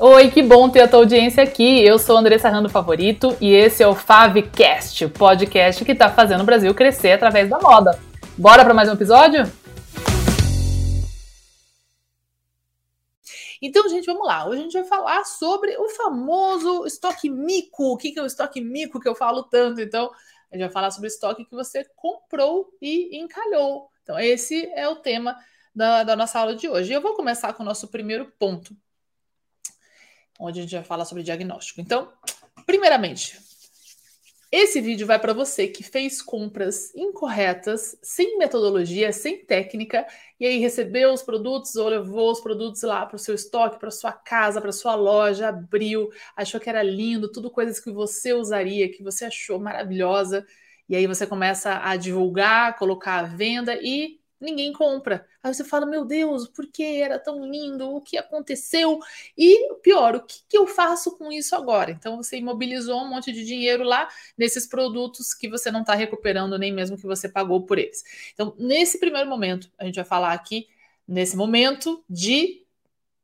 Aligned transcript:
Oi, 0.00 0.30
que 0.30 0.44
bom 0.44 0.70
ter 0.70 0.82
a 0.82 0.88
tua 0.88 1.00
audiência 1.00 1.42
aqui. 1.42 1.84
Eu 1.84 1.98
sou 1.98 2.16
Andressa 2.16 2.48
Rando 2.48 2.68
Favorito 2.68 3.36
e 3.40 3.52
esse 3.52 3.82
é 3.82 3.88
o 3.88 3.96
Favcast, 3.96 5.04
o 5.04 5.10
podcast 5.10 5.84
que 5.84 5.90
está 5.90 6.08
fazendo 6.08 6.42
o 6.42 6.46
Brasil 6.46 6.72
crescer 6.72 7.10
através 7.10 7.50
da 7.50 7.58
moda. 7.58 7.98
Bora 8.36 8.64
para 8.64 8.72
mais 8.72 8.88
um 8.88 8.92
episódio? 8.92 9.42
Então, 13.60 13.88
gente, 13.88 14.06
vamos 14.06 14.24
lá. 14.24 14.46
Hoje 14.46 14.60
a 14.60 14.62
gente 14.62 14.72
vai 14.74 14.84
falar 14.84 15.24
sobre 15.24 15.76
o 15.76 15.88
famoso 15.88 16.86
estoque 16.86 17.28
mico. 17.28 17.94
O 17.94 17.96
que 17.96 18.16
é 18.16 18.22
o 18.22 18.26
estoque 18.26 18.60
mico 18.60 19.00
que 19.00 19.08
eu 19.08 19.16
falo 19.16 19.42
tanto? 19.42 19.80
Então, 19.80 20.12
a 20.52 20.54
gente 20.54 20.64
vai 20.64 20.70
falar 20.70 20.92
sobre 20.92 21.08
o 21.08 21.10
estoque 21.10 21.44
que 21.44 21.56
você 21.56 21.84
comprou 21.96 22.72
e 22.80 23.18
encalhou. 23.18 23.88
Então, 24.04 24.16
esse 24.16 24.64
é 24.76 24.88
o 24.88 24.94
tema 24.94 25.36
da, 25.74 26.04
da 26.04 26.14
nossa 26.14 26.38
aula 26.38 26.54
de 26.54 26.68
hoje. 26.68 26.92
Eu 26.92 27.00
vou 27.00 27.14
começar 27.14 27.52
com 27.52 27.64
o 27.64 27.66
nosso 27.66 27.88
primeiro 27.88 28.32
ponto, 28.38 28.76
onde 30.38 30.60
a 30.60 30.62
gente 30.62 30.74
vai 30.74 30.84
falar 30.84 31.04
sobre 31.04 31.22
diagnóstico. 31.22 31.80
Então, 31.80 32.12
primeiramente, 32.64 33.38
esse 34.50 34.80
vídeo 34.80 35.06
vai 35.06 35.18
para 35.18 35.34
você 35.34 35.68
que 35.68 35.82
fez 35.82 36.22
compras 36.22 36.94
incorretas, 36.94 37.98
sem 38.02 38.38
metodologia, 38.38 39.12
sem 39.12 39.44
técnica, 39.44 40.06
e 40.40 40.46
aí 40.46 40.58
recebeu 40.58 41.12
os 41.12 41.22
produtos 41.22 41.76
ou 41.76 41.88
levou 41.88 42.30
os 42.30 42.40
produtos 42.40 42.82
lá 42.82 43.04
para 43.04 43.16
o 43.16 43.18
seu 43.18 43.34
estoque, 43.34 43.78
para 43.78 43.90
sua 43.90 44.12
casa, 44.12 44.58
para 44.58 44.72
sua 44.72 44.94
loja, 44.94 45.48
abriu, 45.48 46.08
achou 46.34 46.58
que 46.58 46.70
era 46.70 46.82
lindo, 46.82 47.30
tudo 47.30 47.50
coisas 47.50 47.78
que 47.78 47.90
você 47.90 48.32
usaria, 48.32 48.90
que 48.90 49.02
você 49.02 49.26
achou 49.26 49.58
maravilhosa, 49.58 50.46
e 50.88 50.96
aí 50.96 51.06
você 51.06 51.26
começa 51.26 51.82
a 51.82 51.94
divulgar, 51.96 52.78
colocar 52.78 53.18
à 53.18 53.22
venda 53.24 53.74
e 53.74 54.17
ninguém 54.40 54.72
compra. 54.72 55.26
Aí 55.42 55.52
você 55.52 55.64
fala, 55.64 55.86
meu 55.86 56.04
Deus, 56.04 56.48
por 56.48 56.66
que 56.66 56.82
era 56.82 57.18
tão 57.18 57.44
lindo? 57.50 57.88
O 57.90 58.00
que 58.00 58.16
aconteceu? 58.16 58.98
E 59.36 59.74
pior, 59.82 60.16
o 60.16 60.22
que, 60.22 60.40
que, 60.48 60.56
eu 60.58 60.66
faço 60.66 61.16
com 61.16 61.30
isso 61.32 61.54
agora? 61.56 61.90
Então 61.90 62.16
você 62.16 62.36
imobilizou 62.36 63.02
um 63.02 63.08
monte 63.08 63.32
de 63.32 63.44
dinheiro 63.44 63.84
lá 63.84 64.08
nesses 64.36 64.66
produtos 64.66 65.34
que 65.34 65.48
você 65.48 65.70
não 65.70 65.80
está 65.80 65.94
recuperando 65.94 66.58
nem 66.58 66.72
mesmo 66.72 66.96
que 66.96 67.06
você 67.06 67.28
pagou 67.28 67.64
por 67.64 67.78
eles. 67.78 68.02
Então, 68.32 68.54
nesse 68.58 68.98
primeiro 68.98 69.28
momento, 69.28 69.70
a 69.78 69.84
gente 69.84 69.96
vai 69.96 70.04
falar 70.04 70.32
aqui, 70.32 70.68
nesse 71.06 71.36
momento 71.36 72.04
de 72.08 72.64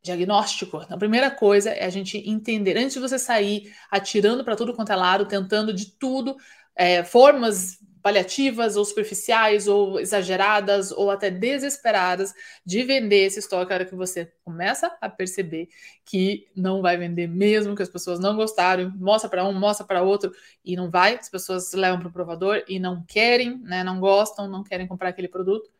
diagnóstico. 0.02 0.82
Então, 0.82 0.96
a 0.96 0.98
primeira 0.98 1.30
coisa 1.30 1.70
é 1.70 1.84
a 1.84 1.90
gente 1.90 2.18
entender, 2.28 2.76
antes 2.76 2.94
de 2.94 3.00
você 3.00 3.18
sair 3.18 3.74
atirando 3.90 4.44
para 4.44 4.54
tudo 4.54 4.74
quanto 4.74 4.92
é 4.92 4.96
lado, 4.96 5.26
tentando 5.26 5.72
de 5.72 5.92
tudo, 5.92 6.36
é, 6.76 7.02
formas 7.02 7.78
paliativas 8.04 8.76
ou 8.76 8.84
superficiais 8.84 9.66
ou 9.66 9.98
exageradas 9.98 10.92
ou 10.92 11.10
até 11.10 11.30
desesperadas 11.30 12.34
de 12.62 12.82
vender 12.82 13.24
esse 13.24 13.38
estoque 13.38 13.72
a 13.72 13.76
hora 13.76 13.84
que 13.86 13.94
você 13.94 14.30
começa 14.44 14.94
a 15.00 15.08
perceber 15.08 15.70
que 16.04 16.46
não 16.54 16.82
vai 16.82 16.98
vender 16.98 17.26
mesmo, 17.26 17.74
que 17.74 17.82
as 17.82 17.88
pessoas 17.88 18.20
não 18.20 18.36
gostaram, 18.36 18.92
mostra 18.94 19.30
para 19.30 19.48
um, 19.48 19.58
mostra 19.58 19.86
para 19.86 20.02
outro 20.02 20.34
e 20.62 20.76
não 20.76 20.90
vai, 20.90 21.14
as 21.14 21.30
pessoas 21.30 21.72
levam 21.72 21.98
para 21.98 22.08
o 22.08 22.12
provador 22.12 22.62
e 22.68 22.78
não 22.78 23.02
querem, 23.06 23.56
né, 23.60 23.82
não 23.82 23.98
gostam, 23.98 24.46
não 24.48 24.62
querem 24.62 24.86
comprar 24.86 25.08
aquele 25.08 25.28
produto, 25.28 25.70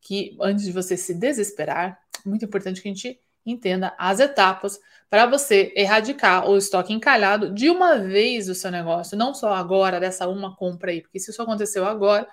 que 0.00 0.36
antes 0.40 0.64
de 0.64 0.70
você 0.70 0.96
se 0.96 1.12
desesperar, 1.12 1.98
muito 2.24 2.44
importante 2.44 2.80
que 2.80 2.88
a 2.88 2.92
gente 2.92 3.18
entenda 3.44 3.92
as 3.98 4.20
etapas 4.20 4.78
para 5.10 5.26
você 5.26 5.72
erradicar 5.76 6.48
o 6.48 6.56
estoque 6.56 6.92
encalhado 6.92 7.52
de 7.52 7.70
uma 7.70 7.98
vez 7.98 8.46
do 8.46 8.54
seu 8.54 8.70
negócio, 8.70 9.16
não 9.16 9.34
só 9.34 9.52
agora, 9.52 10.00
dessa 10.00 10.28
uma 10.28 10.56
compra 10.56 10.90
aí, 10.90 11.02
porque 11.02 11.18
se 11.20 11.30
isso 11.30 11.42
aconteceu 11.42 11.84
agora, 11.86 12.26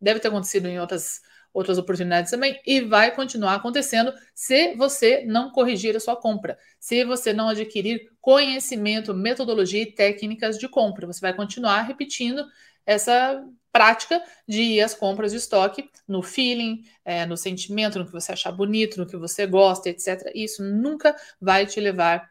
deve 0.00 0.20
ter 0.20 0.28
acontecido 0.28 0.66
em 0.66 0.78
outras, 0.78 1.20
outras 1.52 1.78
oportunidades 1.78 2.30
também, 2.30 2.60
e 2.66 2.80
vai 2.80 3.14
continuar 3.14 3.54
acontecendo 3.54 4.12
se 4.34 4.74
você 4.76 5.24
não 5.26 5.50
corrigir 5.50 5.96
a 5.96 6.00
sua 6.00 6.14
compra, 6.16 6.56
se 6.78 7.04
você 7.04 7.32
não 7.32 7.48
adquirir 7.48 8.08
conhecimento, 8.20 9.14
metodologia 9.14 9.82
e 9.82 9.92
técnicas 9.92 10.58
de 10.58 10.68
compra. 10.68 11.06
Você 11.06 11.20
vai 11.20 11.34
continuar 11.34 11.82
repetindo 11.82 12.44
essa 12.86 13.44
prática 13.72 14.22
de 14.46 14.62
ir 14.62 14.80
às 14.80 14.94
compras 14.94 15.32
de 15.32 15.38
estoque 15.38 15.90
no 16.06 16.22
feeling, 16.22 16.82
é, 17.04 17.26
no 17.26 17.36
sentimento, 17.36 17.98
no 17.98 18.06
que 18.06 18.12
você 18.12 18.32
achar 18.32 18.52
bonito, 18.52 18.98
no 18.98 19.06
que 19.06 19.16
você 19.16 19.46
gosta, 19.46 19.88
etc. 19.88 20.30
Isso 20.34 20.62
nunca 20.62 21.14
vai 21.40 21.66
te 21.66 21.80
levar 21.80 22.30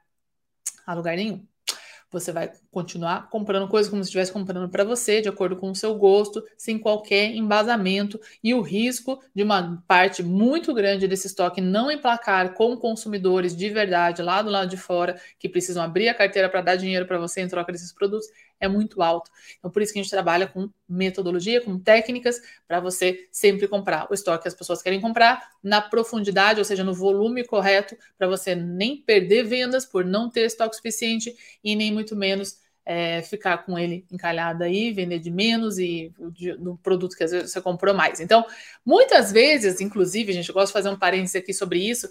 a 0.85 0.93
lugar 0.93 1.15
nenhum. 1.15 1.45
Você 2.09 2.31
vai 2.31 2.49
continuar 2.71 3.29
comprando 3.29 3.67
coisas 3.67 3.89
como 3.89 4.01
se 4.01 4.07
estivesse 4.07 4.31
comprando 4.31 4.69
para 4.69 4.85
você, 4.85 5.19
de 5.19 5.27
acordo 5.27 5.57
com 5.57 5.69
o 5.69 5.75
seu 5.75 5.93
gosto, 5.95 6.41
sem 6.57 6.79
qualquer 6.79 7.35
embasamento, 7.35 8.19
e 8.41 8.53
o 8.53 8.61
risco 8.61 9.21
de 9.35 9.43
uma 9.43 9.83
parte 9.85 10.23
muito 10.23 10.73
grande 10.73 11.05
desse 11.05 11.27
estoque 11.27 11.59
não 11.59 11.91
emplacar 11.91 12.53
com 12.53 12.77
consumidores 12.77 13.53
de 13.53 13.69
verdade 13.69 14.21
lá 14.21 14.41
do 14.41 14.49
lado 14.49 14.69
de 14.69 14.77
fora, 14.77 15.19
que 15.37 15.49
precisam 15.49 15.83
abrir 15.83 16.07
a 16.07 16.13
carteira 16.13 16.47
para 16.47 16.61
dar 16.61 16.75
dinheiro 16.77 17.05
para 17.05 17.17
você 17.17 17.41
em 17.41 17.47
troca 17.49 17.73
desses 17.73 17.91
produtos, 17.91 18.27
é 18.59 18.67
muito 18.67 19.01
alto. 19.01 19.29
Então, 19.57 19.69
por 19.69 19.81
isso 19.81 19.93
que 19.93 19.99
a 19.99 20.01
gente 20.01 20.11
trabalha 20.11 20.47
com 20.47 20.69
metodologia, 20.87 21.61
com 21.61 21.79
técnicas, 21.79 22.41
para 22.67 22.79
você 22.79 23.27
sempre 23.31 23.67
comprar 23.67 24.07
o 24.09 24.13
estoque 24.13 24.43
que 24.43 24.47
as 24.47 24.55
pessoas 24.55 24.81
querem 24.81 25.01
comprar 25.01 25.49
na 25.63 25.81
profundidade, 25.81 26.59
ou 26.59 26.65
seja, 26.65 26.83
no 26.83 26.93
volume 26.93 27.43
correto, 27.43 27.95
para 28.17 28.27
você 28.27 28.55
nem 28.55 28.97
perder 28.97 29.43
vendas 29.43 29.85
por 29.85 30.05
não 30.05 30.29
ter 30.29 30.45
estoque 30.45 30.75
suficiente 30.75 31.35
e 31.63 31.75
nem 31.75 31.91
muito 31.91 32.15
menos 32.15 32.57
é, 32.89 33.21
ficar 33.21 33.65
com 33.65 33.77
ele 33.77 34.05
encalhado 34.09 34.63
aí, 34.63 34.93
vender 34.93 35.19
de 35.19 35.29
menos 35.29 35.77
e 35.77 36.13
no 36.57 36.77
produto 36.77 37.17
que 37.17 37.23
às 37.25 37.31
vezes 37.31 37.51
você 37.51 37.59
comprou 37.59 37.93
mais. 37.93 38.21
Então, 38.21 38.45
muitas 38.85 39.29
vezes, 39.29 39.81
inclusive, 39.81 40.31
gente, 40.31 40.47
eu 40.47 40.53
gosto 40.53 40.67
de 40.67 40.73
fazer 40.73 40.89
um 40.89 40.97
parênteses 40.97 41.35
aqui 41.35 41.53
sobre 41.53 41.79
isso. 41.79 42.09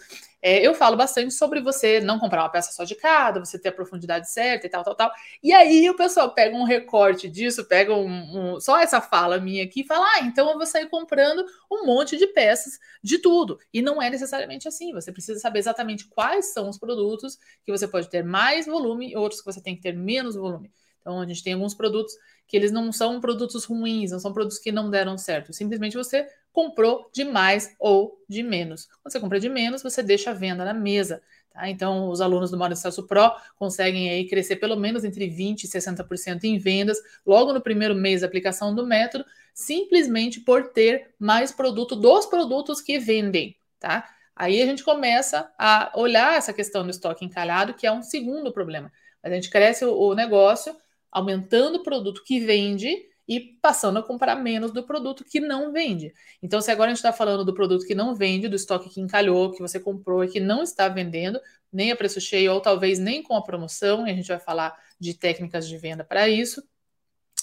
É, 0.49 0.65
eu 0.65 0.73
falo 0.75 0.97
bastante 0.97 1.35
sobre 1.35 1.61
você 1.61 2.01
não 2.01 2.21
comprar 2.21 2.45
uma 2.45 2.49
peça 2.49 2.71
só 2.71 2.85
de 2.85 2.95
cada, 2.95 3.45
você 3.45 3.59
ter 3.59 3.71
a 3.71 3.73
profundidade 3.73 4.31
certa 4.31 4.65
e 4.65 4.71
tal, 4.71 4.85
tal, 4.85 4.95
tal. 4.95 5.13
E 5.43 5.53
aí 5.53 5.91
o 5.91 5.97
pessoal 5.97 6.33
pega 6.33 6.57
um 6.57 6.63
recorte 6.63 7.29
disso, 7.29 7.65
pega 7.65 7.93
um, 7.93 8.55
um, 8.55 8.61
só 8.61 8.79
essa 8.79 9.01
fala 9.01 9.41
minha 9.41 9.65
aqui 9.65 9.81
e 9.81 9.85
fala: 9.85 10.07
ah, 10.07 10.21
então 10.21 10.49
eu 10.49 10.57
vou 10.57 10.65
sair 10.65 10.89
comprando 10.89 11.45
um 11.69 11.85
monte 11.85 12.17
de 12.17 12.29
peças 12.29 12.79
de 13.03 13.19
tudo. 13.19 13.59
E 13.75 13.83
não 13.83 14.01
é 14.01 14.09
necessariamente 14.09 14.69
assim. 14.69 14.93
Você 14.93 15.11
precisa 15.11 15.41
saber 15.41 15.59
exatamente 15.59 16.07
quais 16.07 16.53
são 16.53 16.69
os 16.69 16.79
produtos 16.79 17.37
que 17.65 17.73
você 17.73 17.89
pode 17.89 18.09
ter 18.09 18.23
mais 18.23 18.67
volume 18.67 19.11
e 19.11 19.17
outros 19.17 19.41
que 19.41 19.53
você 19.53 19.61
tem 19.61 19.75
que 19.75 19.83
ter 19.83 19.97
menos 19.97 20.37
volume. 20.37 20.71
Então, 21.01 21.21
a 21.21 21.27
gente 21.27 21.43
tem 21.43 21.55
alguns 21.55 21.75
produtos 21.75 22.15
que 22.47 22.57
eles 22.57 22.71
não 22.71 22.93
são 22.93 23.21
produtos 23.21 23.65
ruins, 23.65 24.13
não 24.13 24.21
são 24.21 24.33
produtos 24.33 24.59
que 24.59 24.71
não 24.71 24.91
deram 24.91 25.19
certo. 25.19 25.53
Simplesmente 25.53 25.97
você 25.97 26.29
comprou 26.57 27.11
de 27.13 27.23
mais 27.23 27.77
ou 27.79 28.19
de 28.27 28.43
menos. 28.43 28.87
Quando 29.03 29.13
você 29.13 29.21
compra 29.21 29.39
de 29.39 29.47
menos, 29.47 29.83
você 29.83 30.03
deixa 30.03 30.31
a 30.31 30.33
venda 30.33 30.65
na 30.65 30.73
mesa. 30.73 31.23
Tá? 31.53 31.69
Então, 31.69 32.09
os 32.09 32.23
alunos 32.23 32.51
do 32.51 32.57
Modo 32.57 32.75
Celso 32.75 33.07
Pro 33.07 33.31
conseguem 33.57 34.09
aí 34.09 34.27
crescer 34.27 34.57
pelo 34.57 34.75
menos 34.75 35.05
entre 35.05 35.29
20% 35.29 35.65
e 35.65 35.69
60% 35.69 36.45
em 36.45 36.57
vendas 36.57 36.97
logo 37.27 37.53
no 37.53 37.61
primeiro 37.61 37.95
mês 37.95 38.23
da 38.23 38.27
aplicação 38.27 38.75
do 38.75 38.87
método, 38.87 39.27
simplesmente 39.53 40.41
por 40.41 40.73
ter 40.73 41.11
mais 41.19 41.53
produto 41.53 41.95
dos 41.95 42.25
produtos 42.25 42.81
que 42.81 42.99
vendem. 42.99 43.55
Tá? 43.79 44.09
Aí 44.35 44.63
a 44.63 44.65
gente 44.65 44.83
começa 44.83 45.53
a 45.59 45.93
olhar 45.95 46.39
essa 46.39 46.55
questão 46.55 46.85
do 46.85 46.91
estoque 46.91 47.23
encalhado, 47.23 47.75
que 47.75 47.87
é 47.87 47.93
um 47.93 48.03
segundo 48.03 48.51
problema. 48.51 48.91
A 49.23 49.29
gente 49.29 49.51
cresce 49.51 49.85
o 49.85 50.15
negócio 50.15 50.75
aumentando 51.13 51.77
o 51.77 51.83
produto 51.83 52.25
que 52.25 52.41
vende 52.41 52.97
e 53.29 53.41
passando 53.61 53.99
a 53.99 54.03
comprar 54.03 54.37
menos 54.37 54.73
do 54.73 54.85
produto 54.85 55.25
que 55.25 55.41
não 55.41 55.73
vende. 55.73 56.13
Então, 56.43 56.61
se 56.61 56.71
agora 56.71 56.91
a 56.91 56.95
gente 56.95 56.99
está 56.99 57.13
falando 57.13 57.45
do 57.45 57.53
produto 57.53 57.85
que 57.85 57.95
não 57.95 58.15
vende, 58.15 58.49
do 58.49 58.57
estoque 58.57 58.89
que 58.89 59.01
encalhou, 59.01 59.53
que 59.53 59.61
você 59.61 59.81
comprou 59.81 60.23
e 60.25 60.29
que 60.29 60.39
não 60.39 60.63
está 60.63 60.89
vendendo, 60.89 61.41
nem 61.73 61.91
a 61.91 61.97
preço 61.97 62.21
cheio, 62.21 62.53
ou 62.53 62.61
talvez 62.61 62.99
nem 62.99 63.23
com 63.23 63.35
a 63.35 63.43
promoção, 63.43 64.07
e 64.07 64.11
a 64.11 64.15
gente 64.15 64.29
vai 64.29 64.39
falar 64.39 64.77
de 64.99 65.15
técnicas 65.15 65.67
de 65.67 65.77
venda 65.77 66.05
para 66.05 66.29
isso, 66.29 66.63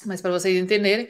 mas 0.06 0.22
para 0.22 0.32
vocês 0.32 0.58
entenderem, 0.58 1.08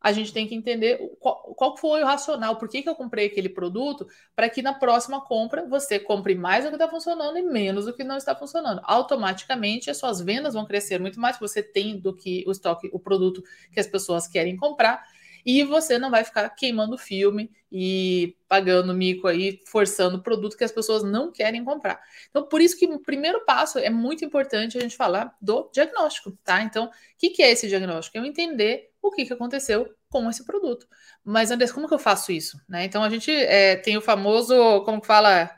a 0.00 0.12
gente 0.12 0.32
tem 0.32 0.46
que 0.46 0.54
entender 0.54 0.98
qual, 1.20 1.54
qual 1.54 1.76
foi 1.76 2.02
o 2.02 2.06
racional, 2.06 2.56
por 2.56 2.68
que, 2.68 2.82
que 2.82 2.88
eu 2.88 2.94
comprei 2.94 3.26
aquele 3.26 3.48
produto, 3.48 4.06
para 4.34 4.48
que 4.48 4.62
na 4.62 4.72
próxima 4.72 5.20
compra 5.20 5.66
você 5.68 5.98
compre 5.98 6.34
mais 6.34 6.64
do 6.64 6.70
que 6.70 6.76
está 6.76 6.88
funcionando 6.88 7.36
e 7.36 7.42
menos 7.42 7.84
do 7.84 7.92
que 7.92 8.02
não 8.02 8.16
está 8.16 8.34
funcionando. 8.34 8.80
Automaticamente 8.84 9.90
as 9.90 9.98
suas 9.98 10.20
vendas 10.20 10.54
vão 10.54 10.64
crescer 10.64 10.98
muito 10.98 11.20
mais, 11.20 11.38
você 11.38 11.62
tem 11.62 11.98
do 11.98 12.14
que 12.14 12.42
o 12.46 12.50
estoque, 12.50 12.88
o 12.92 12.98
produto 12.98 13.42
que 13.72 13.78
as 13.78 13.86
pessoas 13.86 14.26
querem 14.26 14.56
comprar, 14.56 15.04
e 15.44 15.64
você 15.64 15.98
não 15.98 16.10
vai 16.10 16.24
ficar 16.24 16.48
queimando 16.50 16.98
filme 16.98 17.50
e 17.72 18.36
pagando 18.48 18.92
mico 18.92 19.26
aí, 19.26 19.60
forçando 19.66 20.22
produto 20.22 20.56
que 20.56 20.64
as 20.64 20.72
pessoas 20.72 21.02
não 21.02 21.30
querem 21.30 21.64
comprar. 21.64 22.00
Então, 22.28 22.46
por 22.46 22.60
isso 22.60 22.78
que 22.78 22.86
o 22.86 22.98
primeiro 22.98 23.44
passo 23.44 23.78
é 23.78 23.90
muito 23.90 24.24
importante 24.24 24.76
a 24.76 24.80
gente 24.80 24.96
falar 24.96 25.34
do 25.40 25.70
diagnóstico, 25.72 26.36
tá? 26.44 26.62
Então, 26.62 26.86
o 26.86 26.90
que, 27.16 27.30
que 27.30 27.42
é 27.42 27.50
esse 27.50 27.68
diagnóstico? 27.68 28.18
É 28.18 28.20
eu 28.20 28.24
entender 28.24 28.89
o 29.02 29.10
que, 29.10 29.24
que 29.24 29.32
aconteceu 29.32 29.94
com 30.08 30.28
esse 30.28 30.44
produto. 30.44 30.86
Mas, 31.24 31.50
Andrés, 31.50 31.72
como 31.72 31.88
que 31.88 31.94
eu 31.94 31.98
faço 31.98 32.32
isso? 32.32 32.60
Né? 32.68 32.84
Então, 32.84 33.02
a 33.02 33.10
gente 33.10 33.30
é, 33.30 33.76
tem 33.76 33.96
o 33.96 34.02
famoso, 34.02 34.54
como 34.84 35.00
que 35.00 35.06
fala 35.06 35.50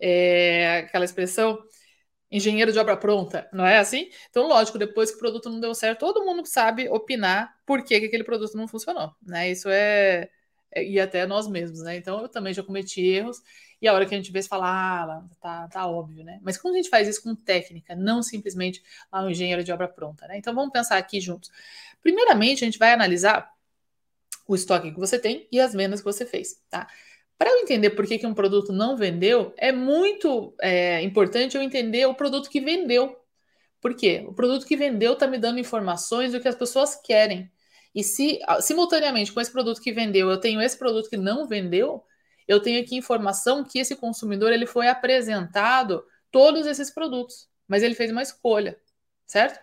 é, 0.00 0.78
aquela 0.78 1.04
expressão, 1.04 1.58
engenheiro 2.30 2.72
de 2.72 2.78
obra 2.78 2.96
pronta, 2.96 3.48
não 3.52 3.66
é 3.66 3.78
assim? 3.78 4.08
Então, 4.30 4.48
lógico, 4.48 4.78
depois 4.78 5.10
que 5.10 5.16
o 5.16 5.18
produto 5.20 5.50
não 5.50 5.60
deu 5.60 5.74
certo, 5.74 6.00
todo 6.00 6.24
mundo 6.24 6.46
sabe 6.46 6.88
opinar 6.88 7.54
por 7.66 7.84
que, 7.84 8.00
que 8.00 8.06
aquele 8.06 8.24
produto 8.24 8.56
não 8.56 8.66
funcionou, 8.66 9.14
né? 9.22 9.50
Isso 9.50 9.68
é, 9.68 10.30
é 10.70 10.82
e 10.84 10.98
até 10.98 11.26
nós 11.26 11.46
mesmos, 11.46 11.82
né? 11.82 11.96
Então, 11.96 12.22
eu 12.22 12.28
também 12.28 12.54
já 12.54 12.62
cometi 12.62 13.02
erros 13.02 13.42
e 13.82 13.88
a 13.88 13.92
hora 13.92 14.06
que 14.06 14.14
a 14.14 14.16
gente 14.16 14.30
vê, 14.30 14.40
você 14.40 14.48
fala, 14.48 14.66
ah, 14.68 15.24
tá, 15.40 15.66
tá 15.66 15.86
óbvio, 15.88 16.22
né? 16.22 16.38
Mas 16.40 16.56
como 16.56 16.72
a 16.72 16.76
gente 16.76 16.88
faz 16.88 17.08
isso 17.08 17.20
com 17.20 17.34
técnica, 17.34 17.96
não 17.96 18.22
simplesmente 18.22 18.80
lá 19.12 19.20
no 19.20 19.28
engenheiro 19.28 19.64
de 19.64 19.72
obra 19.72 19.88
pronta, 19.88 20.28
né? 20.28 20.38
Então 20.38 20.54
vamos 20.54 20.72
pensar 20.72 20.96
aqui 20.96 21.20
juntos. 21.20 21.50
Primeiramente, 22.00 22.62
a 22.62 22.66
gente 22.66 22.78
vai 22.78 22.92
analisar 22.92 23.52
o 24.46 24.54
estoque 24.54 24.92
que 24.92 25.00
você 25.00 25.18
tem 25.18 25.48
e 25.50 25.58
as 25.58 25.72
vendas 25.72 26.00
que 26.00 26.04
você 26.04 26.24
fez, 26.24 26.62
tá? 26.70 26.86
Para 27.36 27.50
eu 27.50 27.58
entender 27.58 27.90
por 27.90 28.06
que, 28.06 28.18
que 28.18 28.26
um 28.26 28.34
produto 28.34 28.72
não 28.72 28.96
vendeu, 28.96 29.52
é 29.56 29.72
muito 29.72 30.54
é, 30.60 31.02
importante 31.02 31.56
eu 31.56 31.62
entender 31.62 32.06
o 32.06 32.14
produto 32.14 32.48
que 32.48 32.60
vendeu. 32.60 33.20
Por 33.80 33.96
quê? 33.96 34.24
O 34.28 34.32
produto 34.32 34.64
que 34.64 34.76
vendeu 34.76 35.14
está 35.14 35.26
me 35.26 35.38
dando 35.38 35.58
informações 35.58 36.30
do 36.30 36.40
que 36.40 36.46
as 36.46 36.54
pessoas 36.54 36.94
querem. 36.94 37.50
E 37.92 38.04
se 38.04 38.38
simultaneamente 38.60 39.32
com 39.32 39.40
esse 39.40 39.50
produto 39.50 39.80
que 39.80 39.92
vendeu, 39.92 40.30
eu 40.30 40.38
tenho 40.38 40.62
esse 40.62 40.78
produto 40.78 41.10
que 41.10 41.16
não 41.16 41.48
vendeu, 41.48 42.04
eu 42.52 42.60
tenho 42.60 42.82
aqui 42.82 42.96
informação 42.96 43.64
que 43.64 43.78
esse 43.78 43.96
consumidor 43.96 44.52
ele 44.52 44.66
foi 44.66 44.88
apresentado 44.88 46.04
todos 46.30 46.66
esses 46.66 46.90
produtos, 46.90 47.48
mas 47.66 47.82
ele 47.82 47.94
fez 47.94 48.10
uma 48.10 48.22
escolha, 48.22 48.78
certo? 49.26 49.58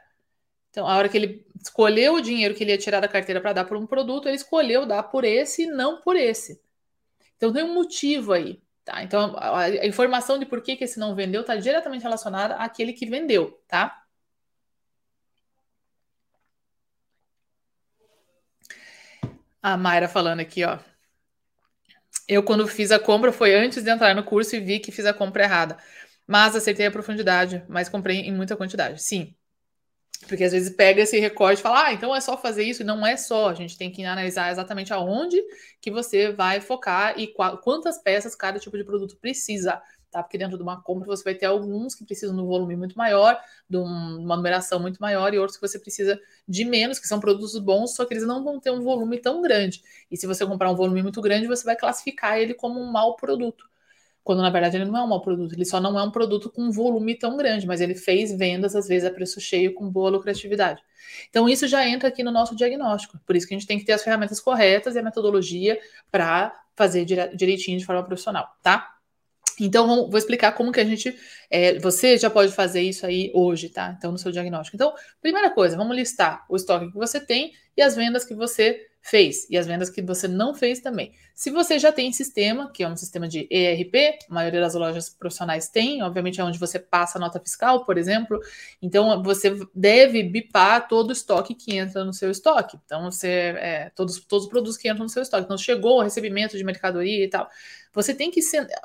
Então, 0.69 0.87
a 0.87 0.95
hora 0.97 1.09
que 1.09 1.17
ele 1.17 1.45
escolheu 1.61 2.15
o 2.15 2.21
dinheiro 2.21 2.53
que 2.53 2.63
ele 2.63 2.71
ia 2.71 2.77
tirar 2.77 2.99
da 2.99 3.07
carteira 3.07 3.41
para 3.41 3.53
dar 3.53 3.65
por 3.65 3.77
um 3.77 3.87
produto, 3.87 4.27
ele 4.27 4.35
escolheu 4.35 4.85
dar 4.85 5.03
por 5.03 5.23
esse 5.23 5.63
e 5.63 5.67
não 5.67 6.01
por 6.01 6.15
esse. 6.15 6.61
Então, 7.37 7.51
tem 7.51 7.63
um 7.63 7.73
motivo 7.73 8.33
aí. 8.33 8.61
Tá? 8.85 9.03
Então, 9.03 9.35
a, 9.37 9.65
a 9.65 9.87
informação 9.87 10.39
de 10.39 10.45
por 10.45 10.61
que, 10.61 10.75
que 10.75 10.83
esse 10.83 10.99
não 10.99 11.15
vendeu 11.15 11.41
está 11.41 11.55
diretamente 11.55 12.03
relacionada 12.03 12.55
àquele 12.55 12.93
que 12.93 13.05
vendeu, 13.05 13.61
tá? 13.67 14.03
A 19.61 19.77
Mayra 19.77 20.07
falando 20.07 20.39
aqui, 20.39 20.63
ó. 20.63 20.79
Eu, 22.29 22.43
quando 22.43 22.67
fiz 22.67 22.91
a 22.91 22.99
compra, 22.99 23.31
foi 23.31 23.55
antes 23.55 23.83
de 23.83 23.89
entrar 23.89 24.15
no 24.15 24.23
curso 24.23 24.55
e 24.55 24.59
vi 24.59 24.79
que 24.79 24.91
fiz 24.91 25.05
a 25.05 25.13
compra 25.13 25.43
errada. 25.43 25.77
Mas 26.27 26.55
acertei 26.55 26.85
a 26.85 26.91
profundidade, 26.91 27.65
mas 27.67 27.89
comprei 27.89 28.19
em 28.19 28.33
muita 28.33 28.55
quantidade. 28.55 29.01
Sim, 29.03 29.35
porque 30.27 30.43
às 30.43 30.51
vezes 30.51 30.75
pega 30.75 31.01
esse 31.01 31.17
recorte 31.19 31.59
e 31.59 31.63
fala, 31.63 31.85
ah, 31.87 31.93
então 31.93 32.15
é 32.15 32.21
só 32.21 32.37
fazer 32.37 32.63
isso. 32.63 32.83
Não 32.83 33.05
é 33.05 33.15
só, 33.17 33.49
a 33.49 33.53
gente 33.53 33.77
tem 33.77 33.91
que 33.91 34.03
analisar 34.03 34.51
exatamente 34.51 34.93
aonde 34.93 35.41
que 35.81 35.89
você 35.89 36.31
vai 36.31 36.61
focar 36.61 37.17
e 37.17 37.33
quantas 37.63 37.97
peças 38.01 38.35
cada 38.35 38.59
tipo 38.59 38.77
de 38.77 38.83
produto 38.83 39.17
precisa. 39.17 39.81
Tá? 40.11 40.23
Porque 40.23 40.37
dentro 40.37 40.57
de 40.57 40.63
uma 40.63 40.81
compra 40.81 41.07
você 41.07 41.23
vai 41.23 41.35
ter 41.35 41.45
alguns 41.45 41.93
que 41.93 42.03
precisam 42.03 42.35
de 42.35 42.41
um 42.41 42.45
volume 42.47 42.75
muito 42.75 42.97
maior, 42.97 43.39
de 43.69 43.77
uma 43.77 44.35
numeração 44.35 44.79
muito 44.79 44.97
maior, 44.99 45.33
e 45.33 45.39
outros 45.39 45.57
que 45.57 45.67
você 45.67 45.77
precisa 45.77 46.19
de 46.47 46.65
menos, 46.65 46.99
que 46.99 47.07
são 47.07 47.19
produtos 47.19 47.57
bons, 47.59 47.95
só 47.95 48.05
que 48.05 48.13
eles 48.13 48.25
não 48.25 48.43
vão 48.43 48.59
ter 48.59 48.71
um 48.71 48.81
volume 48.81 49.19
tão 49.19 49.41
grande. 49.41 49.83
E 50.09 50.17
se 50.17 50.25
você 50.25 50.45
comprar 50.45 50.71
um 50.71 50.75
volume 50.75 51.03
muito 51.03 51.21
grande, 51.21 51.47
você 51.47 51.63
vai 51.63 51.75
classificar 51.75 52.39
ele 52.39 52.53
como 52.53 52.79
um 52.79 52.91
mau 52.91 53.15
produto 53.15 53.69
quando 54.29 54.43
na 54.43 54.51
verdade 54.51 54.77
ele 54.77 54.85
não 54.85 54.95
é 54.95 55.01
um 55.01 55.07
mau 55.07 55.21
produto, 55.21 55.53
ele 55.53 55.65
só 55.65 55.81
não 55.81 55.97
é 55.97 56.03
um 56.03 56.11
produto 56.11 56.51
com 56.51 56.61
um 56.61 56.71
volume 56.71 57.15
tão 57.15 57.35
grande, 57.35 57.65
mas 57.65 57.81
ele 57.81 57.95
fez 57.95 58.31
vendas 58.31 58.75
às 58.75 58.87
vezes 58.87 59.09
a 59.09 59.11
preço 59.11 59.41
cheio 59.41 59.73
com 59.73 59.89
boa 59.89 60.11
lucratividade. 60.11 60.83
Então 61.31 61.49
isso 61.49 61.67
já 61.67 61.87
entra 61.87 62.09
aqui 62.09 62.21
no 62.21 62.29
nosso 62.29 62.55
diagnóstico. 62.55 63.19
Por 63.25 63.35
isso 63.35 63.47
que 63.47 63.55
a 63.55 63.57
gente 63.57 63.67
tem 63.67 63.79
que 63.79 63.85
ter 63.85 63.93
as 63.93 64.03
ferramentas 64.03 64.39
corretas 64.39 64.93
e 64.93 64.99
a 64.99 65.01
metodologia 65.01 65.79
para 66.11 66.55
fazer 66.75 67.05
direitinho 67.05 67.79
de 67.79 67.85
forma 67.85 68.03
profissional, 68.03 68.55
tá? 68.61 68.98
Então, 69.65 70.09
vou 70.09 70.17
explicar 70.17 70.53
como 70.53 70.71
que 70.71 70.79
a 70.79 70.85
gente. 70.85 71.15
É, 71.49 71.79
você 71.79 72.17
já 72.17 72.29
pode 72.29 72.51
fazer 72.51 72.81
isso 72.81 73.05
aí 73.05 73.31
hoje, 73.33 73.69
tá? 73.69 73.95
Então, 73.97 74.11
no 74.11 74.17
seu 74.17 74.31
diagnóstico. 74.31 74.75
Então, 74.75 74.93
primeira 75.21 75.49
coisa, 75.49 75.75
vamos 75.75 75.95
listar 75.95 76.45
o 76.49 76.55
estoque 76.55 76.91
que 76.91 76.97
você 76.97 77.19
tem 77.19 77.53
e 77.75 77.81
as 77.81 77.95
vendas 77.95 78.25
que 78.25 78.35
você 78.35 78.89
fez 79.01 79.49
e 79.49 79.57
as 79.57 79.65
vendas 79.65 79.89
que 79.89 80.01
você 80.01 80.27
não 80.27 80.53
fez 80.53 80.79
também. 80.79 81.13
Se 81.33 81.49
você 81.49 81.79
já 81.79 81.91
tem 81.91 82.11
sistema, 82.11 82.69
que 82.71 82.83
é 82.83 82.87
um 82.87 82.97
sistema 82.97 83.27
de 83.27 83.47
ERP, 83.49 84.19
a 84.29 84.33
maioria 84.33 84.59
das 84.59 84.73
lojas 84.73 85.09
profissionais 85.09 85.69
tem, 85.69 86.03
obviamente 86.03 86.41
é 86.41 86.43
onde 86.43 86.59
você 86.59 86.77
passa 86.77 87.17
a 87.17 87.21
nota 87.21 87.39
fiscal, 87.39 87.85
por 87.85 87.97
exemplo, 87.97 88.39
então 88.81 89.23
você 89.23 89.57
deve 89.73 90.21
bipar 90.23 90.87
todo 90.87 91.09
o 91.09 91.13
estoque 91.13 91.55
que 91.55 91.77
entra 91.77 92.03
no 92.03 92.13
seu 92.13 92.29
estoque. 92.29 92.77
Então, 92.85 93.09
você 93.09 93.27
é, 93.27 93.91
todos, 93.95 94.19
todos 94.25 94.45
os 94.45 94.49
produtos 94.49 94.77
que 94.77 94.89
entram 94.89 95.03
no 95.03 95.09
seu 95.09 95.23
estoque. 95.23 95.45
Então, 95.45 95.57
chegou 95.57 95.99
o 95.99 96.03
recebimento 96.03 96.57
de 96.57 96.63
mercadoria 96.63 97.23
e 97.23 97.29
tal. 97.29 97.49
Você 97.93 98.13
tem 98.13 98.29
que 98.29 98.41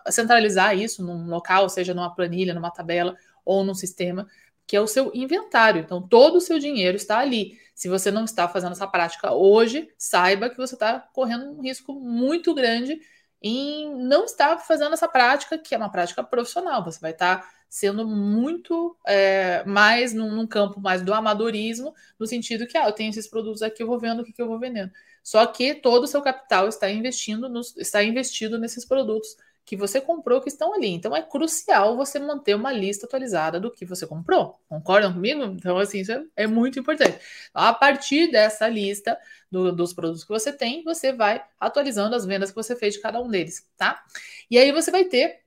centralizar 0.08 0.76
isso 0.76 1.04
num 1.04 1.28
local, 1.28 1.68
seja 1.68 1.94
numa 1.94 2.14
planilha, 2.14 2.54
numa 2.54 2.70
tabela 2.70 3.16
ou 3.44 3.62
num 3.62 3.74
sistema, 3.74 4.26
que 4.66 4.76
é 4.76 4.80
o 4.80 4.86
seu 4.86 5.10
inventário. 5.14 5.80
Então, 5.80 6.00
todo 6.06 6.36
o 6.36 6.40
seu 6.40 6.58
dinheiro 6.58 6.96
está 6.96 7.18
ali. 7.18 7.58
Se 7.74 7.88
você 7.88 8.10
não 8.10 8.24
está 8.24 8.48
fazendo 8.48 8.72
essa 8.72 8.86
prática 8.86 9.32
hoje, 9.32 9.88
saiba 9.98 10.48
que 10.48 10.56
você 10.56 10.74
está 10.74 11.00
correndo 11.12 11.50
um 11.50 11.60
risco 11.60 11.92
muito 11.92 12.54
grande 12.54 12.98
em 13.42 13.94
não 13.96 14.24
estar 14.24 14.56
fazendo 14.58 14.94
essa 14.94 15.06
prática, 15.06 15.58
que 15.58 15.74
é 15.74 15.78
uma 15.78 15.90
prática 15.90 16.24
profissional. 16.24 16.82
Você 16.82 16.98
vai 16.98 17.10
estar 17.10 17.46
sendo 17.68 18.06
muito 18.06 18.96
é, 19.06 19.64
mais 19.64 20.14
num, 20.14 20.30
num, 20.30 20.46
campo 20.46 20.80
mais 20.80 21.02
do 21.02 21.12
amadorismo, 21.12 21.92
no 22.18 22.26
sentido 22.26 22.66
que 22.66 22.78
ah, 22.78 22.86
eu 22.86 22.92
tenho 22.92 23.10
esses 23.10 23.26
produtos 23.28 23.62
aqui, 23.62 23.82
eu 23.82 23.86
vou 23.86 23.98
vendo 23.98 24.22
o 24.22 24.24
que, 24.24 24.32
que 24.32 24.40
eu 24.40 24.46
vou 24.46 24.58
vendendo. 24.58 24.90
Só 25.24 25.44
que 25.46 25.74
todo 25.74 26.04
o 26.04 26.06
seu 26.06 26.20
capital 26.20 26.68
está 26.68 26.88
investindo 26.90 27.48
nos, 27.48 27.74
está 27.78 28.04
investido 28.04 28.58
nesses 28.58 28.84
produtos 28.84 29.36
que 29.64 29.74
você 29.76 30.00
comprou 30.00 30.42
que 30.42 30.48
estão 30.48 30.74
ali. 30.74 30.88
Então 30.88 31.16
é 31.16 31.22
crucial 31.22 31.96
você 31.96 32.18
manter 32.18 32.54
uma 32.54 32.70
lista 32.70 33.06
atualizada 33.06 33.58
do 33.58 33.70
que 33.70 33.86
você 33.86 34.06
comprou. 34.06 34.60
Concordam 34.68 35.14
comigo? 35.14 35.42
Então, 35.44 35.78
assim, 35.78 36.00
isso 36.00 36.12
é, 36.12 36.22
é 36.36 36.46
muito 36.46 36.78
importante. 36.78 37.18
A 37.54 37.72
partir 37.72 38.30
dessa 38.30 38.68
lista 38.68 39.18
do, 39.50 39.72
dos 39.72 39.94
produtos 39.94 40.22
que 40.22 40.28
você 40.28 40.52
tem, 40.52 40.84
você 40.84 41.12
vai 41.12 41.42
atualizando 41.58 42.14
as 42.14 42.26
vendas 42.26 42.50
que 42.50 42.56
você 42.56 42.76
fez 42.76 42.94
de 42.94 43.00
cada 43.00 43.20
um 43.20 43.28
deles, 43.28 43.66
tá? 43.76 44.04
E 44.50 44.58
aí 44.58 44.70
você 44.70 44.90
vai 44.90 45.04
ter 45.04 45.40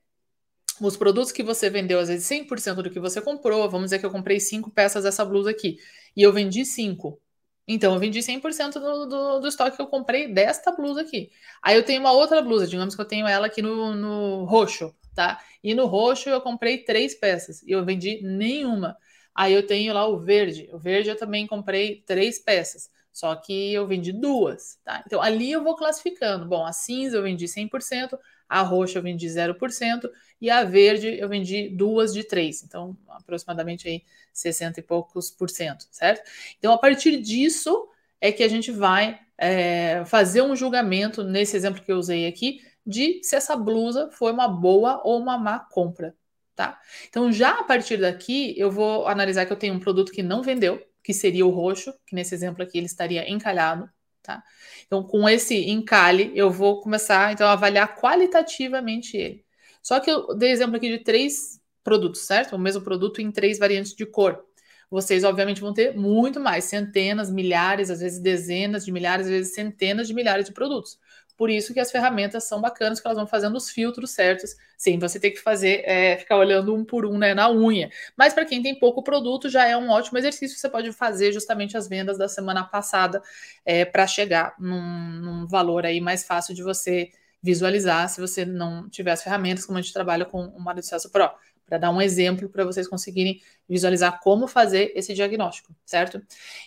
os 0.80 0.96
produtos 0.96 1.32
que 1.32 1.42
você 1.42 1.70
vendeu, 1.70 2.00
às 2.00 2.08
vezes 2.08 2.26
100% 2.26 2.82
do 2.82 2.90
que 2.90 3.00
você 3.00 3.20
comprou. 3.20 3.70
Vamos 3.70 3.86
dizer 3.86 4.00
que 4.00 4.06
eu 4.06 4.10
comprei 4.10 4.40
cinco 4.40 4.70
peças 4.70 5.04
dessa 5.04 5.24
blusa 5.24 5.50
aqui 5.50 5.78
e 6.16 6.22
eu 6.22 6.32
vendi 6.32 6.64
cinco. 6.64 7.20
Então, 7.68 7.92
eu 7.94 8.00
vendi 8.00 8.22
100% 8.22 8.80
do, 8.80 9.06
do, 9.06 9.40
do 9.40 9.48
estoque 9.48 9.76
que 9.76 9.82
eu 9.82 9.86
comprei 9.86 10.32
desta 10.32 10.72
blusa 10.72 11.02
aqui. 11.02 11.30
Aí 11.62 11.76
eu 11.76 11.84
tenho 11.84 12.00
uma 12.00 12.12
outra 12.12 12.40
blusa, 12.42 12.66
digamos 12.66 12.94
que 12.94 13.00
eu 13.00 13.04
tenho 13.04 13.26
ela 13.26 13.46
aqui 13.46 13.60
no, 13.60 13.94
no 13.94 14.44
roxo, 14.44 14.94
tá? 15.14 15.38
E 15.62 15.74
no 15.74 15.86
roxo 15.86 16.30
eu 16.30 16.40
comprei 16.40 16.78
três 16.84 17.14
peças 17.14 17.62
e 17.62 17.72
eu 17.72 17.84
vendi 17.84 18.20
nenhuma. 18.22 18.96
Aí 19.34 19.52
eu 19.52 19.66
tenho 19.66 19.92
lá 19.92 20.06
o 20.08 20.18
verde. 20.18 20.68
O 20.72 20.78
verde 20.78 21.10
eu 21.10 21.16
também 21.16 21.46
comprei 21.46 22.02
três 22.06 22.38
peças, 22.38 22.90
só 23.12 23.34
que 23.34 23.72
eu 23.72 23.86
vendi 23.86 24.12
duas, 24.12 24.78
tá? 24.84 25.02
Então 25.06 25.20
ali 25.20 25.50
eu 25.50 25.62
vou 25.62 25.76
classificando. 25.76 26.46
Bom, 26.46 26.64
a 26.64 26.72
cinza 26.72 27.16
eu 27.16 27.22
vendi 27.22 27.46
100%, 27.46 28.18
a 28.48 28.62
roxa 28.62 28.98
eu 28.98 29.02
vendi 29.02 29.26
0% 29.26 30.10
e 30.40 30.50
a 30.50 30.64
verde 30.64 31.18
eu 31.18 31.28
vendi 31.28 31.68
duas 31.68 32.14
de 32.14 32.24
três. 32.24 32.62
Então, 32.62 32.96
aproximadamente 33.08 33.88
aí 33.88 34.02
60 34.32 34.80
e 34.80 34.82
poucos 34.82 35.30
por 35.30 35.50
cento, 35.50 35.86
certo? 35.90 36.28
Então, 36.58 36.72
a 36.72 36.78
partir 36.78 37.20
disso 37.20 37.88
é 38.20 38.32
que 38.32 38.42
a 38.42 38.48
gente 38.48 38.70
vai 38.70 39.20
é, 39.36 40.04
fazer 40.06 40.42
um 40.42 40.56
julgamento, 40.56 41.22
nesse 41.22 41.56
exemplo 41.56 41.82
que 41.82 41.92
eu 41.92 41.98
usei 41.98 42.26
aqui, 42.26 42.60
de 42.86 43.20
se 43.22 43.36
essa 43.36 43.54
blusa 43.54 44.10
foi 44.10 44.32
uma 44.32 44.48
boa 44.48 45.00
ou 45.04 45.20
uma 45.20 45.36
má 45.36 45.58
compra, 45.58 46.14
tá? 46.56 46.80
Então, 47.08 47.30
já 47.30 47.60
a 47.60 47.64
partir 47.64 47.98
daqui, 47.98 48.54
eu 48.58 48.70
vou 48.70 49.06
analisar 49.06 49.44
que 49.44 49.52
eu 49.52 49.56
tenho 49.58 49.74
um 49.74 49.80
produto 49.80 50.10
que 50.10 50.22
não 50.22 50.42
vendeu, 50.42 50.82
que 51.02 51.14
seria 51.14 51.46
o 51.46 51.50
roxo, 51.50 51.92
que 52.06 52.14
nesse 52.14 52.34
exemplo 52.34 52.62
aqui 52.62 52.78
ele 52.78 52.86
estaria 52.86 53.30
encalhado, 53.30 53.88
tá? 54.22 54.42
Então, 54.86 55.02
com 55.02 55.28
esse 55.28 55.68
encalhe, 55.70 56.32
eu 56.34 56.50
vou 56.50 56.80
começar 56.80 57.32
então, 57.32 57.46
a 57.46 57.52
avaliar 57.52 57.96
qualitativamente 57.96 59.16
ele. 59.16 59.44
Só 59.82 60.00
que 60.00 60.10
eu 60.10 60.36
dei 60.36 60.50
exemplo 60.50 60.76
aqui 60.76 60.88
de 60.88 61.02
três 61.02 61.60
produtos, 61.82 62.22
certo? 62.22 62.56
O 62.56 62.58
mesmo 62.58 62.82
produto 62.82 63.20
em 63.22 63.30
três 63.30 63.58
variantes 63.58 63.94
de 63.94 64.04
cor. 64.04 64.44
Vocês, 64.90 65.22
obviamente, 65.24 65.60
vão 65.60 65.72
ter 65.72 65.94
muito 65.94 66.40
mais, 66.40 66.64
centenas, 66.64 67.30
milhares, 67.30 67.90
às 67.90 68.00
vezes 68.00 68.20
dezenas 68.20 68.84
de 68.84 68.92
milhares, 68.92 69.26
às 69.26 69.32
vezes 69.32 69.54
centenas 69.54 70.08
de 70.08 70.14
milhares 70.14 70.46
de 70.46 70.52
produtos. 70.52 70.98
Por 71.38 71.48
isso 71.50 71.72
que 71.72 71.78
as 71.78 71.92
ferramentas 71.92 72.44
são 72.44 72.60
bacanas, 72.60 72.98
que 72.98 73.06
elas 73.06 73.16
vão 73.16 73.26
fazendo 73.26 73.56
os 73.56 73.70
filtros 73.70 74.10
certos, 74.10 74.56
sem 74.76 74.98
você 74.98 75.20
ter 75.20 75.30
que 75.30 75.38
fazer, 75.38 75.82
é, 75.86 76.16
ficar 76.16 76.36
olhando 76.36 76.74
um 76.74 76.84
por 76.84 77.06
um 77.06 77.16
né, 77.16 77.32
na 77.32 77.48
unha. 77.48 77.88
Mas 78.16 78.34
para 78.34 78.44
quem 78.44 78.60
tem 78.60 78.76
pouco 78.76 79.04
produto, 79.04 79.48
já 79.48 79.64
é 79.64 79.76
um 79.76 79.88
ótimo 79.88 80.18
exercício. 80.18 80.58
Você 80.58 80.68
pode 80.68 80.90
fazer 80.92 81.32
justamente 81.32 81.76
as 81.76 81.88
vendas 81.88 82.18
da 82.18 82.28
semana 82.28 82.64
passada 82.64 83.22
é, 83.64 83.84
para 83.84 84.04
chegar 84.04 84.56
num, 84.58 85.12
num 85.20 85.46
valor 85.46 85.86
aí 85.86 86.00
mais 86.00 86.24
fácil 86.24 86.56
de 86.56 86.62
você 86.64 87.12
visualizar 87.40 88.08
se 88.08 88.20
você 88.20 88.44
não 88.44 88.90
tiver 88.90 89.12
as 89.12 89.22
ferramentas, 89.22 89.64
como 89.64 89.78
a 89.78 89.80
gente 89.80 89.94
trabalha 89.94 90.24
com 90.24 90.44
o 90.44 90.60
Mário 90.60 90.80
de 90.80 90.88
Celso 90.88 91.08
Pro 91.08 91.30
para 91.68 91.78
dar 91.78 91.90
um 91.90 92.00
exemplo 92.00 92.48
para 92.48 92.64
vocês 92.64 92.88
conseguirem 92.88 93.40
visualizar 93.68 94.20
como 94.22 94.48
fazer 94.48 94.90
esse 94.94 95.12
diagnóstico, 95.12 95.74
certo? 95.84 96.20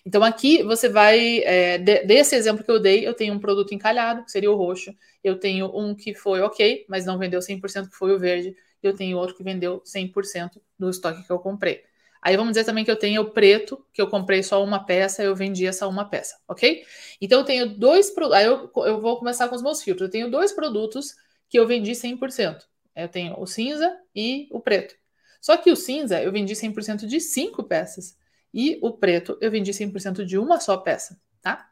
Então 0.05 0.23
aqui 0.23 0.61
você 0.63 0.87
vai, 0.87 1.39
é, 1.39 1.77
de, 1.79 2.03
desse 2.05 2.35
exemplo 2.35 2.63
que 2.63 2.69
eu 2.71 2.79
dei, 2.79 3.07
eu 3.07 3.13
tenho 3.13 3.33
um 3.33 3.39
produto 3.39 3.73
encalhado, 3.73 4.23
que 4.23 4.31
seria 4.31 4.51
o 4.51 4.55
roxo, 4.55 4.93
eu 5.23 5.39
tenho 5.39 5.65
um 5.75 5.95
que 5.95 6.13
foi 6.13 6.41
ok, 6.41 6.85
mas 6.87 7.05
não 7.05 7.17
vendeu 7.17 7.41
100%, 7.41 7.89
que 7.89 7.95
foi 7.95 8.13
o 8.13 8.19
verde, 8.19 8.55
e 8.83 8.87
eu 8.87 8.95
tenho 8.95 9.17
outro 9.17 9.35
que 9.35 9.43
vendeu 9.43 9.81
100% 9.83 10.61
do 10.77 10.89
estoque 10.89 11.23
que 11.25 11.31
eu 11.31 11.39
comprei. 11.39 11.83
Aí 12.21 12.37
vamos 12.37 12.51
dizer 12.51 12.65
também 12.65 12.85
que 12.85 12.91
eu 12.91 12.95
tenho 12.99 13.23
o 13.23 13.31
preto, 13.31 13.83
que 13.91 13.99
eu 13.99 14.07
comprei 14.07 14.43
só 14.43 14.63
uma 14.63 14.85
peça, 14.85 15.23
eu 15.23 15.35
vendi 15.35 15.65
essa 15.65 15.87
uma 15.87 16.05
peça, 16.05 16.37
ok? 16.47 16.85
Então 17.19 17.39
eu 17.39 17.45
tenho 17.45 17.67
dois 17.67 18.11
produtos, 18.11 18.37
aí 18.37 18.45
eu, 18.45 18.71
eu 18.85 19.01
vou 19.01 19.17
começar 19.17 19.49
com 19.49 19.55
os 19.55 19.63
meus 19.63 19.81
filtros, 19.81 20.07
eu 20.07 20.11
tenho 20.11 20.29
dois 20.29 20.51
produtos 20.51 21.15
que 21.49 21.57
eu 21.59 21.65
vendi 21.65 21.95
100%. 21.95 22.70
Eu 22.95 23.07
tenho 23.07 23.39
o 23.39 23.45
cinza 23.45 23.97
e 24.15 24.47
o 24.51 24.59
preto. 24.59 24.95
Só 25.39 25.57
que 25.57 25.71
o 25.71 25.75
cinza 25.75 26.21
eu 26.21 26.31
vendi 26.31 26.53
100% 26.53 27.07
de 27.07 27.19
cinco 27.19 27.63
peças 27.63 28.17
e 28.53 28.77
o 28.81 28.91
preto 28.91 29.37
eu 29.41 29.49
vendi 29.49 29.71
100% 29.71 30.25
de 30.25 30.37
uma 30.37 30.59
só 30.59 30.77
peça, 30.77 31.19
tá? 31.41 31.69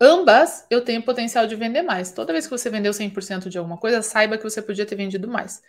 Ambas 0.00 0.66
eu 0.70 0.82
tenho 0.82 1.02
potencial 1.02 1.46
de 1.46 1.54
vender 1.56 1.82
mais. 1.82 2.12
Toda 2.12 2.32
vez 2.32 2.46
que 2.46 2.50
você 2.50 2.70
vendeu 2.70 2.92
100% 2.92 3.48
de 3.48 3.58
alguma 3.58 3.76
coisa, 3.76 4.02
saiba 4.02 4.38
que 4.38 4.44
você 4.44 4.62
podia 4.62 4.86
ter 4.86 4.96
vendido 4.96 5.28
mais. 5.28 5.62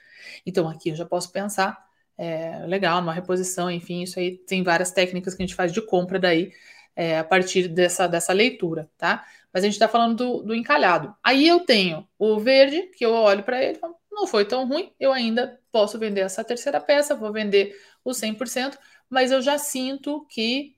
Então 0.45 0.67
aqui 0.69 0.89
eu 0.89 0.95
já 0.95 1.05
posso 1.05 1.31
pensar, 1.31 1.85
é, 2.17 2.65
legal, 2.65 3.01
numa 3.01 3.13
reposição, 3.13 3.69
enfim, 3.69 4.03
isso 4.03 4.19
aí 4.19 4.37
tem 4.37 4.63
várias 4.63 4.91
técnicas 4.91 5.33
que 5.33 5.41
a 5.41 5.45
gente 5.45 5.55
faz 5.55 5.73
de 5.73 5.81
compra 5.81 6.19
daí 6.19 6.51
é, 6.95 7.19
a 7.19 7.23
partir 7.23 7.67
dessa, 7.67 8.07
dessa 8.07 8.33
leitura, 8.33 8.89
tá? 8.97 9.25
Mas 9.53 9.63
a 9.63 9.65
gente 9.65 9.73
está 9.73 9.87
falando 9.87 10.15
do, 10.15 10.43
do, 10.43 10.55
encalhado. 10.55 11.13
Aí 11.23 11.47
eu 11.47 11.61
tenho 11.61 12.07
o 12.17 12.39
verde, 12.39 12.83
que 12.95 13.05
eu 13.05 13.11
olho 13.11 13.43
para 13.43 13.61
ele, 13.61 13.79
não 14.11 14.27
foi 14.27 14.45
tão 14.45 14.67
ruim, 14.67 14.91
eu 14.99 15.11
ainda 15.13 15.59
posso 15.71 15.97
vender 15.97 16.21
essa 16.21 16.43
terceira 16.43 16.79
peça, 16.79 17.15
vou 17.15 17.31
vender 17.31 17.75
o 18.03 18.11
100%, 18.11 18.77
mas 19.09 19.31
eu 19.31 19.41
já 19.41 19.57
sinto 19.57 20.25
que 20.29 20.75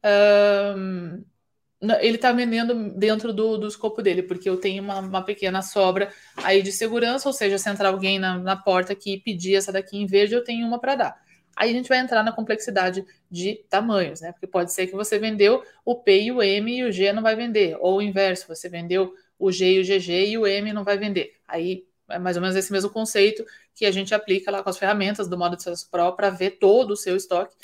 ele 2.00 2.16
está 2.16 2.32
vendendo 2.32 2.92
dentro 2.98 3.34
do, 3.34 3.58
do 3.58 3.68
escopo 3.68 4.02
dele, 4.02 4.24
porque 4.24 4.50
eu 4.50 4.58
tenho 4.58 4.84
uma, 4.84 5.00
uma, 5.00 5.26
pequena 5.26 5.62
sobra 5.62 6.14
aí 6.38 6.62
de 6.62 6.72
segurança, 6.72 7.28
ou 7.28 7.34
seja, 7.34 7.58
se 7.58 7.70
entrar 7.70 7.90
alguém 7.90 8.20
na, 8.20 8.38
na 8.38 8.56
porta 8.56 8.94
aqui 8.94 9.16
e 9.16 9.20
pedir 9.20 9.56
essa 9.56 9.72
daqui 9.72 9.98
em 9.98 10.06
verde, 10.06 10.34
eu 10.34 10.44
tenho 10.44 10.66
uma 10.66 10.80
para 10.80 10.96
dar. 10.96 11.24
Aí 11.56 11.70
a 11.70 11.74
gente 11.74 11.90
vai 11.90 12.00
entrar 12.00 12.24
na 12.24 12.32
complexidade 12.32 13.06
de 13.30 13.64
tamanhos, 13.70 14.22
né? 14.22 14.32
Porque 14.32 14.48
pode 14.48 14.74
ser 14.74 14.88
que 14.88 14.94
você 14.94 15.20
vendeu 15.20 15.64
o 15.86 15.96
P 15.96 16.24
e 16.24 16.32
o 16.32 16.42
M 16.42 16.78
e 16.80 16.84
o 16.84 16.92
G 16.92 17.14
não 17.14 17.22
vai 17.22 17.36
vender, 17.36 17.78
ou 17.80 17.98
o 17.98 18.02
inverso, 18.02 18.48
você 18.48 18.70
vendeu 18.70 19.14
o 19.38 19.52
G 19.52 19.74
e 19.74 19.80
o 19.82 19.84
GG 19.84 20.30
e 20.30 20.38
o 20.38 20.48
M 20.48 20.74
não 20.74 20.84
vai 20.84 20.98
vender. 20.98 21.34
Aí 21.48 21.86
é 22.14 22.20
mais 22.20 22.36
ou 22.36 22.42
menos 22.42 22.56
esse 22.56 22.72
mesmo 22.72 22.90
conceito 22.90 23.46
que 23.76 23.86
a 23.86 23.92
gente 23.92 24.14
aplica 24.14 24.52
lá 24.52 24.64
com 24.64 24.70
as 24.70 24.78
ferramentas 24.78 25.28
do 25.28 25.38
modo 25.38 25.58
de 25.58 25.64
Pro 25.90 26.16
para 26.16 26.30
ver 26.30 26.52
todo 26.52 26.92
o 26.92 26.98
seu 26.98 27.16
estoque 27.16 27.56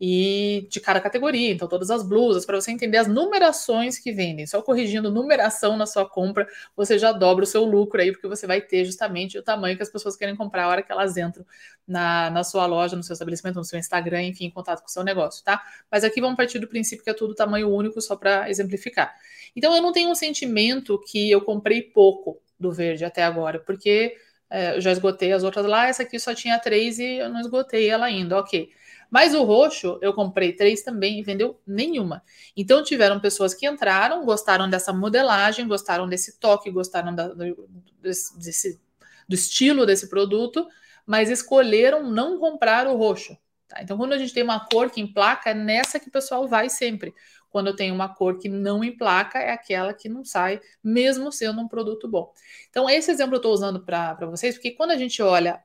e 0.00 0.66
de 0.70 0.78
cada 0.78 1.00
categoria, 1.00 1.50
então 1.50 1.66
todas 1.66 1.90
as 1.90 2.06
blusas, 2.06 2.44
para 2.44 2.60
você 2.60 2.70
entender 2.70 2.98
as 2.98 3.06
numerações 3.08 3.98
que 3.98 4.12
vendem. 4.12 4.46
Só 4.46 4.60
corrigindo 4.60 5.10
numeração 5.10 5.76
na 5.76 5.86
sua 5.86 6.08
compra, 6.08 6.46
você 6.76 6.98
já 6.98 7.12
dobra 7.12 7.44
o 7.44 7.46
seu 7.46 7.64
lucro 7.64 8.00
aí, 8.00 8.12
porque 8.12 8.28
você 8.28 8.46
vai 8.46 8.60
ter 8.60 8.84
justamente 8.84 9.38
o 9.38 9.42
tamanho 9.42 9.76
que 9.76 9.82
as 9.82 9.90
pessoas 9.90 10.16
querem 10.16 10.36
comprar 10.36 10.64
a 10.64 10.68
hora 10.68 10.82
que 10.82 10.92
elas 10.92 11.16
entram 11.16 11.44
na, 11.86 12.30
na 12.30 12.44
sua 12.44 12.66
loja, 12.66 12.94
no 12.94 13.02
seu 13.02 13.14
estabelecimento, 13.14 13.56
no 13.56 13.64
seu 13.64 13.78
Instagram, 13.78 14.22
enfim, 14.24 14.46
em 14.46 14.50
contato 14.50 14.80
com 14.80 14.88
o 14.88 14.90
seu 14.90 15.02
negócio, 15.02 15.42
tá? 15.42 15.62
Mas 15.90 16.04
aqui 16.04 16.20
vamos 16.20 16.36
partir 16.36 16.58
do 16.58 16.68
princípio 16.68 17.02
que 17.02 17.10
é 17.10 17.14
tudo 17.14 17.34
tamanho 17.34 17.72
único, 17.72 18.00
só 18.00 18.16
para 18.16 18.50
exemplificar. 18.50 19.14
Então 19.54 19.74
eu 19.74 19.80
não 19.80 19.92
tenho 19.92 20.10
um 20.10 20.14
sentimento 20.14 21.00
que 21.06 21.30
eu 21.30 21.40
comprei 21.40 21.80
pouco 21.82 22.38
do 22.58 22.72
verde 22.72 23.04
até 23.04 23.22
agora, 23.22 23.58
porque 23.58 24.16
é, 24.48 24.76
eu 24.76 24.80
já 24.80 24.92
esgotei 24.92 25.32
as 25.32 25.42
outras 25.42 25.66
lá, 25.66 25.88
essa 25.88 26.02
aqui 26.02 26.18
só 26.18 26.34
tinha 26.34 26.58
três 26.58 26.98
e 26.98 27.16
eu 27.16 27.28
não 27.28 27.40
esgotei 27.40 27.88
ela 27.88 28.06
ainda, 28.06 28.38
ok. 28.38 28.70
Mas 29.10 29.34
o 29.34 29.44
roxo, 29.44 29.98
eu 30.02 30.12
comprei 30.12 30.52
três 30.52 30.82
também 30.82 31.20
e 31.20 31.22
vendeu 31.22 31.60
nenhuma. 31.66 32.22
Então 32.56 32.82
tiveram 32.82 33.20
pessoas 33.20 33.54
que 33.54 33.66
entraram, 33.66 34.24
gostaram 34.24 34.68
dessa 34.68 34.92
modelagem, 34.92 35.66
gostaram 35.68 36.08
desse 36.08 36.38
toque, 36.38 36.70
gostaram 36.70 37.14
da, 37.14 37.28
do, 37.28 37.68
desse, 38.00 38.80
do 39.28 39.34
estilo 39.34 39.86
desse 39.86 40.08
produto, 40.08 40.66
mas 41.04 41.30
escolheram 41.30 42.10
não 42.10 42.38
comprar 42.38 42.86
o 42.86 42.96
roxo. 42.96 43.36
Tá? 43.68 43.82
Então, 43.82 43.96
quando 43.96 44.12
a 44.12 44.18
gente 44.18 44.32
tem 44.32 44.42
uma 44.42 44.60
cor 44.60 44.90
que 44.90 45.00
emplaca, 45.00 45.50
é 45.50 45.54
nessa 45.54 45.98
que 45.98 46.08
o 46.08 46.12
pessoal 46.12 46.46
vai 46.46 46.68
sempre. 46.68 47.14
Quando 47.56 47.68
eu 47.68 47.74
tenho 47.74 47.94
uma 47.94 48.06
cor 48.06 48.36
que 48.36 48.50
não 48.50 48.84
emplaca, 48.84 49.38
é 49.38 49.50
aquela 49.50 49.94
que 49.94 50.10
não 50.10 50.22
sai, 50.22 50.60
mesmo 50.84 51.32
sendo 51.32 51.58
um 51.58 51.66
produto 51.66 52.06
bom. 52.06 52.30
Então, 52.68 52.86
esse 52.90 53.10
exemplo 53.10 53.36
eu 53.36 53.38
estou 53.38 53.50
usando 53.50 53.82
para 53.82 54.14
vocês, 54.26 54.56
porque 54.56 54.72
quando 54.72 54.90
a 54.90 54.96
gente 54.98 55.22
olha 55.22 55.62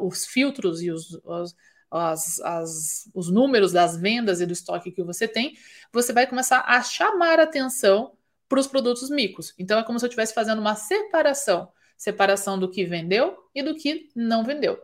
os 0.00 0.26
filtros 0.26 0.80
e 0.80 0.92
os, 0.92 1.18
os 1.24 1.56
as, 1.90 2.38
as, 2.38 3.10
os 3.12 3.32
números 3.32 3.72
das 3.72 3.96
vendas 3.96 4.40
e 4.40 4.46
do 4.46 4.52
estoque 4.52 4.92
que 4.92 5.02
você 5.02 5.26
tem, 5.26 5.56
você 5.92 6.12
vai 6.12 6.24
começar 6.24 6.60
a 6.68 6.80
chamar 6.84 7.40
atenção 7.40 8.12
para 8.48 8.60
os 8.60 8.68
produtos 8.68 9.10
micos. 9.10 9.52
Então 9.58 9.76
é 9.76 9.82
como 9.82 9.98
se 9.98 10.04
eu 10.04 10.08
estivesse 10.08 10.32
fazendo 10.32 10.60
uma 10.60 10.76
separação, 10.76 11.68
separação 11.98 12.56
do 12.56 12.70
que 12.70 12.84
vendeu 12.84 13.36
e 13.52 13.60
do 13.60 13.74
que 13.74 14.08
não 14.14 14.44
vendeu. 14.44 14.80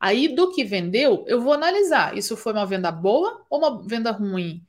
Aí 0.00 0.34
do 0.34 0.50
que 0.50 0.64
vendeu, 0.64 1.26
eu 1.28 1.42
vou 1.42 1.52
analisar. 1.52 2.16
Isso 2.16 2.38
foi 2.38 2.54
uma 2.54 2.64
venda 2.64 2.90
boa 2.90 3.44
ou 3.50 3.58
uma 3.58 3.86
venda 3.86 4.10
ruim? 4.10 4.66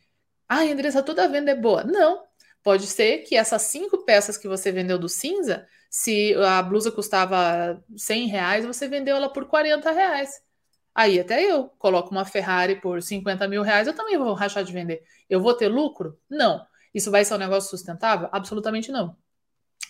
Ah, 0.54 0.64
Andressa, 0.64 1.02
toda 1.02 1.30
venda 1.30 1.52
é 1.52 1.56
boa. 1.56 1.82
Não. 1.86 2.26
Pode 2.62 2.86
ser 2.86 3.20
que 3.20 3.38
essas 3.38 3.62
cinco 3.62 4.00
peças 4.04 4.38
que 4.38 4.50
você 4.50 4.70
vendeu 4.70 5.00
do 5.00 5.08
cinza, 5.08 5.66
se 5.90 6.36
a 6.36 6.62
blusa 6.62 6.92
custava 6.92 7.82
100 7.96 8.28
reais, 8.28 8.66
você 8.66 8.86
vendeu 8.86 9.16
ela 9.16 9.32
por 9.32 9.46
40 9.48 9.90
reais. 9.92 10.42
Aí 10.94 11.18
até 11.22 11.42
eu 11.42 11.70
coloco 11.80 12.12
uma 12.12 12.26
Ferrari 12.26 12.82
por 12.82 13.02
50 13.02 13.48
mil 13.48 13.62
reais, 13.64 13.88
eu 13.88 13.96
também 13.96 14.18
vou 14.18 14.34
rachar 14.34 14.66
de 14.66 14.74
vender. 14.74 15.02
Eu 15.30 15.40
vou 15.40 15.54
ter 15.54 15.70
lucro? 15.70 16.20
Não. 16.30 16.66
Isso 16.94 17.10
vai 17.10 17.24
ser 17.24 17.36
um 17.36 17.38
negócio 17.38 17.70
sustentável? 17.70 18.28
Absolutamente 18.30 18.92
não. 18.92 19.16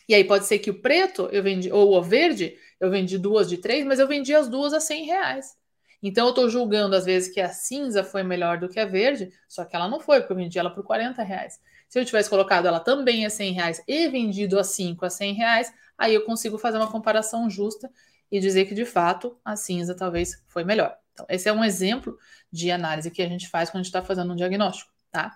E 0.08 0.14
aí 0.14 0.24
pode 0.24 0.46
ser 0.46 0.60
que 0.60 0.70
o 0.70 0.80
preto 0.80 1.28
eu 1.32 1.42
vendi, 1.42 1.72
ou 1.72 1.98
o 1.98 2.04
verde, 2.04 2.56
eu 2.80 2.92
vendi 2.92 3.18
duas 3.18 3.50
de 3.50 3.58
três, 3.58 3.84
mas 3.84 3.98
eu 3.98 4.08
vendi 4.08 4.36
as 4.36 4.48
duas 4.48 4.74
a 4.74 4.80
100 4.80 5.06
reais. 5.06 5.58
Então 6.02 6.26
eu 6.26 6.30
estou 6.30 6.50
julgando 6.50 6.96
às 6.96 7.06
vezes 7.06 7.34
que 7.34 7.40
a 7.40 7.50
cinza 7.50 8.04
foi 8.04 8.24
melhor 8.24 8.58
do 8.60 8.68
que 8.68 8.80
a 8.80 8.86
verde, 8.86 9.32
só 9.48 9.64
que 9.66 9.76
ela 9.76 9.88
não 9.88 10.00
foi, 10.00 10.20
porque 10.20 10.34
eu 10.34 10.38
vendi 10.38 10.58
ela 10.58 10.70
por 10.70 10.84
40 10.84 11.22
reais. 11.24 11.60
Se 11.88 12.00
eu 12.00 12.06
tivesse 12.06 12.30
colocado 12.30 12.68
ela 12.68 12.80
também 12.80 13.26
a 13.26 13.30
100 13.30 13.54
reais 13.54 13.84
e 13.88 14.08
vendido 14.08 14.58
a 14.58 14.64
5 14.64 15.06
a 15.06 15.10
100 15.10 15.34
reais, 15.34 15.74
aí 15.98 16.16
eu 16.16 16.26
consigo 16.26 16.58
fazer 16.58 16.78
uma 16.78 16.90
comparação 16.90 17.50
justa 17.50 17.92
e 18.32 18.40
dizer 18.40 18.66
que 18.66 18.74
de 18.74 18.86
fato 18.86 19.38
a 19.44 19.56
cinza 19.56 19.94
talvez 19.94 20.42
foi 20.48 20.64
melhor. 20.64 20.96
Então, 21.14 21.26
esse 21.30 21.50
é 21.50 21.54
um 21.54 21.64
exemplo 21.64 22.18
de 22.52 22.72
análise 22.72 23.12
que 23.12 23.22
a 23.22 23.28
gente 23.28 23.50
faz 23.50 23.70
quando 23.70 23.82
a 23.82 23.84
gente 23.84 23.88
está 23.88 24.02
fazendo 24.02 24.32
um 24.32 24.36
diagnóstico, 24.36 24.90
tá? 25.12 25.34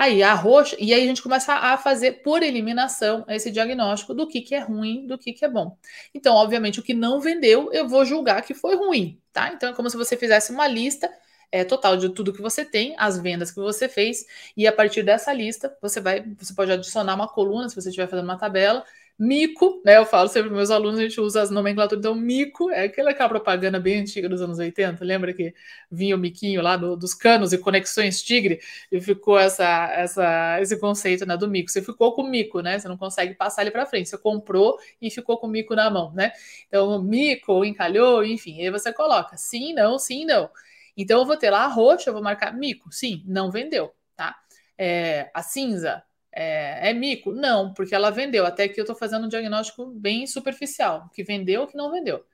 Aí 0.00 0.22
a 0.22 0.32
roxa, 0.32 0.74
e 0.80 0.94
aí 0.94 1.02
a 1.02 1.06
gente 1.06 1.22
começa 1.22 1.52
a 1.52 1.76
fazer 1.76 2.22
por 2.22 2.42
eliminação 2.42 3.22
esse 3.28 3.50
diagnóstico 3.50 4.14
do 4.14 4.26
que, 4.26 4.40
que 4.40 4.54
é 4.54 4.58
ruim, 4.58 5.06
do 5.06 5.18
que, 5.18 5.30
que 5.30 5.44
é 5.44 5.48
bom. 5.48 5.76
Então, 6.14 6.36
obviamente, 6.36 6.80
o 6.80 6.82
que 6.82 6.94
não 6.94 7.20
vendeu, 7.20 7.70
eu 7.70 7.86
vou 7.86 8.02
julgar 8.06 8.40
que 8.40 8.54
foi 8.54 8.76
ruim, 8.76 9.20
tá? 9.30 9.52
Então 9.52 9.68
é 9.68 9.74
como 9.74 9.90
se 9.90 9.98
você 9.98 10.16
fizesse 10.16 10.52
uma 10.52 10.66
lista 10.66 11.12
é, 11.52 11.64
total 11.64 11.98
de 11.98 12.08
tudo 12.08 12.32
que 12.32 12.40
você 12.40 12.64
tem, 12.64 12.94
as 12.96 13.18
vendas 13.18 13.50
que 13.50 13.60
você 13.60 13.90
fez, 13.90 14.24
e 14.56 14.66
a 14.66 14.72
partir 14.72 15.02
dessa 15.02 15.34
lista, 15.34 15.76
você 15.82 16.00
vai, 16.00 16.24
você 16.38 16.54
pode 16.54 16.72
adicionar 16.72 17.14
uma 17.14 17.28
coluna, 17.28 17.68
se 17.68 17.74
você 17.74 17.90
estiver 17.90 18.08
fazendo 18.08 18.24
uma 18.24 18.38
tabela, 18.38 18.82
Mico, 19.22 19.82
né? 19.84 19.98
Eu 19.98 20.06
falo 20.06 20.30
sempre 20.30 20.48
para 20.48 20.56
meus 20.56 20.70
alunos, 20.70 20.98
a 20.98 21.02
gente 21.02 21.20
usa 21.20 21.42
as 21.42 21.50
nomenclaturas. 21.50 22.00
Então, 22.00 22.14
mico 22.14 22.70
é 22.70 22.84
aquela, 22.84 23.10
aquela 23.10 23.28
propaganda 23.28 23.78
bem 23.78 24.00
antiga 24.00 24.26
dos 24.30 24.40
anos 24.40 24.58
80. 24.58 25.04
Lembra 25.04 25.34
que 25.34 25.54
vinha 25.90 26.16
o 26.16 26.18
miquinho 26.18 26.62
lá 26.62 26.74
do, 26.74 26.96
dos 26.96 27.12
canos 27.12 27.52
e 27.52 27.58
conexões 27.58 28.22
tigre 28.22 28.60
e 28.90 28.98
ficou 28.98 29.38
essa, 29.38 29.92
essa, 29.92 30.58
esse 30.62 30.80
conceito 30.80 31.26
né, 31.26 31.36
do 31.36 31.46
mico. 31.46 31.70
Você 31.70 31.82
ficou 31.82 32.14
com 32.14 32.22
o 32.22 32.30
mico, 32.30 32.62
né? 32.62 32.78
Você 32.78 32.88
não 32.88 32.96
consegue 32.96 33.34
passar 33.34 33.60
ele 33.60 33.70
para 33.70 33.84
frente. 33.84 34.08
Você 34.08 34.16
comprou 34.16 34.78
e 35.02 35.10
ficou 35.10 35.36
com 35.36 35.46
o 35.48 35.50
mico 35.50 35.74
na 35.74 35.90
mão, 35.90 36.10
né? 36.14 36.32
Então, 36.66 37.02
mico, 37.02 37.62
encalhou, 37.62 38.24
enfim. 38.24 38.58
Aí 38.62 38.70
você 38.70 38.90
coloca 38.90 39.36
sim, 39.36 39.74
não, 39.74 39.98
sim, 39.98 40.24
não. 40.24 40.48
Então, 40.96 41.20
eu 41.20 41.26
vou 41.26 41.36
ter 41.36 41.50
lá 41.50 41.64
a 41.64 41.68
roxa, 41.68 42.08
eu 42.08 42.14
vou 42.14 42.22
marcar 42.22 42.54
mico, 42.54 42.90
sim, 42.90 43.22
não 43.26 43.50
vendeu, 43.50 43.92
tá? 44.16 44.34
É, 44.78 45.30
a 45.34 45.42
cinza, 45.42 46.02
é, 46.32 46.90
é, 46.90 46.92
mico? 46.92 47.32
Não, 47.32 47.72
porque 47.74 47.94
ela 47.94 48.10
vendeu. 48.10 48.46
Até 48.46 48.64
aqui 48.64 48.78
eu 48.80 48.84
estou 48.84 48.96
fazendo 48.96 49.26
um 49.26 49.28
diagnóstico 49.28 49.86
bem 49.86 50.26
superficial, 50.26 51.08
que 51.12 51.22
vendeu, 51.24 51.66
que 51.66 51.76
não 51.76 51.90
vendeu. 51.90 52.24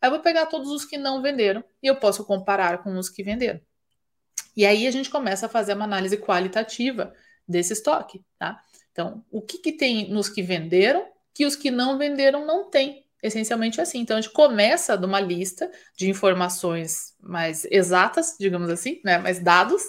Aí 0.00 0.08
eu 0.08 0.10
vou 0.10 0.20
pegar 0.20 0.46
todos 0.46 0.70
os 0.70 0.84
que 0.84 0.98
não 0.98 1.22
venderam 1.22 1.64
e 1.82 1.86
eu 1.86 1.96
posso 1.96 2.24
comparar 2.24 2.82
com 2.82 2.96
os 2.98 3.08
que 3.08 3.22
venderam. 3.22 3.60
E 4.56 4.64
aí 4.66 4.86
a 4.86 4.90
gente 4.90 5.10
começa 5.10 5.46
a 5.46 5.48
fazer 5.48 5.74
uma 5.74 5.84
análise 5.84 6.16
qualitativa 6.16 7.14
desse 7.46 7.72
estoque, 7.72 8.24
tá? 8.38 8.62
Então, 8.92 9.24
o 9.30 9.42
que, 9.42 9.58
que 9.58 9.72
tem 9.72 10.10
nos 10.10 10.28
que 10.28 10.42
venderam 10.42 11.06
que 11.34 11.44
os 11.44 11.54
que 11.54 11.70
não 11.70 11.98
venderam 11.98 12.46
não 12.46 12.70
tem? 12.70 13.05
Essencialmente 13.22 13.80
assim. 13.80 14.00
Então, 14.00 14.16
a 14.16 14.20
gente 14.20 14.32
começa 14.32 14.96
de 14.96 15.06
uma 15.06 15.20
lista 15.20 15.70
de 15.96 16.08
informações 16.08 17.14
mais 17.20 17.64
exatas, 17.70 18.36
digamos 18.38 18.70
assim, 18.70 19.00
né, 19.04 19.18
mais 19.18 19.38
dados, 19.40 19.82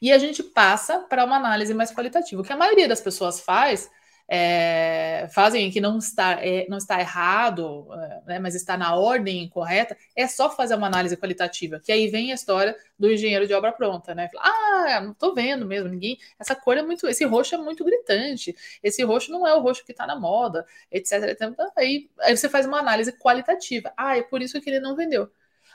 e 0.00 0.12
a 0.12 0.18
gente 0.18 0.42
passa 0.42 1.00
para 1.00 1.24
uma 1.24 1.36
análise 1.36 1.74
mais 1.74 1.92
qualitativa. 1.92 2.40
O 2.40 2.44
que 2.44 2.52
a 2.52 2.56
maioria 2.56 2.88
das 2.88 3.00
pessoas 3.00 3.40
faz 3.40 3.90
é, 4.28 5.26
fazem 5.32 5.70
que 5.70 5.80
não 5.80 5.96
está, 5.96 6.44
é, 6.44 6.66
não 6.68 6.76
está 6.76 7.00
errado, 7.00 7.88
é, 7.94 8.20
né, 8.26 8.38
mas 8.38 8.54
está 8.54 8.76
na 8.76 8.94
ordem 8.94 9.48
correta, 9.48 9.96
é 10.14 10.26
só 10.28 10.50
fazer 10.50 10.74
uma 10.74 10.86
análise 10.86 11.16
qualitativa, 11.16 11.80
que 11.80 11.90
aí 11.90 12.08
vem 12.08 12.30
a 12.30 12.34
história 12.34 12.76
do 12.98 13.10
engenheiro 13.10 13.46
de 13.46 13.54
obra 13.54 13.72
pronta, 13.72 14.14
né? 14.14 14.28
ah, 14.38 15.00
não 15.02 15.12
estou 15.12 15.34
vendo 15.34 15.64
mesmo, 15.64 15.88
ninguém. 15.88 16.18
Essa 16.38 16.54
cor 16.54 16.76
é 16.76 16.82
muito. 16.82 17.06
Esse 17.06 17.24
roxo 17.24 17.54
é 17.54 17.58
muito 17.58 17.84
gritante, 17.84 18.54
esse 18.82 19.02
roxo 19.02 19.30
não 19.32 19.46
é 19.46 19.54
o 19.54 19.60
roxo 19.60 19.84
que 19.84 19.92
está 19.92 20.06
na 20.06 20.18
moda, 20.18 20.66
etc. 20.90 21.22
etc. 21.24 21.42
Aí, 21.76 22.10
aí 22.20 22.36
você 22.36 22.48
faz 22.48 22.66
uma 22.66 22.78
análise 22.78 23.12
qualitativa. 23.12 23.92
Ah, 23.96 24.18
é 24.18 24.22
por 24.22 24.42
isso 24.42 24.60
que 24.60 24.68
ele 24.68 24.80
não 24.80 24.96
vendeu. 24.96 25.30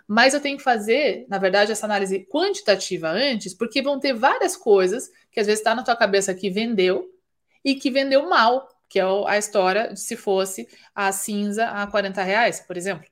Mas 0.07 0.33
eu 0.33 0.41
tenho 0.41 0.57
que 0.57 0.63
fazer, 0.63 1.25
na 1.29 1.37
verdade, 1.37 1.71
essa 1.71 1.85
análise 1.85 2.27
quantitativa 2.29 3.09
antes, 3.09 3.53
porque 3.53 3.81
vão 3.81 3.99
ter 3.99 4.13
várias 4.13 4.57
coisas 4.57 5.09
que 5.31 5.39
às 5.39 5.47
vezes 5.47 5.61
está 5.61 5.73
na 5.73 5.83
tua 5.83 5.95
cabeça 5.95 6.33
que 6.33 6.49
vendeu, 6.49 7.09
e 7.63 7.75
que 7.75 7.91
vendeu 7.91 8.29
mal, 8.29 8.67
que 8.89 8.99
é 8.99 9.03
a 9.27 9.37
história 9.37 9.93
de 9.93 9.99
se 9.99 10.15
fosse 10.15 10.67
a 10.93 11.11
cinza 11.11 11.65
a 11.67 11.87
40 11.87 12.21
reais, 12.23 12.59
por 12.61 12.77
exemplo. 12.77 13.07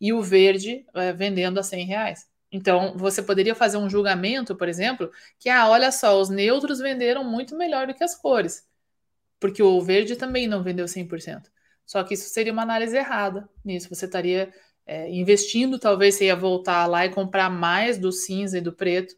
e 0.00 0.12
o 0.12 0.22
verde 0.22 0.84
é, 0.94 1.12
vendendo 1.12 1.58
a 1.58 1.62
100 1.62 1.86
reais. 1.86 2.26
Então, 2.52 2.96
você 2.96 3.22
poderia 3.22 3.54
fazer 3.54 3.78
um 3.78 3.90
julgamento, 3.90 4.54
por 4.54 4.68
exemplo, 4.68 5.10
que, 5.40 5.48
ah, 5.48 5.68
olha 5.68 5.90
só, 5.90 6.20
os 6.20 6.28
neutros 6.28 6.78
venderam 6.78 7.24
muito 7.24 7.56
melhor 7.56 7.86
do 7.86 7.94
que 7.94 8.04
as 8.04 8.14
cores, 8.14 8.64
porque 9.40 9.62
o 9.62 9.80
verde 9.80 10.16
também 10.16 10.46
não 10.46 10.62
vendeu 10.62 10.86
100%. 10.86 11.50
Só 11.86 12.02
que 12.04 12.14
isso 12.14 12.28
seria 12.30 12.52
uma 12.52 12.62
análise 12.62 12.96
errada 12.96 13.48
nisso. 13.64 13.88
Você 13.88 14.06
estaria 14.06 14.52
é, 14.86 15.10
investindo, 15.10 15.78
talvez 15.78 16.14
você 16.14 16.26
ia 16.26 16.36
voltar 16.36 16.86
lá 16.86 17.04
e 17.06 17.10
comprar 17.10 17.50
mais 17.50 17.98
do 17.98 18.12
cinza 18.12 18.58
e 18.58 18.60
do 18.60 18.72
preto, 18.72 19.14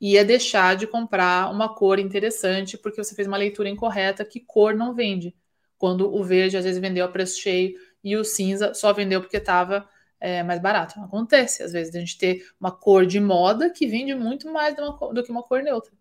ia 0.00 0.24
deixar 0.24 0.76
de 0.76 0.86
comprar 0.86 1.50
uma 1.50 1.74
cor 1.74 1.98
interessante, 1.98 2.78
porque 2.78 3.02
você 3.02 3.14
fez 3.14 3.26
uma 3.26 3.36
leitura 3.36 3.68
incorreta 3.68 4.24
que 4.24 4.40
cor 4.40 4.74
não 4.74 4.94
vende. 4.94 5.34
Quando 5.76 6.12
o 6.12 6.22
verde 6.24 6.56
às 6.56 6.64
vezes 6.64 6.80
vendeu 6.80 7.04
a 7.04 7.08
preço 7.08 7.40
cheio 7.40 7.74
e 8.02 8.16
o 8.16 8.24
cinza 8.24 8.74
só 8.74 8.92
vendeu 8.92 9.20
porque 9.20 9.36
estava 9.36 9.88
é, 10.20 10.42
mais 10.42 10.60
barato. 10.60 11.00
Acontece, 11.00 11.62
às 11.62 11.72
vezes, 11.72 11.94
a 11.94 11.98
gente 11.98 12.18
ter 12.18 12.44
uma 12.60 12.70
cor 12.70 13.06
de 13.06 13.20
moda 13.20 13.70
que 13.70 13.86
vende 13.86 14.14
muito 14.14 14.50
mais 14.52 14.74
do 14.76 15.22
que 15.22 15.30
uma 15.30 15.42
cor 15.42 15.62
neutra. 15.62 15.92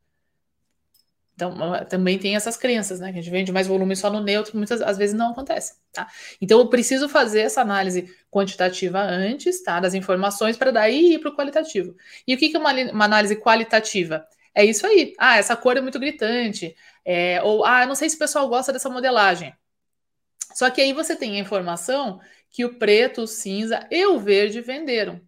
Então, 1.38 1.56
também 1.88 2.18
tem 2.18 2.36
essas 2.36 2.58
crenças, 2.58 3.00
né? 3.00 3.14
Que 3.14 3.20
a 3.20 3.22
gente 3.22 3.32
vende 3.32 3.52
mais 3.52 3.68
volume 3.68 3.96
só 3.96 4.10
no 4.10 4.20
neutro, 4.20 4.58
muitas 4.58 4.82
às 4.82 4.98
vezes 4.98 5.16
não 5.16 5.32
acontece, 5.32 5.76
tá? 5.94 6.08
Então, 6.42 6.58
eu 6.60 6.68
preciso 6.68 7.08
fazer 7.08 7.42
essa 7.42 7.62
análise 7.62 8.12
quantitativa 8.32 9.00
antes, 9.00 9.62
tá? 9.62 9.80
Das 9.80 9.94
informações, 9.94 10.58
para 10.58 10.72
daí 10.72 11.14
ir 11.14 11.20
para 11.20 11.30
o 11.30 11.36
qualitativo. 11.36 11.96
E 12.28 12.34
o 12.34 12.38
que, 12.40 12.50
que 12.50 12.58
é 12.58 12.60
uma, 12.60 12.74
uma, 12.92 13.06
análise 13.06 13.36
qualitativa? 13.36 14.28
É 14.54 14.66
isso 14.66 14.88
aí. 14.88 15.14
Ah, 15.20 15.38
essa 15.38 15.56
cor 15.56 15.78
é 15.78 15.82
muito 15.82 16.00
gritante. 16.00 16.76
É, 17.06 17.40
ou, 17.44 17.64
ah, 17.64 17.86
não 17.86 17.94
sei 17.94 18.10
se 18.10 18.16
o 18.16 18.20
pessoal 18.20 18.50
gosta 18.50 18.74
dessa 18.74 18.90
modelagem. 18.90 19.54
Só 20.56 20.72
que 20.72 20.82
aí 20.82 20.92
você 20.92 21.16
tem 21.16 21.38
a 21.38 21.40
informação 21.40 22.20
que 22.50 22.66
o 22.66 22.80
preto, 22.80 23.22
o 23.22 23.28
cinza 23.28 23.88
e 23.92 24.04
o 24.08 24.20
verde 24.20 24.60
venderam. 24.60 25.22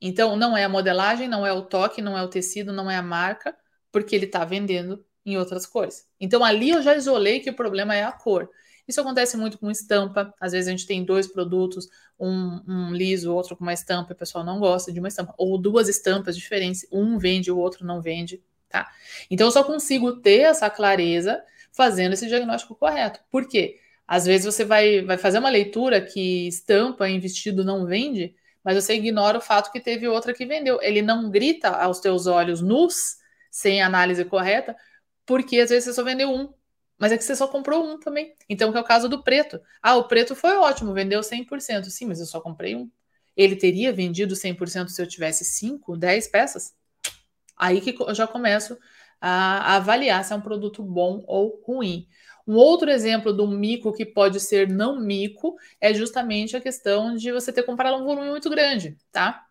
Então, 0.00 0.36
não 0.36 0.56
é 0.56 0.62
a 0.64 0.68
modelagem, 0.68 1.26
não 1.26 1.44
é 1.44 1.52
o 1.52 1.62
toque, 1.62 2.00
não 2.00 2.16
é 2.16 2.22
o 2.22 2.28
tecido, 2.28 2.72
não 2.72 2.88
é 2.88 2.96
a 2.96 3.02
marca, 3.02 3.56
porque 3.90 4.14
ele 4.14 4.26
está 4.26 4.44
vendendo 4.44 5.04
em 5.24 5.36
outras 5.36 5.66
cores. 5.66 6.06
Então 6.20 6.44
ali 6.44 6.70
eu 6.70 6.82
já 6.82 6.94
isolei 6.96 7.40
que 7.40 7.50
o 7.50 7.54
problema 7.54 7.94
é 7.94 8.04
a 8.04 8.12
cor. 8.12 8.48
Isso 8.86 9.00
acontece 9.00 9.36
muito 9.36 9.58
com 9.58 9.70
estampa. 9.70 10.34
Às 10.40 10.52
vezes 10.52 10.68
a 10.68 10.70
gente 10.70 10.86
tem 10.86 11.04
dois 11.04 11.26
produtos, 11.26 11.88
um, 12.18 12.60
um 12.66 12.92
liso, 12.92 13.32
outro 13.32 13.56
com 13.56 13.62
uma 13.62 13.72
estampa, 13.72 14.12
e 14.12 14.14
o 14.14 14.18
pessoal 14.18 14.44
não 14.44 14.58
gosta 14.58 14.92
de 14.92 14.98
uma 14.98 15.08
estampa. 15.08 15.34
Ou 15.38 15.56
duas 15.56 15.88
estampas 15.88 16.36
diferentes, 16.36 16.86
um 16.90 17.18
vende, 17.18 17.50
o 17.50 17.58
outro 17.58 17.86
não 17.86 18.02
vende, 18.02 18.42
tá? 18.68 18.90
Então 19.30 19.46
eu 19.46 19.52
só 19.52 19.62
consigo 19.62 20.20
ter 20.20 20.40
essa 20.40 20.68
clareza 20.68 21.42
fazendo 21.70 22.12
esse 22.12 22.26
diagnóstico 22.26 22.74
correto. 22.74 23.20
Por 23.30 23.48
quê? 23.48 23.78
Às 24.06 24.26
vezes 24.26 24.44
você 24.44 24.64
vai, 24.64 25.00
vai 25.02 25.16
fazer 25.16 25.38
uma 25.38 25.48
leitura 25.48 26.00
que 26.00 26.48
estampa 26.48 27.08
em 27.08 27.18
vestido 27.20 27.64
não 27.64 27.86
vende, 27.86 28.34
mas 28.62 28.74
você 28.76 28.94
ignora 28.94 29.38
o 29.38 29.40
fato 29.40 29.72
que 29.72 29.80
teve 29.80 30.06
outra 30.06 30.34
que 30.34 30.44
vendeu. 30.44 30.80
Ele 30.82 31.02
não 31.02 31.30
grita 31.30 31.68
aos 31.68 32.00
teus 32.00 32.26
olhos 32.26 32.60
nus, 32.60 33.16
sem 33.50 33.82
análise 33.82 34.24
correta, 34.24 34.76
porque 35.26 35.58
às 35.60 35.70
vezes 35.70 35.84
você 35.84 35.92
só 35.94 36.04
vendeu 36.04 36.30
um, 36.30 36.52
mas 36.98 37.12
é 37.12 37.18
que 37.18 37.24
você 37.24 37.34
só 37.34 37.48
comprou 37.48 37.84
um 37.84 37.98
também. 37.98 38.34
Então, 38.48 38.70
que 38.70 38.78
é 38.78 38.80
o 38.80 38.84
caso 38.84 39.08
do 39.08 39.22
preto. 39.24 39.60
Ah, 39.82 39.96
o 39.96 40.04
preto 40.06 40.36
foi 40.36 40.56
ótimo, 40.56 40.94
vendeu 40.94 41.22
100%. 41.22 41.90
Sim, 41.90 42.06
mas 42.06 42.20
eu 42.20 42.26
só 42.26 42.40
comprei 42.40 42.76
um. 42.76 42.88
Ele 43.36 43.56
teria 43.56 43.92
vendido 43.92 44.36
100% 44.36 44.88
se 44.90 45.02
eu 45.02 45.06
tivesse 45.06 45.44
5, 45.44 45.96
10 45.96 46.28
peças? 46.28 46.74
Aí 47.56 47.80
que 47.80 47.96
eu 48.00 48.14
já 48.14 48.26
começo 48.26 48.78
a, 49.20 49.76
avaliar 49.76 50.24
se 50.24 50.32
é 50.32 50.36
um 50.36 50.40
produto 50.40 50.82
bom 50.82 51.24
ou 51.26 51.62
ruim. 51.66 52.06
Um 52.46 52.54
outro 52.54 52.90
exemplo 52.90 53.32
do 53.32 53.46
mico 53.46 53.92
que 53.92 54.04
pode 54.04 54.40
ser 54.40 54.68
não 54.68 55.00
mico 55.00 55.56
é 55.80 55.94
justamente 55.94 56.56
a 56.56 56.60
questão 56.60 57.14
de 57.14 57.32
você 57.32 57.52
ter 57.52 57.62
comprado 57.62 57.96
um 57.96 58.04
volume 58.04 58.30
muito 58.30 58.50
grande, 58.50 58.96
tá? 59.10 59.46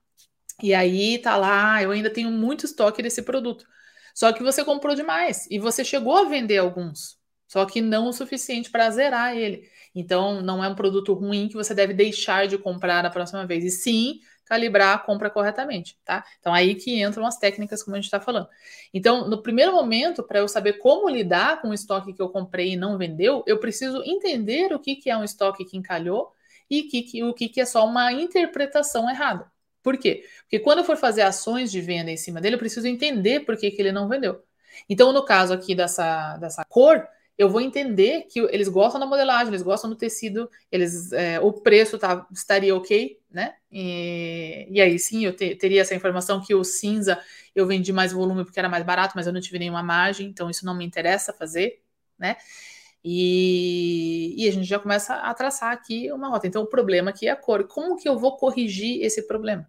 E 0.62 0.73
aí 0.73 1.17
tá 1.17 1.38
lá, 1.38 1.81
eu 1.81 1.91
ainda 1.91 2.10
tenho 2.10 2.29
muito 2.29 2.65
estoque 2.65 3.01
desse 3.01 3.23
produto. 3.23 3.65
Só 4.13 4.32
que 4.34 4.43
você 4.43 4.63
comprou 4.63 4.95
demais 4.95 5.47
e 5.50 5.60
você 5.60 5.84
chegou 5.84 6.15
a 6.17 6.24
vender 6.24 6.58
alguns, 6.58 7.17
só 7.47 7.65
que 7.65 7.82
não 7.82 8.08
o 8.08 8.13
suficiente 8.13 8.71
para 8.71 8.89
zerar 8.89 9.36
ele. 9.36 9.69
Então, 9.93 10.41
não 10.41 10.63
é 10.63 10.69
um 10.69 10.76
produto 10.76 11.13
ruim 11.13 11.47
que 11.50 11.56
você 11.56 11.74
deve 11.74 11.93
deixar 11.93 12.47
de 12.47 12.58
comprar 12.58 13.04
na 13.04 13.10
próxima 13.10 13.45
vez, 13.45 13.63
e 13.63 13.69
sim 13.69 14.19
calibrar 14.45 14.95
a 14.95 15.00
compra 15.00 15.30
corretamente, 15.30 15.97
tá? 16.04 16.26
Então, 16.39 16.54
aí 16.54 16.76
que 16.76 17.02
entram 17.02 17.26
as 17.26 17.38
técnicas, 17.38 17.84
como 17.84 17.95
a 17.95 18.00
gente 18.00 18.06
está 18.06 18.19
falando. 18.19 18.47
Então, 18.93 19.30
no 19.30 19.41
primeiro 19.41 19.71
momento, 19.71 20.24
para 20.24 20.39
eu 20.39 20.47
saber 20.47 20.74
como 20.74 21.10
lidar 21.10 21.62
com 21.62 21.69
o 21.69 21.74
estoque 21.74 22.13
que 22.13 22.21
eu 22.21 22.30
comprei 22.30 22.74
e 22.74 22.76
não 22.78 22.97
vendeu, 22.97 23.43
eu 23.47 23.60
preciso 23.60 24.02
entender 24.04 24.74
o 24.74 24.80
que, 24.80 24.95
que 24.95 25.10
é 25.10 25.17
um 25.17 25.24
estoque 25.24 25.65
que 25.65 25.78
encalhou 25.78 26.34
e 26.69 26.84
que, 26.84 27.02
que, 27.04 27.24
o 27.24 27.34
que, 27.34 27.50
que 27.50 27.62
é 27.62 27.65
só 27.65 27.86
uma 27.86 28.13
interpretação 28.13 29.10
errada. 29.10 29.50
Por 29.83 29.97
quê? 29.97 30.23
Porque 30.43 30.59
quando 30.59 30.79
eu 30.79 30.83
for 30.83 30.97
fazer 30.97 31.21
ações 31.21 31.71
de 31.71 31.81
venda 31.81 32.11
em 32.11 32.17
cima 32.17 32.39
dele, 32.39 32.55
eu 32.55 32.59
preciso 32.59 32.87
entender 32.87 33.41
por 33.41 33.57
que, 33.57 33.71
que 33.71 33.81
ele 33.81 33.91
não 33.91 34.07
vendeu. 34.07 34.43
Então, 34.89 35.11
no 35.11 35.25
caso 35.25 35.53
aqui 35.53 35.75
dessa, 35.75 36.37
dessa 36.37 36.63
cor, 36.65 37.07
eu 37.37 37.49
vou 37.49 37.59
entender 37.59 38.27
que 38.29 38.39
eles 38.51 38.67
gostam 38.67 38.99
da 38.99 39.05
modelagem, 39.07 39.47
eles 39.47 39.63
gostam 39.63 39.89
do 39.89 39.95
tecido, 39.95 40.49
eles 40.71 41.11
é, 41.11 41.39
o 41.39 41.51
preço 41.51 41.97
tá, 41.97 42.27
estaria 42.31 42.75
ok, 42.75 43.19
né? 43.31 43.55
E, 43.71 44.67
e 44.69 44.81
aí 44.81 44.99
sim 44.99 45.25
eu 45.25 45.35
te, 45.35 45.55
teria 45.55 45.81
essa 45.81 45.95
informação 45.95 46.41
que 46.41 46.53
o 46.53 46.63
cinza 46.63 47.19
eu 47.55 47.65
vendi 47.65 47.91
mais 47.91 48.11
volume 48.11 48.45
porque 48.45 48.59
era 48.59 48.69
mais 48.69 48.85
barato, 48.85 49.13
mas 49.15 49.25
eu 49.25 49.33
não 49.33 49.41
tive 49.41 49.57
nenhuma 49.59 49.81
margem, 49.81 50.27
então 50.27 50.49
isso 50.49 50.65
não 50.65 50.75
me 50.75 50.85
interessa 50.85 51.33
fazer, 51.33 51.81
né? 52.19 52.35
E, 53.03 54.35
e, 54.37 54.47
a 54.47 54.51
gente 54.51 54.65
já 54.65 54.79
começa 54.79 55.15
a 55.15 55.33
traçar 55.33 55.71
aqui 55.71 56.11
uma 56.11 56.29
rota. 56.29 56.47
Então, 56.47 56.61
o 56.63 56.67
problema 56.67 57.09
aqui 57.09 57.27
é 57.27 57.31
a 57.31 57.35
cor. 57.35 57.67
Como 57.67 57.97
que 57.97 58.07
eu 58.07 58.17
vou 58.17 58.37
corrigir 58.37 59.03
esse 59.03 59.23
problema? 59.27 59.67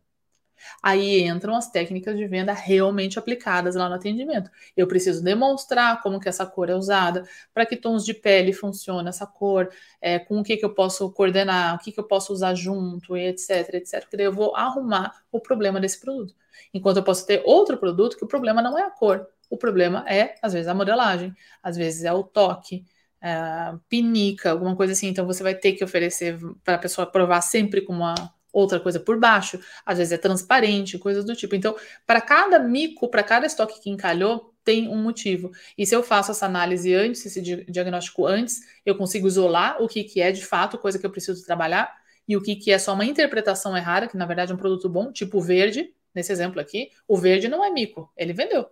Aí 0.82 1.22
entram 1.22 1.54
as 1.54 1.70
técnicas 1.70 2.16
de 2.16 2.26
venda 2.26 2.52
realmente 2.52 3.18
aplicadas 3.18 3.74
lá 3.74 3.88
no 3.88 3.94
atendimento. 3.94 4.50
Eu 4.76 4.86
preciso 4.86 5.22
demonstrar 5.22 6.00
como 6.02 6.20
que 6.20 6.28
essa 6.28 6.46
cor 6.46 6.68
é 6.68 6.74
usada, 6.74 7.24
para 7.52 7.66
que 7.66 7.76
tons 7.76 8.04
de 8.04 8.14
pele 8.14 8.52
funciona 8.52 9.08
essa 9.08 9.26
cor, 9.26 9.68
é, 10.00 10.18
com 10.18 10.38
o 10.40 10.44
que, 10.44 10.56
que 10.56 10.64
eu 10.64 10.74
posso 10.74 11.10
coordenar, 11.12 11.76
o 11.76 11.78
que, 11.78 11.92
que 11.92 12.00
eu 12.00 12.04
posso 12.04 12.32
usar 12.32 12.54
junto, 12.54 13.16
etc, 13.16 13.74
etc. 13.74 14.00
Porque 14.02 14.16
daí 14.16 14.26
eu 14.26 14.32
vou 14.32 14.54
arrumar 14.54 15.22
o 15.30 15.40
problema 15.40 15.80
desse 15.80 16.00
produto. 16.00 16.34
Enquanto 16.72 16.98
eu 16.98 17.02
posso 17.02 17.26
ter 17.26 17.42
outro 17.44 17.76
produto 17.76 18.16
que 18.16 18.24
o 18.24 18.28
problema 18.28 18.62
não 18.62 18.78
é 18.78 18.82
a 18.82 18.90
cor, 18.90 19.26
o 19.50 19.56
problema 19.56 20.04
é, 20.08 20.34
às 20.40 20.52
vezes, 20.52 20.68
a 20.68 20.74
modelagem, 20.74 21.34
às 21.62 21.76
vezes 21.76 22.04
é 22.04 22.12
o 22.12 22.22
toque, 22.22 22.84
é, 23.22 23.74
pinica, 23.88 24.50
alguma 24.50 24.74
coisa 24.76 24.92
assim. 24.92 25.08
Então 25.08 25.26
você 25.26 25.42
vai 25.42 25.54
ter 25.54 25.72
que 25.72 25.84
oferecer 25.84 26.38
para 26.64 26.74
a 26.74 26.78
pessoa 26.78 27.06
provar 27.06 27.40
sempre 27.40 27.80
com 27.82 27.92
uma 27.92 28.14
outra 28.52 28.78
coisa 28.78 29.00
por 29.00 29.18
baixo, 29.18 29.58
às 29.84 29.96
vezes 29.98 30.12
é 30.12 30.18
transparente, 30.18 30.98
coisas 30.98 31.24
do 31.24 31.34
tipo. 31.34 31.54
Então, 31.54 31.74
para 32.06 32.20
cada 32.20 32.58
mico, 32.58 33.08
para 33.08 33.22
cada 33.22 33.46
estoque 33.46 33.80
que 33.80 33.88
encalhou, 33.88 34.52
tem 34.62 34.88
um 34.88 35.02
motivo. 35.02 35.50
E 35.76 35.86
se 35.86 35.96
eu 35.96 36.02
faço 36.02 36.30
essa 36.30 36.46
análise 36.46 36.94
antes, 36.94 37.24
esse 37.24 37.40
diagnóstico 37.40 38.26
antes, 38.26 38.60
eu 38.84 38.94
consigo 38.94 39.26
isolar 39.26 39.82
o 39.82 39.88
que, 39.88 40.04
que 40.04 40.20
é 40.20 40.30
de 40.30 40.44
fato 40.44 40.78
coisa 40.78 40.98
que 40.98 41.06
eu 41.06 41.10
preciso 41.10 41.44
trabalhar 41.44 41.92
e 42.28 42.36
o 42.36 42.42
que, 42.42 42.54
que 42.54 42.70
é 42.70 42.78
só 42.78 42.94
uma 42.94 43.04
interpretação 43.04 43.76
errada, 43.76 44.06
que 44.06 44.16
na 44.16 44.26
verdade 44.26 44.52
é 44.52 44.54
um 44.54 44.58
produto 44.58 44.88
bom, 44.88 45.10
tipo 45.10 45.40
verde, 45.40 45.92
nesse 46.14 46.30
exemplo 46.30 46.60
aqui, 46.60 46.90
o 47.08 47.16
verde 47.16 47.48
não 47.48 47.64
é 47.64 47.70
mico, 47.70 48.12
ele 48.16 48.32
vendeu. 48.32 48.66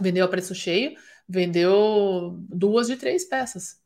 Vendeu 0.00 0.24
a 0.24 0.28
preço 0.28 0.54
cheio, 0.54 0.94
vendeu 1.28 2.36
duas 2.48 2.86
de 2.86 2.96
três 2.96 3.24
peças. 3.24 3.82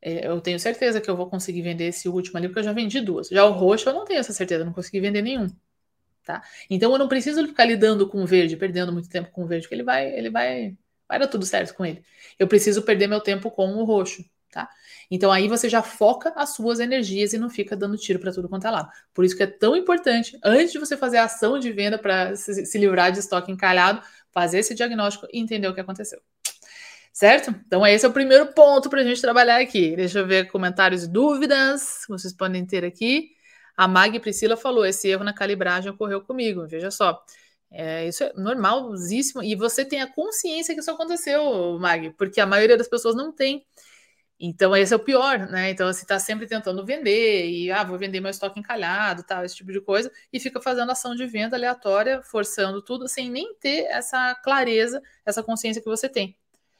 É, 0.00 0.28
eu 0.28 0.40
tenho 0.40 0.58
certeza 0.60 1.00
que 1.00 1.10
eu 1.10 1.16
vou 1.16 1.28
conseguir 1.28 1.62
vender 1.62 1.86
esse 1.86 2.08
último 2.08 2.38
ali, 2.38 2.48
porque 2.48 2.60
eu 2.60 2.64
já 2.64 2.72
vendi 2.72 3.00
duas. 3.00 3.28
Já 3.28 3.44
o 3.44 3.52
roxo, 3.52 3.88
eu 3.88 3.94
não 3.94 4.04
tenho 4.04 4.20
essa 4.20 4.32
certeza, 4.32 4.64
não 4.64 4.72
consegui 4.72 5.00
vender 5.00 5.22
nenhum. 5.22 5.48
Tá? 6.24 6.42
Então 6.68 6.92
eu 6.92 6.98
não 6.98 7.08
preciso 7.08 7.46
ficar 7.46 7.64
lidando 7.64 8.06
com 8.08 8.22
o 8.22 8.26
verde, 8.26 8.56
perdendo 8.56 8.92
muito 8.92 9.08
tempo 9.08 9.30
com 9.30 9.44
o 9.44 9.46
verde, 9.46 9.64
porque 9.64 9.74
ele 9.74 9.82
vai, 9.82 10.06
ele 10.12 10.30
vai, 10.30 10.76
vai 11.08 11.18
dar 11.18 11.26
tudo 11.26 11.46
certo 11.46 11.74
com 11.74 11.86
ele. 11.86 12.02
Eu 12.38 12.46
preciso 12.46 12.82
perder 12.82 13.06
meu 13.06 13.20
tempo 13.20 13.50
com 13.50 13.74
o 13.76 13.84
roxo, 13.84 14.22
tá? 14.50 14.68
Então 15.10 15.32
aí 15.32 15.48
você 15.48 15.70
já 15.70 15.82
foca 15.82 16.30
as 16.36 16.50
suas 16.50 16.80
energias 16.80 17.32
e 17.32 17.38
não 17.38 17.48
fica 17.48 17.74
dando 17.74 17.96
tiro 17.96 18.18
para 18.18 18.30
tudo 18.30 18.48
quanto 18.48 18.66
é 18.66 18.70
lado. 18.70 18.90
Por 19.14 19.24
isso 19.24 19.34
que 19.34 19.42
é 19.42 19.46
tão 19.46 19.74
importante, 19.74 20.38
antes 20.44 20.70
de 20.70 20.78
você 20.78 20.98
fazer 20.98 21.16
a 21.16 21.24
ação 21.24 21.58
de 21.58 21.72
venda 21.72 21.98
para 21.98 22.36
se, 22.36 22.66
se 22.66 22.78
livrar 22.78 23.10
de 23.10 23.20
estoque 23.20 23.50
encalhado, 23.50 24.02
fazer 24.30 24.58
esse 24.58 24.74
diagnóstico 24.74 25.26
e 25.32 25.40
entender 25.40 25.66
o 25.66 25.74
que 25.74 25.80
aconteceu. 25.80 26.20
Certo? 27.18 27.50
Então, 27.66 27.84
esse 27.84 28.06
é 28.06 28.08
o 28.08 28.12
primeiro 28.12 28.46
ponto 28.52 28.88
para 28.88 29.00
a 29.00 29.02
gente 29.04 29.20
trabalhar 29.20 29.60
aqui. 29.60 29.96
Deixa 29.96 30.20
eu 30.20 30.26
ver 30.26 30.48
comentários 30.52 31.02
e 31.02 31.08
dúvidas 31.08 32.04
que 32.06 32.12
vocês 32.12 32.32
podem 32.32 32.64
ter 32.64 32.84
aqui. 32.84 33.30
A 33.76 33.88
Mag 33.88 34.20
Priscila 34.20 34.56
falou: 34.56 34.86
esse 34.86 35.08
erro 35.08 35.24
na 35.24 35.32
calibragem 35.32 35.90
ocorreu 35.90 36.20
comigo. 36.20 36.64
Veja 36.68 36.92
só. 36.92 37.20
É, 37.72 38.06
isso 38.06 38.22
é 38.22 38.32
normalzíssimo. 38.34 39.42
E 39.42 39.56
você 39.56 39.84
tem 39.84 40.00
a 40.00 40.06
consciência 40.06 40.74
que 40.74 40.80
isso 40.80 40.92
aconteceu, 40.92 41.76
Mag, 41.80 42.10
porque 42.16 42.40
a 42.40 42.46
maioria 42.46 42.76
das 42.76 42.86
pessoas 42.86 43.16
não 43.16 43.32
tem. 43.32 43.66
Então, 44.38 44.76
esse 44.76 44.92
é 44.94 44.96
o 44.96 45.00
pior, 45.00 45.40
né? 45.50 45.70
Então, 45.70 45.92
você 45.92 46.02
está 46.02 46.20
sempre 46.20 46.46
tentando 46.46 46.86
vender, 46.86 47.50
e 47.50 47.70
ah, 47.72 47.82
vou 47.82 47.98
vender 47.98 48.20
meu 48.20 48.30
estoque 48.30 48.60
encalhado, 48.60 49.24
tal, 49.24 49.44
esse 49.44 49.56
tipo 49.56 49.72
de 49.72 49.80
coisa, 49.80 50.12
e 50.32 50.38
fica 50.38 50.60
fazendo 50.60 50.92
ação 50.92 51.16
de 51.16 51.26
venda 51.26 51.56
aleatória, 51.56 52.22
forçando 52.22 52.80
tudo, 52.80 53.08
sem 53.08 53.28
nem 53.28 53.54
ter 53.56 53.86
essa 53.86 54.36
clareza, 54.36 55.02
essa 55.26 55.42
consciência 55.42 55.82
que 55.82 55.88
você 55.88 56.08
tem. 56.08 56.36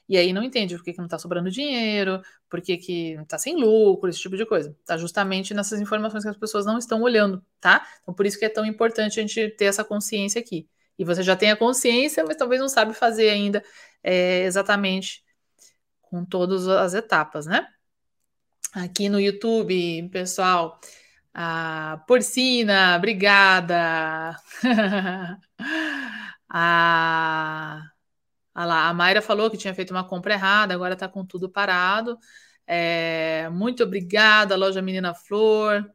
E 0.09 0.17
aí 0.17 0.33
não 0.33 0.43
entende 0.43 0.75
por 0.77 0.83
que, 0.83 0.93
que 0.93 0.99
não 0.99 1.07
está 1.07 1.19
sobrando 1.19 1.51
dinheiro, 1.51 2.23
por 2.49 2.61
que, 2.63 2.79
que 2.79 3.13
está 3.15 3.39
sem 3.39 3.57
lucro, 3.57 4.09
esse 4.09 4.21
tipo 4.21 4.37
de 4.37 4.47
coisa. 4.47 4.75
Tá 4.87 4.97
justamente 4.97 5.53
nessas 5.53 5.81
informações 5.81 6.25
que 6.25 6.31
as 6.31 6.37
pessoas 6.37 6.65
não 6.65 6.79
estão 6.79 7.03
olhando, 7.03 7.45
tá? 7.61 7.87
Então 8.03 8.15
por 8.15 8.25
isso 8.25 8.39
que 8.39 8.45
é 8.45 8.49
tão 8.49 8.65
importante 8.65 9.21
a 9.21 9.23
gente 9.23 9.51
ter 9.51 9.67
essa 9.67 9.85
consciência 9.85 10.41
aqui. 10.41 10.69
E 10.99 11.05
você 11.05 11.23
já 11.23 11.37
tem 11.37 11.51
a 11.51 11.57
consciência, 11.57 12.25
mas 12.25 12.37
talvez 12.37 12.61
não 12.61 12.69
sabe 12.69 12.95
fazer 12.95 13.31
ainda 13.31 13.63
é, 14.03 14.45
exatamente 14.45 15.25
com 16.03 16.25
todas 16.25 16.67
as 16.69 16.95
etapas, 16.95 17.47
né? 17.47 17.69
Aqui 18.75 19.09
no 19.09 19.21
YouTube, 19.21 20.09
pessoal, 20.11 20.81
a 21.35 22.03
Porcina, 22.07 22.97
obrigada. 22.97 24.37
a, 26.49 27.83
a, 28.59 28.65
lá, 28.65 28.89
a 28.89 28.93
Mayra 28.95 29.23
falou 29.23 29.49
que 29.49 29.57
tinha 29.57 29.73
feito 29.73 29.93
uma 29.93 30.03
compra 30.03 30.35
errada, 30.35 30.75
agora 30.75 30.95
está 30.95 31.09
com 31.09 31.25
tudo 31.25 31.49
parado. 31.49 32.19
É, 32.67 33.49
muito 33.51 33.85
obrigada, 33.85 34.57
loja 34.57 34.83
Menina 34.83 35.15
Flor. 35.15 35.89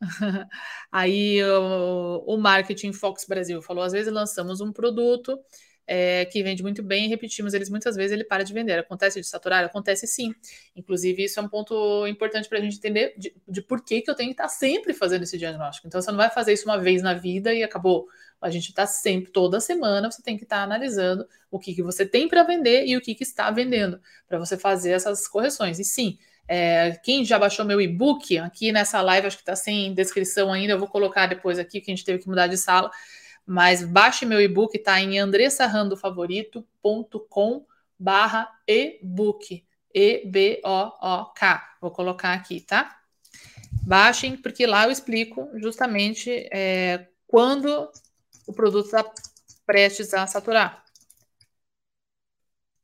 Aí 0.92 1.42
o, 1.42 2.22
o 2.26 2.36
Marketing 2.36 2.92
Fox 2.92 3.24
Brasil 3.26 3.62
falou: 3.62 3.82
às 3.82 3.92
vezes 3.92 4.12
lançamos 4.12 4.60
um 4.60 4.70
produto 4.70 5.40
é, 5.86 6.26
que 6.26 6.42
vende 6.42 6.62
muito 6.62 6.82
bem 6.82 7.06
e 7.06 7.08
repetimos 7.08 7.54
eles 7.54 7.70
muitas 7.70 7.96
vezes, 7.96 8.12
ele 8.12 8.24
para 8.24 8.42
de 8.42 8.52
vender. 8.52 8.78
Acontece 8.78 9.18
de 9.18 9.26
saturar? 9.26 9.64
Acontece 9.64 10.06
sim. 10.06 10.34
Inclusive, 10.76 11.24
isso 11.24 11.40
é 11.40 11.42
um 11.42 11.48
ponto 11.48 12.06
importante 12.06 12.50
para 12.50 12.58
a 12.58 12.60
gente 12.60 12.76
entender 12.76 13.14
de, 13.16 13.34
de, 13.48 13.62
por 13.62 13.82
que, 13.82 14.02
que 14.02 14.10
eu 14.10 14.14
tenho 14.14 14.28
que 14.28 14.34
estar 14.34 14.48
sempre 14.48 14.92
fazendo 14.92 15.22
esse 15.22 15.38
diagnóstico. 15.38 15.86
Então, 15.86 16.02
você 16.02 16.10
não 16.10 16.18
vai 16.18 16.30
fazer 16.30 16.52
isso 16.52 16.66
uma 16.66 16.78
vez 16.78 17.02
na 17.02 17.14
vida 17.14 17.54
e 17.54 17.62
acabou. 17.62 18.06
A 18.44 18.50
gente 18.50 18.68
está 18.68 18.86
sempre, 18.86 19.32
toda 19.32 19.60
semana, 19.60 20.10
você 20.10 20.22
tem 20.22 20.36
que 20.36 20.44
estar 20.44 20.62
analisando 20.62 21.26
o 21.50 21.58
que, 21.58 21.74
que 21.74 21.82
você 21.82 22.04
tem 22.04 22.28
para 22.28 22.42
vender 22.42 22.86
e 22.86 22.96
o 22.96 23.00
que, 23.00 23.14
que 23.14 23.22
está 23.22 23.50
vendendo, 23.50 23.98
para 24.28 24.38
você 24.38 24.56
fazer 24.56 24.90
essas 24.90 25.26
correções. 25.26 25.78
E 25.78 25.84
sim, 25.84 26.18
é, 26.46 26.92
quem 27.02 27.24
já 27.24 27.38
baixou 27.38 27.64
meu 27.64 27.80
e-book, 27.80 28.36
aqui 28.38 28.70
nessa 28.70 29.00
live, 29.00 29.26
acho 29.26 29.36
que 29.36 29.42
está 29.42 29.56
sem 29.56 29.94
descrição 29.94 30.52
ainda, 30.52 30.74
eu 30.74 30.78
vou 30.78 30.88
colocar 30.88 31.26
depois 31.26 31.58
aqui, 31.58 31.80
que 31.80 31.90
a 31.90 31.94
gente 31.94 32.04
teve 32.04 32.18
que 32.18 32.28
mudar 32.28 32.46
de 32.46 32.56
sala. 32.56 32.90
Mas 33.46 33.84
baixe 33.84 34.26
meu 34.26 34.40
e-book, 34.40 34.78
tá 34.78 35.00
em 35.00 35.18
andressarandofavorito.com 35.18 37.66
barra 37.98 38.48
e-book. 38.66 39.64
E-B-O-O-K. 39.94 41.76
Vou 41.80 41.90
colocar 41.90 42.32
aqui, 42.32 42.60
tá? 42.60 42.98
Baixem, 43.86 44.36
porque 44.36 44.66
lá 44.66 44.84
eu 44.84 44.90
explico 44.90 45.48
justamente 45.56 46.48
é, 46.52 47.06
quando 47.26 47.88
o 48.46 48.52
produto 48.52 48.86
está 48.86 49.04
prestes 49.66 50.12
a 50.14 50.26
saturar. 50.26 50.84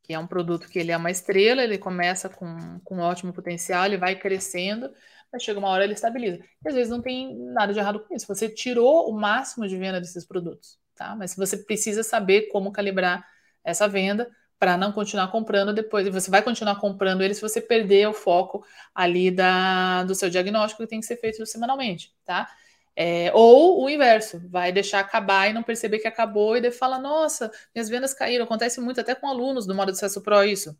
Que 0.02 0.14
é 0.14 0.18
um 0.18 0.26
produto 0.26 0.68
que 0.68 0.78
ele 0.78 0.90
é 0.92 0.96
uma 0.96 1.10
estrela, 1.10 1.62
ele 1.62 1.78
começa 1.78 2.28
com, 2.28 2.80
com 2.84 2.96
um 2.96 3.00
ótimo 3.00 3.32
potencial, 3.32 3.84
ele 3.84 3.96
vai 3.96 4.16
crescendo, 4.16 4.92
mas 5.32 5.42
chega 5.42 5.58
uma 5.58 5.68
hora 5.68 5.84
ele 5.84 5.92
estabiliza. 5.92 6.38
E 6.64 6.68
às 6.68 6.74
vezes 6.74 6.90
não 6.90 7.00
tem 7.00 7.36
nada 7.52 7.72
de 7.72 7.78
errado 7.78 8.00
com 8.00 8.14
isso. 8.14 8.26
Você 8.26 8.48
tirou 8.48 9.08
o 9.08 9.12
máximo 9.12 9.68
de 9.68 9.76
venda 9.76 10.00
desses 10.00 10.24
produtos, 10.24 10.78
tá? 10.94 11.14
Mas 11.14 11.36
você 11.36 11.56
precisa 11.56 12.02
saber 12.02 12.48
como 12.48 12.72
calibrar 12.72 13.26
essa 13.62 13.86
venda 13.86 14.28
para 14.58 14.76
não 14.76 14.92
continuar 14.92 15.28
comprando 15.28 15.72
depois. 15.72 16.06
E 16.06 16.10
você 16.10 16.30
vai 16.30 16.42
continuar 16.42 16.76
comprando 16.76 17.22
ele 17.22 17.34
se 17.34 17.40
você 17.40 17.60
perder 17.60 18.08
o 18.08 18.12
foco 18.12 18.64
ali 18.94 19.30
da, 19.30 20.04
do 20.04 20.14
seu 20.14 20.28
diagnóstico 20.28 20.82
que 20.82 20.88
tem 20.88 21.00
que 21.00 21.06
ser 21.06 21.16
feito 21.16 21.44
semanalmente, 21.46 22.12
tá? 22.24 22.46
É, 22.96 23.30
ou 23.34 23.82
o 23.84 23.88
inverso, 23.88 24.40
vai 24.48 24.72
deixar 24.72 25.00
acabar 25.00 25.48
e 25.48 25.52
não 25.52 25.62
perceber 25.62 26.00
que 26.00 26.08
acabou 26.08 26.56
e 26.56 26.60
daí 26.60 26.70
fala, 26.72 26.98
nossa, 26.98 27.50
minhas 27.74 27.88
vendas 27.88 28.12
caíram. 28.14 28.44
Acontece 28.44 28.80
muito 28.80 29.00
até 29.00 29.14
com 29.14 29.26
alunos 29.28 29.66
do 29.66 29.74
modo 29.74 29.92
de 29.92 29.98
acesso 29.98 30.20
pro 30.20 30.44
isso 30.44 30.76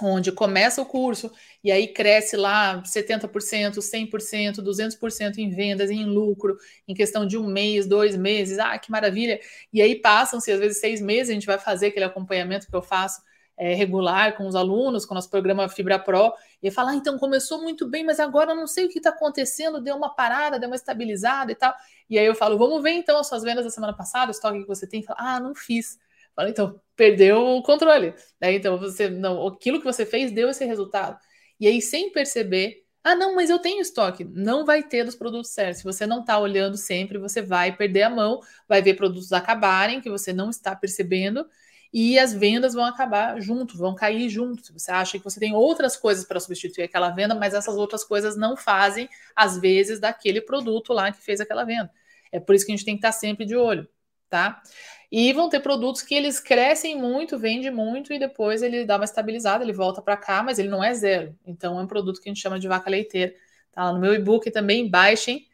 onde 0.00 0.32
começa 0.32 0.80
o 0.80 0.86
curso 0.86 1.30
e 1.62 1.72
aí 1.72 1.88
cresce 1.88 2.36
lá 2.36 2.82
70%, 2.84 3.80
100%, 3.80 4.62
200% 4.62 5.38
em 5.38 5.50
vendas, 5.50 5.90
em 5.90 6.04
lucro, 6.04 6.56
em 6.86 6.94
questão 6.94 7.26
de 7.26 7.36
um 7.36 7.46
mês, 7.46 7.86
dois 7.86 8.16
meses, 8.16 8.58
ah, 8.58 8.78
que 8.78 8.90
maravilha! 8.90 9.40
E 9.72 9.82
aí 9.82 9.96
passam-se 9.96 10.50
às 10.52 10.60
vezes 10.60 10.78
seis 10.78 11.00
meses, 11.00 11.30
a 11.30 11.34
gente 11.34 11.46
vai 11.46 11.58
fazer 11.58 11.88
aquele 11.88 12.04
acompanhamento 12.04 12.66
que 12.68 12.76
eu 12.76 12.82
faço 12.82 13.20
é, 13.58 13.74
regular 13.74 14.36
com 14.36 14.46
os 14.46 14.54
alunos, 14.54 15.04
com 15.04 15.12
o 15.12 15.16
nosso 15.16 15.28
programa 15.28 15.68
Fibra 15.68 15.98
Pro, 15.98 16.32
e 16.62 16.70
falar, 16.70 16.92
ah, 16.92 16.94
então 16.94 17.18
começou 17.18 17.60
muito 17.60 17.88
bem, 17.88 18.04
mas 18.04 18.20
agora 18.20 18.54
não 18.54 18.66
sei 18.66 18.86
o 18.86 18.88
que 18.88 18.98
está 18.98 19.10
acontecendo, 19.10 19.80
deu 19.80 19.96
uma 19.96 20.14
parada, 20.14 20.58
deu 20.58 20.68
uma 20.68 20.76
estabilizada 20.76 21.50
e 21.50 21.54
tal. 21.56 21.74
E 22.08 22.18
aí 22.18 22.24
eu 22.24 22.34
falo, 22.34 22.56
vamos 22.56 22.82
ver 22.82 22.92
então 22.92 23.18
as 23.18 23.26
suas 23.26 23.42
vendas 23.42 23.64
da 23.64 23.70
semana 23.70 23.92
passada, 23.92 24.28
o 24.28 24.30
estoque 24.30 24.60
que 24.60 24.68
você 24.68 24.86
tem, 24.86 25.02
fala, 25.02 25.18
ah, 25.20 25.40
não 25.40 25.54
fiz. 25.54 25.98
Fala, 26.36 26.48
então, 26.48 26.80
perdeu 26.94 27.44
o 27.44 27.62
controle. 27.62 28.14
Né? 28.40 28.52
Então, 28.52 28.78
você 28.78 29.10
não, 29.10 29.44
aquilo 29.48 29.80
que 29.80 29.84
você 29.84 30.06
fez 30.06 30.30
deu 30.30 30.48
esse 30.48 30.64
resultado. 30.64 31.18
E 31.58 31.66
aí, 31.66 31.82
sem 31.82 32.12
perceber, 32.12 32.84
ah, 33.02 33.16
não, 33.16 33.34
mas 33.34 33.50
eu 33.50 33.58
tenho 33.58 33.80
estoque. 33.80 34.24
Não 34.24 34.64
vai 34.64 34.82
ter 34.84 35.02
dos 35.02 35.16
produtos 35.16 35.50
certos. 35.50 35.78
Se 35.78 35.84
você 35.84 36.06
não 36.06 36.20
está 36.20 36.38
olhando 36.38 36.76
sempre, 36.76 37.18
você 37.18 37.42
vai 37.42 37.74
perder 37.76 38.02
a 38.02 38.10
mão, 38.10 38.40
vai 38.68 38.80
ver 38.82 38.94
produtos 38.94 39.32
acabarem 39.32 40.00
que 40.00 40.10
você 40.10 40.32
não 40.32 40.50
está 40.50 40.76
percebendo 40.76 41.44
e 41.92 42.18
as 42.18 42.34
vendas 42.34 42.74
vão 42.74 42.84
acabar 42.84 43.40
junto, 43.40 43.76
vão 43.76 43.94
cair 43.94 44.28
junto. 44.28 44.72
Você 44.72 44.90
acha 44.90 45.18
que 45.18 45.24
você 45.24 45.40
tem 45.40 45.54
outras 45.54 45.96
coisas 45.96 46.24
para 46.24 46.38
substituir 46.38 46.84
aquela 46.84 47.10
venda, 47.10 47.34
mas 47.34 47.54
essas 47.54 47.76
outras 47.76 48.04
coisas 48.04 48.36
não 48.36 48.56
fazem, 48.56 49.08
às 49.34 49.58
vezes, 49.58 49.98
daquele 49.98 50.40
produto 50.40 50.92
lá 50.92 51.10
que 51.10 51.22
fez 51.22 51.40
aquela 51.40 51.64
venda. 51.64 51.90
É 52.30 52.38
por 52.38 52.54
isso 52.54 52.66
que 52.66 52.72
a 52.72 52.76
gente 52.76 52.84
tem 52.84 52.94
que 52.94 52.98
estar 52.98 53.12
sempre 53.12 53.46
de 53.46 53.56
olho, 53.56 53.88
tá? 54.28 54.62
E 55.10 55.32
vão 55.32 55.48
ter 55.48 55.60
produtos 55.60 56.02
que 56.02 56.14
eles 56.14 56.38
crescem 56.38 57.00
muito, 57.00 57.38
vendem 57.38 57.70
muito 57.70 58.12
e 58.12 58.18
depois 58.18 58.62
ele 58.62 58.84
dá 58.84 58.96
uma 58.96 59.06
estabilizada, 59.06 59.64
ele 59.64 59.72
volta 59.72 60.02
para 60.02 60.16
cá, 60.16 60.42
mas 60.42 60.58
ele 60.58 60.68
não 60.68 60.84
é 60.84 60.92
zero. 60.92 61.34
Então 61.46 61.78
é 61.80 61.82
um 61.82 61.86
produto 61.86 62.20
que 62.20 62.28
a 62.28 62.32
gente 62.32 62.42
chama 62.42 62.58
de 62.60 62.68
vaca 62.68 62.90
leiteira. 62.90 63.34
Tá 63.72 63.84
lá 63.84 63.92
no 63.92 63.98
meu 63.98 64.12
e-book 64.14 64.50
também, 64.50 64.88
baixem 64.88 65.47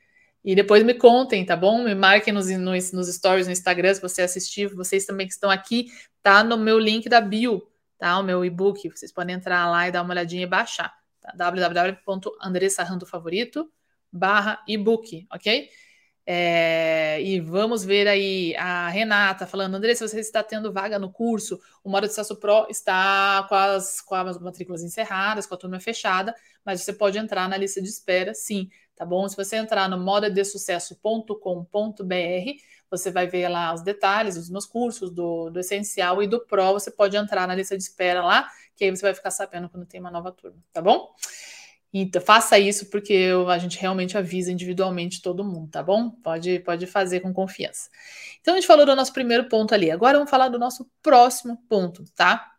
e 0.44 0.54
depois 0.54 0.83
me 0.83 0.92
contem, 0.92 1.42
tá 1.44 1.57
bom? 1.57 1.83
Me 1.83 1.94
marquem 1.94 2.35
nos, 2.35 2.50
nos, 2.50 2.92
nos 2.92 3.09
stories 3.09 3.46
no 3.46 3.52
Instagram 3.52 3.94
se 3.94 4.02
você 4.02 4.22
assistir, 4.22 4.66
vocês 4.74 5.07
também 5.07 5.26
que 5.26 5.33
estão 5.33 5.50
aqui, 5.50 5.87
tá 6.22 6.44
no 6.44 6.59
meu 6.59 6.78
link 6.78 7.09
da 7.09 7.20
bio, 7.20 7.66
tá? 7.98 8.18
O 8.18 8.22
meu 8.22 8.44
e-book, 8.44 8.90
vocês 8.90 9.11
podem 9.11 9.37
entrar 9.37 9.70
lá 9.70 9.88
e 9.88 9.92
dar 9.92 10.02
uma 10.02 10.12
olhadinha 10.12 10.42
e 10.42 10.46
baixar. 10.46 10.92
Tá? 11.20 11.33
www.andressarrandofavorito 11.35 13.70
barra 14.12 14.62
e-book, 14.68 15.26
ok? 15.33 15.70
É, 16.26 17.20
e 17.20 17.38
vamos 17.40 17.85
ver 17.85 18.09
aí 18.09 18.57
a 18.57 18.88
Renata 18.88 19.46
falando, 19.46 19.74
André, 19.74 19.94
se 19.94 20.07
você 20.07 20.20
está 20.20 20.42
tendo 20.42 20.72
vaga 20.72 20.98
no 20.98 21.12
curso, 21.12 21.61
o 21.83 21.90
Modo 21.90 22.07
de 22.07 22.12
Acesso 22.12 22.37
Pro 22.37 22.66
está 22.70 23.44
com 23.48 23.54
as, 23.54 24.00
com 24.00 24.14
as 24.14 24.38
matrículas 24.38 24.83
encerradas, 24.83 25.46
com 25.46 25.54
a 25.54 25.59
turma 25.59 25.78
fechada, 25.80 26.35
mas 26.64 26.80
você 26.80 26.94
pode 26.94 27.18
entrar 27.18 27.46
na 27.48 27.59
lista 27.59 27.83
de 27.83 27.88
espera, 27.88 28.33
sim, 28.33 28.70
tá 28.96 29.04
bom? 29.04 29.28
Se 29.28 29.37
você 29.37 29.57
entrar 29.57 29.88
no 29.88 29.98
modadesucesso.com.br, 29.98 32.04
você 32.90 33.11
vai 33.11 33.26
ver 33.26 33.48
lá 33.48 33.74
os 33.74 33.83
detalhes 33.83 34.37
dos 34.37 34.50
meus 34.50 34.66
cursos, 34.66 35.11
do, 35.11 35.50
do 35.50 35.61
Essencial 35.61 36.22
e 36.22 36.26
do 36.26 36.44
Pro, 36.44 36.72
você 36.72 36.90
pode 36.90 37.16
entrar 37.16 37.46
na 37.46 37.54
lista 37.54 37.76
de 37.76 37.83
espera 37.83 38.22
lá, 38.22 38.48
que 38.76 38.85
aí 38.85 38.90
você 38.90 39.02
vai 39.02 39.14
ficar 39.14 39.30
sabendo 39.30 39.68
quando 39.68 39.87
tem 39.87 40.00
uma 40.00 40.11
nova 40.11 40.33
turma, 40.33 40.59
tá 40.72 40.80
bom? 40.80 41.14
Então, 41.96 42.20
faça 42.20 42.59
isso 42.59 42.90
porque 42.90 43.12
eu, 43.12 43.48
a 43.48 43.57
gente 43.57 43.78
realmente 43.78 44.18
avisa 44.18 44.50
individualmente 44.50 45.22
todo 45.22 45.44
mundo, 45.44 45.70
tá 45.70 45.80
bom? 45.80 46.11
Pode, 46.11 46.59
pode 46.59 46.88
fazer 46.88 47.20
com 47.20 47.33
confiança. 47.33 47.88
Então, 48.40 48.54
a 48.54 48.57
gente 48.57 48.66
falou 48.66 48.85
do 48.85 48.96
nosso 48.96 49.12
primeiro 49.12 49.48
ponto 49.48 49.72
ali. 49.72 49.92
Agora 49.92 50.18
vamos 50.18 50.28
falar 50.28 50.48
do 50.48 50.59
nosso 50.59 50.90
próximo 51.00 51.57
ponto, 51.68 52.04
tá? 52.16 52.54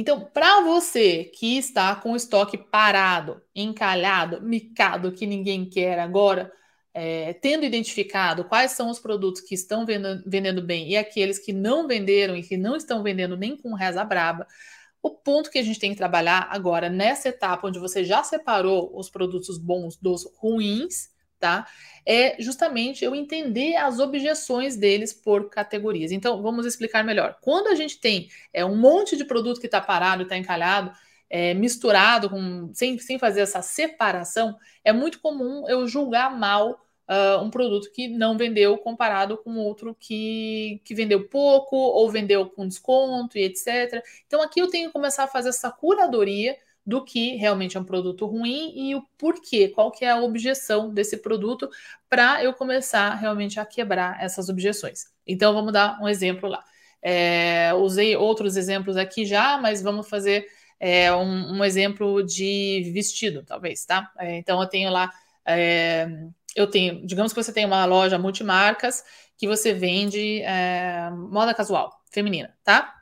Então, 0.00 0.20
para 0.32 0.60
você 0.60 1.24
que 1.24 1.58
está 1.58 1.92
com 1.96 2.12
o 2.12 2.16
estoque 2.16 2.56
parado, 2.56 3.42
encalhado, 3.52 4.40
micado, 4.40 5.10
que 5.10 5.26
ninguém 5.26 5.68
quer 5.68 5.98
agora, 5.98 6.52
é, 6.94 7.32
tendo 7.32 7.64
identificado 7.64 8.44
quais 8.44 8.70
são 8.70 8.90
os 8.90 9.00
produtos 9.00 9.40
que 9.40 9.56
estão 9.56 9.84
vendendo, 9.84 10.22
vendendo 10.24 10.62
bem 10.62 10.88
e 10.88 10.96
aqueles 10.96 11.40
que 11.40 11.52
não 11.52 11.88
venderam 11.88 12.36
e 12.36 12.44
que 12.44 12.56
não 12.56 12.76
estão 12.76 13.02
vendendo 13.02 13.36
nem 13.36 13.56
com 13.56 13.74
reza 13.74 14.04
braba, 14.04 14.46
o 15.02 15.10
ponto 15.10 15.50
que 15.50 15.58
a 15.58 15.64
gente 15.64 15.80
tem 15.80 15.90
que 15.90 15.96
trabalhar 15.96 16.46
agora, 16.48 16.88
nessa 16.88 17.30
etapa 17.30 17.66
onde 17.66 17.80
você 17.80 18.04
já 18.04 18.22
separou 18.22 18.96
os 18.96 19.10
produtos 19.10 19.58
bons 19.58 19.96
dos 19.96 20.32
ruins, 20.36 21.08
tá? 21.38 21.66
É 22.06 22.40
justamente 22.40 23.04
eu 23.04 23.14
entender 23.14 23.76
as 23.76 23.98
objeções 23.98 24.76
deles 24.76 25.12
por 25.12 25.50
categorias. 25.50 26.10
Então, 26.12 26.42
vamos 26.42 26.66
explicar 26.66 27.04
melhor. 27.04 27.38
Quando 27.40 27.68
a 27.68 27.74
gente 27.74 28.00
tem 28.00 28.28
é, 28.52 28.64
um 28.64 28.76
monte 28.76 29.16
de 29.16 29.24
produto 29.24 29.60
que 29.60 29.66
está 29.66 29.80
parado 29.80 30.22
está 30.22 30.36
encalhado, 30.36 30.92
é, 31.30 31.52
misturado, 31.54 32.30
com, 32.30 32.70
sem, 32.74 32.98
sem 32.98 33.18
fazer 33.18 33.40
essa 33.40 33.60
separação, 33.60 34.56
é 34.82 34.92
muito 34.92 35.20
comum 35.20 35.68
eu 35.68 35.86
julgar 35.86 36.34
mal 36.36 36.80
uh, 37.08 37.42
um 37.42 37.50
produto 37.50 37.90
que 37.92 38.08
não 38.08 38.36
vendeu 38.36 38.76
comparado 38.78 39.36
com 39.38 39.56
outro 39.56 39.96
que, 39.98 40.80
que 40.84 40.94
vendeu 40.94 41.28
pouco 41.28 41.76
ou 41.76 42.10
vendeu 42.10 42.48
com 42.50 42.68
desconto 42.68 43.38
e 43.38 43.42
etc. 43.42 44.02
Então 44.26 44.42
aqui 44.42 44.60
eu 44.60 44.68
tenho 44.68 44.88
que 44.88 44.92
começar 44.92 45.24
a 45.24 45.28
fazer 45.28 45.48
essa 45.48 45.70
curadoria 45.70 46.56
do 46.88 47.04
que 47.04 47.36
realmente 47.36 47.76
é 47.76 47.80
um 47.80 47.84
produto 47.84 48.24
ruim 48.24 48.72
e 48.74 48.94
o 48.94 49.02
porquê, 49.18 49.68
qual 49.68 49.90
que 49.90 50.06
é 50.06 50.10
a 50.10 50.22
objeção 50.22 50.88
desse 50.88 51.18
produto 51.18 51.68
para 52.08 52.42
eu 52.42 52.54
começar 52.54 53.14
realmente 53.14 53.60
a 53.60 53.66
quebrar 53.66 54.16
essas 54.24 54.48
objeções. 54.48 55.04
Então 55.26 55.52
vamos 55.52 55.70
dar 55.70 56.00
um 56.00 56.08
exemplo 56.08 56.48
lá. 56.48 56.64
É, 57.02 57.74
usei 57.74 58.16
outros 58.16 58.56
exemplos 58.56 58.96
aqui 58.96 59.26
já, 59.26 59.58
mas 59.58 59.82
vamos 59.82 60.08
fazer 60.08 60.46
é, 60.80 61.12
um, 61.12 61.58
um, 61.58 61.62
exemplo 61.62 62.22
de 62.24 62.90
vestido, 62.94 63.44
talvez, 63.44 63.84
tá? 63.84 64.10
É, 64.18 64.38
então 64.38 64.58
eu 64.58 64.66
tenho 64.66 64.90
lá, 64.90 65.12
é, 65.44 66.08
eu 66.56 66.66
tenho, 66.66 67.06
digamos 67.06 67.34
que 67.34 67.42
você 67.42 67.52
tem 67.52 67.66
uma 67.66 67.84
loja 67.84 68.18
multimarcas 68.18 69.04
que 69.36 69.46
você 69.46 69.74
vende 69.74 70.40
é, 70.40 71.10
moda 71.10 71.52
casual 71.52 72.02
feminina, 72.10 72.56
tá? 72.64 72.97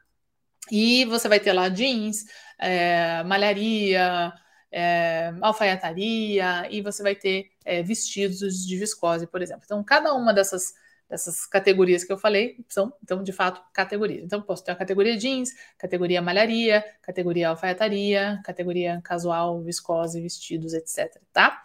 E 0.70 1.04
você 1.04 1.28
vai 1.28 1.40
ter 1.40 1.52
lá 1.52 1.68
jeans, 1.68 2.24
é, 2.58 3.22
malharia, 3.24 4.32
é, 4.72 5.32
alfaiataria, 5.40 6.66
e 6.70 6.82
você 6.82 7.02
vai 7.02 7.14
ter 7.14 7.50
é, 7.64 7.82
vestidos 7.82 8.66
de 8.66 8.76
viscose, 8.76 9.26
por 9.26 9.42
exemplo. 9.42 9.62
Então, 9.64 9.82
cada 9.84 10.12
uma 10.14 10.32
dessas 10.34 10.74
dessas 11.08 11.46
categorias 11.46 12.02
que 12.02 12.12
eu 12.12 12.18
falei 12.18 12.56
são, 12.68 12.92
então, 13.02 13.22
de 13.22 13.32
fato, 13.32 13.62
categorias. 13.72 14.24
Então, 14.24 14.42
posso 14.42 14.64
ter 14.64 14.72
a 14.72 14.74
categoria 14.76 15.16
jeans, 15.16 15.50
categoria 15.78 16.20
malharia, 16.20 16.84
categoria 17.00 17.50
alfaiataria, 17.50 18.40
categoria 18.44 19.00
casual, 19.02 19.62
viscose, 19.62 20.20
vestidos, 20.20 20.74
etc. 20.74 21.20
Tá? 21.32 21.62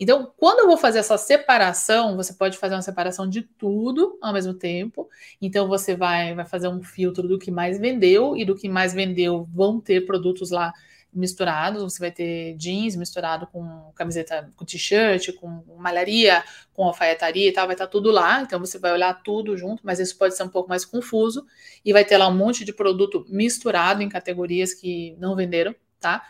Então, 0.00 0.32
quando 0.36 0.60
eu 0.60 0.66
vou 0.66 0.76
fazer 0.76 1.00
essa 1.00 1.18
separação, 1.18 2.16
você 2.16 2.32
pode 2.32 2.56
fazer 2.56 2.74
uma 2.74 2.82
separação 2.82 3.28
de 3.28 3.42
tudo 3.42 4.18
ao 4.22 4.32
mesmo 4.32 4.54
tempo. 4.54 5.08
Então, 5.40 5.68
você 5.68 5.94
vai, 5.94 6.34
vai 6.34 6.46
fazer 6.46 6.68
um 6.68 6.82
filtro 6.82 7.28
do 7.28 7.38
que 7.38 7.50
mais 7.50 7.78
vendeu 7.78 8.36
e 8.36 8.44
do 8.44 8.54
que 8.54 8.68
mais 8.68 8.94
vendeu 8.94 9.46
vão 9.52 9.80
ter 9.80 10.06
produtos 10.06 10.50
lá 10.50 10.72
misturados, 11.12 11.82
você 11.82 11.98
vai 11.98 12.10
ter 12.10 12.54
jeans 12.56 12.94
misturado 12.94 13.46
com 13.46 13.90
camiseta, 13.94 14.52
com 14.54 14.64
t-shirt, 14.64 15.32
com 15.34 15.64
malharia, 15.78 16.44
com 16.72 16.84
alfaiataria 16.84 17.48
e 17.48 17.52
tal, 17.52 17.66
vai 17.66 17.74
estar 17.74 17.86
tudo 17.86 18.10
lá, 18.10 18.42
então 18.42 18.60
você 18.60 18.78
vai 18.78 18.92
olhar 18.92 19.14
tudo 19.22 19.56
junto, 19.56 19.84
mas 19.84 19.98
isso 19.98 20.16
pode 20.16 20.36
ser 20.36 20.42
um 20.42 20.48
pouco 20.48 20.68
mais 20.68 20.84
confuso, 20.84 21.46
e 21.84 21.92
vai 21.92 22.04
ter 22.04 22.18
lá 22.18 22.28
um 22.28 22.36
monte 22.36 22.64
de 22.64 22.72
produto 22.72 23.24
misturado 23.28 24.02
em 24.02 24.08
categorias 24.08 24.74
que 24.74 25.16
não 25.18 25.34
venderam, 25.34 25.74
tá? 25.98 26.22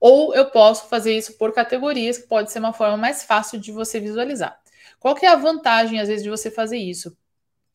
Ou 0.00 0.34
eu 0.34 0.50
posso 0.50 0.88
fazer 0.88 1.16
isso 1.16 1.38
por 1.38 1.52
categorias, 1.52 2.18
que 2.18 2.26
pode 2.26 2.50
ser 2.50 2.58
uma 2.58 2.72
forma 2.72 2.96
mais 2.96 3.22
fácil 3.22 3.60
de 3.60 3.70
você 3.70 4.00
visualizar. 4.00 4.60
Qual 4.98 5.14
que 5.14 5.24
é 5.24 5.28
a 5.28 5.36
vantagem, 5.36 6.00
às 6.00 6.08
vezes, 6.08 6.24
de 6.24 6.30
você 6.30 6.50
fazer 6.50 6.76
isso? 6.76 7.16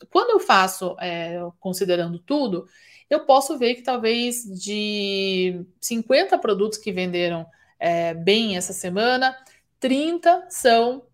Quando 0.09 0.31
eu 0.31 0.39
faço, 0.39 0.95
é, 0.99 1.39
considerando 1.59 2.19
tudo, 2.19 2.67
eu 3.10 3.26
posso 3.26 3.58
ver 3.58 3.76
que 3.76 3.82
talvez 3.82 4.43
de 4.43 5.65
50 5.80 6.38
produtos 6.38 6.78
que 6.78 6.91
venderam 6.91 7.46
é, 7.80 8.13
bem 8.13 8.58
essa 8.58 8.74
semana, 8.74 9.38
30 9.80 10.48
são 10.50 11.06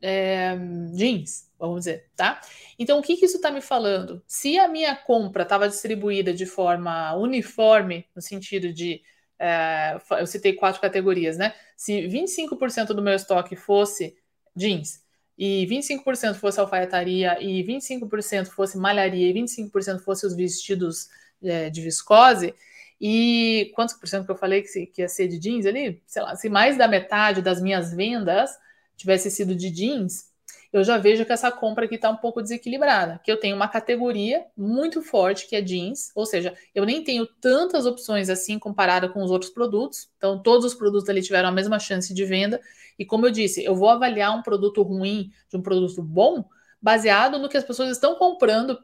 é, 0.00 0.56
jeans, 0.94 1.48
vamos 1.58 1.80
dizer, 1.80 2.10
tá? 2.16 2.40
Então, 2.78 2.98
o 2.98 3.02
que, 3.02 3.16
que 3.16 3.24
isso 3.24 3.36
está 3.36 3.50
me 3.50 3.60
falando? 3.60 4.22
Se 4.26 4.58
a 4.58 4.66
minha 4.66 4.94
compra 4.96 5.44
estava 5.44 5.68
distribuída 5.68 6.32
de 6.32 6.46
forma 6.46 7.14
uniforme, 7.14 8.06
no 8.14 8.20
sentido 8.20 8.72
de. 8.72 9.02
É, 9.38 9.98
eu 10.20 10.26
citei 10.26 10.52
quatro 10.52 10.80
categorias, 10.80 11.36
né? 11.36 11.54
Se 11.76 12.06
25% 12.08 12.88
do 12.88 13.02
meu 13.02 13.14
estoque 13.14 13.56
fosse 13.56 14.16
jeans, 14.54 15.02
e 15.36 15.66
25% 15.66 16.34
fosse 16.34 16.60
alfaiataria, 16.60 17.36
e 17.40 17.62
25% 17.64 18.46
fosse 18.48 18.78
malharia, 18.78 19.30
e 19.30 19.34
25% 19.34 20.00
fosse 20.00 20.26
os 20.26 20.34
vestidos 20.36 21.08
é, 21.42 21.70
de 21.70 21.80
viscose, 21.80 22.54
e 23.00 23.72
quantos 23.74 23.96
por 23.96 24.06
cento 24.08 24.24
que 24.24 24.30
eu 24.30 24.36
falei 24.36 24.62
que, 24.62 24.86
que 24.86 25.02
ia 25.02 25.08
ser 25.08 25.26
de 25.26 25.38
jeans 25.38 25.66
ali? 25.66 26.00
Sei 26.06 26.22
lá, 26.22 26.36
se 26.36 26.48
mais 26.48 26.78
da 26.78 26.86
metade 26.86 27.42
das 27.42 27.60
minhas 27.60 27.92
vendas 27.92 28.50
tivesse 28.96 29.30
sido 29.30 29.56
de 29.56 29.70
jeans, 29.70 30.30
eu 30.72 30.82
já 30.82 30.96
vejo 30.96 31.26
que 31.26 31.32
essa 31.32 31.50
compra 31.50 31.84
aqui 31.84 31.96
está 31.96 32.08
um 32.08 32.16
pouco 32.16 32.40
desequilibrada, 32.40 33.20
que 33.22 33.30
eu 33.30 33.38
tenho 33.38 33.54
uma 33.54 33.68
categoria 33.68 34.46
muito 34.56 35.02
forte 35.02 35.46
que 35.46 35.54
é 35.54 35.60
jeans, 35.60 36.10
ou 36.14 36.24
seja, 36.24 36.54
eu 36.74 36.86
nem 36.86 37.04
tenho 37.04 37.26
tantas 37.26 37.84
opções 37.84 38.30
assim 38.30 38.58
comparada 38.58 39.08
com 39.08 39.22
os 39.22 39.30
outros 39.30 39.50
produtos, 39.50 40.08
então 40.16 40.40
todos 40.40 40.64
os 40.64 40.74
produtos 40.74 41.08
ali 41.10 41.20
tiveram 41.20 41.50
a 41.50 41.52
mesma 41.52 41.78
chance 41.78 42.14
de 42.14 42.24
venda, 42.24 42.58
e 42.98 43.04
como 43.04 43.26
eu 43.26 43.30
disse, 43.30 43.62
eu 43.62 43.74
vou 43.74 43.88
avaliar 43.88 44.34
um 44.34 44.42
produto 44.42 44.80
ruim 44.82 45.30
de 45.50 45.56
um 45.56 45.62
produto 45.62 46.02
bom 46.02 46.44
baseado 46.80 47.38
no 47.38 47.48
que 47.48 47.56
as 47.56 47.64
pessoas 47.64 47.90
estão 47.90 48.14
comprando 48.14 48.78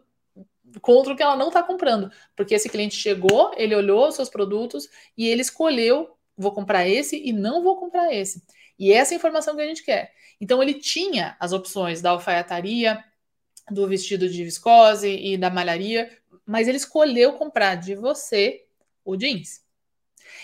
contra 0.80 1.12
o 1.12 1.16
que 1.16 1.22
ela 1.22 1.36
não 1.36 1.48
está 1.48 1.62
comprando. 1.62 2.10
Porque 2.36 2.54
esse 2.54 2.68
cliente 2.68 2.96
chegou, 2.96 3.52
ele 3.56 3.74
olhou 3.74 4.08
os 4.08 4.14
seus 4.14 4.28
produtos 4.28 4.88
e 5.16 5.26
ele 5.26 5.42
escolheu: 5.42 6.10
vou 6.36 6.52
comprar 6.52 6.88
esse 6.88 7.16
e 7.16 7.32
não 7.32 7.62
vou 7.62 7.76
comprar 7.76 8.12
esse. 8.12 8.42
E 8.78 8.92
essa 8.92 9.12
é 9.12 9.16
a 9.16 9.18
informação 9.18 9.56
que 9.56 9.62
a 9.62 9.66
gente 9.66 9.82
quer. 9.82 10.12
Então, 10.40 10.62
ele 10.62 10.74
tinha 10.74 11.36
as 11.40 11.52
opções 11.52 12.00
da 12.00 12.10
alfaiataria, 12.10 13.02
do 13.70 13.86
vestido 13.86 14.28
de 14.28 14.44
viscose 14.44 15.08
e 15.08 15.36
da 15.36 15.50
malharia, 15.50 16.10
mas 16.46 16.68
ele 16.68 16.76
escolheu 16.76 17.32
comprar 17.34 17.74
de 17.74 17.94
você 17.94 18.64
o 19.04 19.16
jeans. 19.16 19.62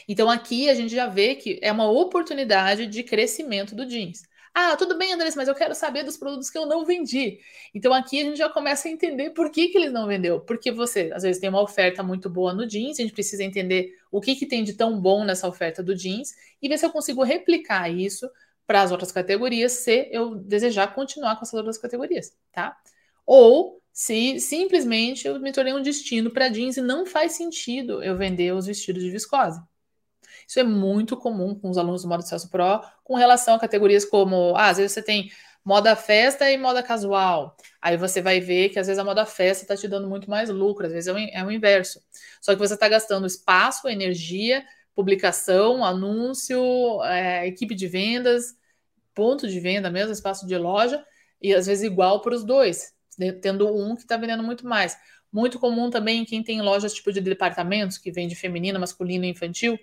Então, 0.09 0.29
aqui 0.29 0.69
a 0.69 0.75
gente 0.75 0.95
já 0.95 1.07
vê 1.07 1.35
que 1.37 1.59
é 1.63 1.71
uma 1.71 1.89
oportunidade 1.89 2.87
de 2.87 3.03
crescimento 3.03 3.75
do 3.75 3.87
jeans. 3.87 4.23
Ah, 4.57 4.77
tudo 4.77 4.97
bem, 4.97 5.13
Andrés, 5.13 5.35
mas 5.35 5.49
eu 5.49 5.55
quero 5.55 5.75
saber 5.75 6.05
dos 6.05 6.17
produtos 6.17 6.49
que 6.49 6.57
eu 6.57 6.65
não 6.65 6.85
vendi. 6.85 7.41
Então 7.75 7.93
aqui 7.93 8.21
a 8.21 8.25
gente 8.25 8.37
já 8.39 8.49
começa 8.49 8.87
a 8.87 8.91
entender 8.91 9.31
por 9.31 9.51
que, 9.51 9.69
que 9.69 9.77
eles 9.77 9.93
não 9.93 10.07
vendeu. 10.07 10.41
Porque 10.41 10.71
você, 10.71 11.11
às 11.13 11.25
vezes, 11.25 11.41
tem 11.41 11.51
uma 11.51 11.61
oferta 11.61 12.05
muito 12.05 12.31
boa 12.31 12.55
no 12.55 12.65
jeans, 12.65 13.01
a 13.01 13.03
gente 13.03 13.13
precisa 13.13 13.43
entender 13.43 13.93
o 14.13 14.21
que, 14.21 14.37
que 14.37 14.47
tem 14.47 14.63
de 14.63 14.75
tão 14.75 15.01
bom 15.01 15.25
nessa 15.25 15.49
oferta 15.49 15.83
do 15.83 15.95
jeans 15.95 16.35
e 16.63 16.69
ver 16.69 16.79
se 16.79 16.87
eu 16.87 16.91
consigo 16.93 17.25
replicar 17.25 17.91
isso 17.91 18.31
para 18.65 18.83
as 18.83 18.93
outras 18.93 19.11
categorias, 19.11 19.73
se 19.73 20.09
eu 20.13 20.37
desejar 20.37 20.95
continuar 20.95 21.35
com 21.37 21.43
essas 21.43 21.55
outras 21.55 21.77
categorias, 21.77 22.33
tá? 22.53 22.77
Ou 23.27 23.83
se 23.93 24.39
simplesmente 24.41 25.27
eu 25.27 25.39
me 25.41 25.53
tornei 25.53 25.75
um 25.75 25.83
destino 25.83 26.31
para 26.31 26.49
jeans 26.49 26.77
e 26.77 26.81
não 26.81 27.05
faz 27.05 27.33
sentido 27.33 28.03
eu 28.05 28.17
vender 28.17 28.53
os 28.55 28.67
vestidos 28.67 29.03
de 29.03 29.11
viscose. 29.11 29.61
Isso 30.47 30.61
é 30.61 30.65
muito 30.65 31.17
comum 31.17 31.55
com 31.55 31.71
os 31.71 31.79
alunos 31.79 32.03
do 32.03 32.09
modo 32.09 32.23
Celso 32.23 32.49
Pro, 32.51 32.81
com 33.03 33.15
relação 33.15 33.55
a 33.55 33.59
categorias 33.59 34.05
como, 34.05 34.55
ah, 34.57 34.69
às 34.69 34.77
vezes 34.77 34.93
você 34.93 35.03
tem 35.03 35.31
moda 35.65 35.97
festa 35.97 36.51
e 36.51 36.59
moda 36.59 36.83
casual. 36.83 37.57
Aí 37.81 37.97
você 37.97 38.21
vai 38.21 38.41
ver 38.41 38.69
que 38.69 38.79
às 38.79 38.87
vezes 38.87 38.99
a 38.99 39.05
moda 39.05 39.25
festa 39.25 39.65
está 39.65 39.77
te 39.77 39.89
dando 39.89 40.09
muito 40.09 40.29
mais 40.29 40.51
lucro, 40.51 40.87
às 40.87 40.93
vezes 40.93 41.09
é 41.09 41.13
o, 41.13 41.19
é 41.19 41.45
o 41.45 41.51
inverso. 41.51 42.01
Só 42.41 42.53
que 42.53 42.59
você 42.59 42.75
está 42.75 42.89
gastando 42.89 43.27
espaço, 43.27 43.89
energia, 43.89 44.65
publicação, 44.95 45.85
anúncio, 45.85 47.03
é, 47.05 47.47
equipe 47.47 47.75
de 47.75 47.89
vendas, 47.89 48.55
ponto 49.15 49.49
de 49.49 49.59
venda 49.59 49.91
mesmo, 49.91 50.13
espaço 50.13 50.47
de 50.47 50.57
loja, 50.57 51.05
e 51.41 51.55
às 51.55 51.67
vezes 51.67 51.85
igual 51.85 52.21
para 52.21 52.35
os 52.35 52.45
dois, 52.45 52.93
tendo 53.41 53.69
um 53.75 53.95
que 53.95 54.03
está 54.03 54.17
vendendo 54.17 54.43
muito 54.43 54.67
mais. 54.67 54.97
Muito 55.33 55.59
comum 55.59 55.91
também 55.91 56.25
quem 56.25 56.43
tem 56.43 56.63
lojas 56.63 56.95
tipo 56.95 57.13
de 57.13 57.21
departamentos, 57.21 57.99
que 57.99 58.13
vende 58.13 58.37
feminino, 58.37 58.79
masculino 58.79 59.25
e 59.25 59.29
infantil, 59.31 59.79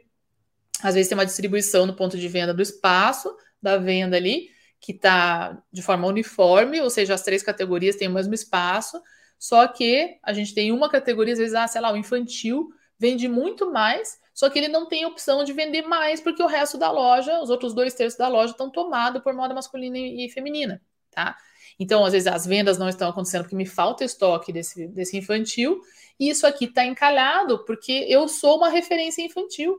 às 0.84 0.96
vezes 0.96 1.08
tem 1.10 1.18
uma 1.18 1.26
distribuição 1.26 1.86
no 1.86 1.96
ponto 1.96 2.18
de 2.18 2.28
venda 2.28 2.54
do 2.54 2.62
espaço 2.62 3.36
da 3.62 3.78
venda 3.78 4.18
ali, 4.18 4.50
que 4.80 4.92
está 4.92 5.62
de 5.72 5.82
forma 5.82 6.08
uniforme, 6.08 6.82
ou 6.82 6.90
seja, 6.90 7.14
as 7.14 7.22
três 7.22 7.44
categorias 7.44 7.96
têm 7.96 8.08
o 8.08 8.12
mesmo 8.12 8.34
espaço, 8.34 9.02
só 9.38 9.68
que 9.68 10.18
a 10.24 10.34
gente 10.34 10.54
tem 10.54 10.72
uma 10.72 10.90
categoria, 10.90 11.34
às 11.34 11.40
vezes, 11.40 11.54
ah, 11.54 11.68
sei 11.68 11.82
lá, 11.82 11.92
o 11.94 11.98
infantil 11.98 12.70
vende 12.98 13.28
muito 13.28 13.72
mais, 13.72 14.20
só 14.34 14.50
que 14.50 14.58
ele 14.58 14.68
não 14.68 14.88
tem 14.88 15.06
opção 15.06 15.44
de 15.44 15.54
vender 15.54 15.84
mais, 15.84 16.20
porque 16.20 16.42
o 16.42 16.48
resto 16.48 16.78
da 16.78 16.92
loja, 16.92 17.42
os 17.42 17.50
outros 17.50 17.74
dois 17.74 17.94
terços 17.94 18.18
da 18.18 18.28
loja, 18.28 18.52
estão 18.52 18.72
tomados 18.72 19.22
por 19.22 19.34
moda 19.34 19.54
masculina 19.54 19.98
e 19.98 20.30
feminina, 20.30 20.82
tá? 21.12 21.36
Então, 21.80 22.06
às 22.06 22.14
vezes, 22.14 22.28
as 22.28 22.46
vendas 22.46 22.78
não 22.78 22.88
estão 22.90 23.10
acontecendo 23.10 23.42
porque 23.42 23.56
me 23.56 23.66
falta 23.66 24.04
estoque 24.04 24.54
desse, 24.54 24.88
desse 24.88 25.18
infantil, 25.18 25.80
e 26.20 26.30
isso 26.30 26.46
aqui 26.46 26.66
está 26.66 26.86
encalhado 26.86 27.66
porque 27.66 28.06
eu 28.08 28.28
sou 28.28 28.58
uma 28.58 28.70
referência 28.70 29.24
infantil. 29.24 29.78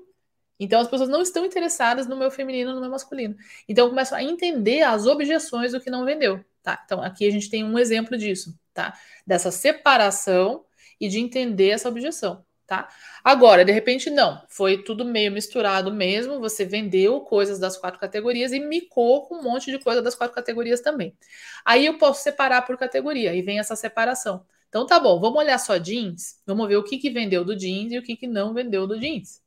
Então 0.59 0.81
as 0.81 0.89
pessoas 0.89 1.09
não 1.09 1.23
estão 1.23 1.45
interessadas 1.45 2.07
no 2.07 2.17
meu 2.17 2.31
feminino, 2.31 2.75
no 2.75 2.81
meu 2.81 2.91
masculino. 2.91 3.37
Então 3.69 3.87
eu 3.87 3.91
começo 3.91 4.15
a 4.15 4.23
entender 4.23 4.83
as 4.83 5.07
objeções 5.07 5.73
do 5.73 5.81
que 5.81 5.91
não 5.91 6.05
vendeu, 6.05 6.45
tá? 6.63 6.81
Então 6.85 7.03
aqui 7.03 7.27
a 7.27 7.31
gente 7.31 7.51
tem 7.51 7.65
um 7.65 7.79
exemplo 7.79 8.17
disso, 8.17 8.57
tá? 8.73 8.95
Dessa 9.27 9.51
separação 9.51 10.65
e 11.01 11.09
de 11.09 11.19
entender 11.19 11.71
essa 11.71 11.89
objeção, 11.89 12.45
tá? 12.65 12.89
Agora, 13.25 13.65
de 13.65 13.73
repente 13.73 14.09
não, 14.09 14.41
foi 14.49 14.83
tudo 14.83 15.05
meio 15.05 15.33
misturado 15.33 15.93
mesmo, 15.93 16.39
você 16.39 16.65
vendeu 16.65 17.21
coisas 17.23 17.59
das 17.59 17.77
quatro 17.77 17.99
categorias 17.99 18.53
e 18.53 18.61
micou 18.61 19.27
com 19.27 19.37
um 19.37 19.43
monte 19.43 19.71
de 19.71 19.81
coisa 19.81 20.01
das 20.01 20.15
quatro 20.15 20.35
categorias 20.35 20.81
também. 20.81 21.17
Aí 21.65 21.87
eu 21.87 21.99
posso 21.99 22.23
separar 22.23 22.63
por 22.63 22.77
categoria 22.79 23.35
e 23.35 23.43
vem 23.43 23.59
essa 23.59 23.75
separação. 23.75 24.47
Então 24.69 24.87
tá 24.87 24.99
bom, 25.01 25.21
vamos 25.21 25.39
olhar 25.39 25.59
só 25.59 25.77
jeans, 25.77 26.41
vamos 26.47 26.67
ver 26.69 26.77
o 26.77 26.85
que, 26.85 26.99
que 26.99 27.11
vendeu 27.11 27.45
do 27.45 27.57
jeans 27.57 27.93
e 27.93 27.99
o 27.99 28.03
que, 28.03 28.17
que 28.17 28.27
não 28.29 28.55
vendeu 28.55 28.87
do 28.87 28.99
jeans. 28.99 29.42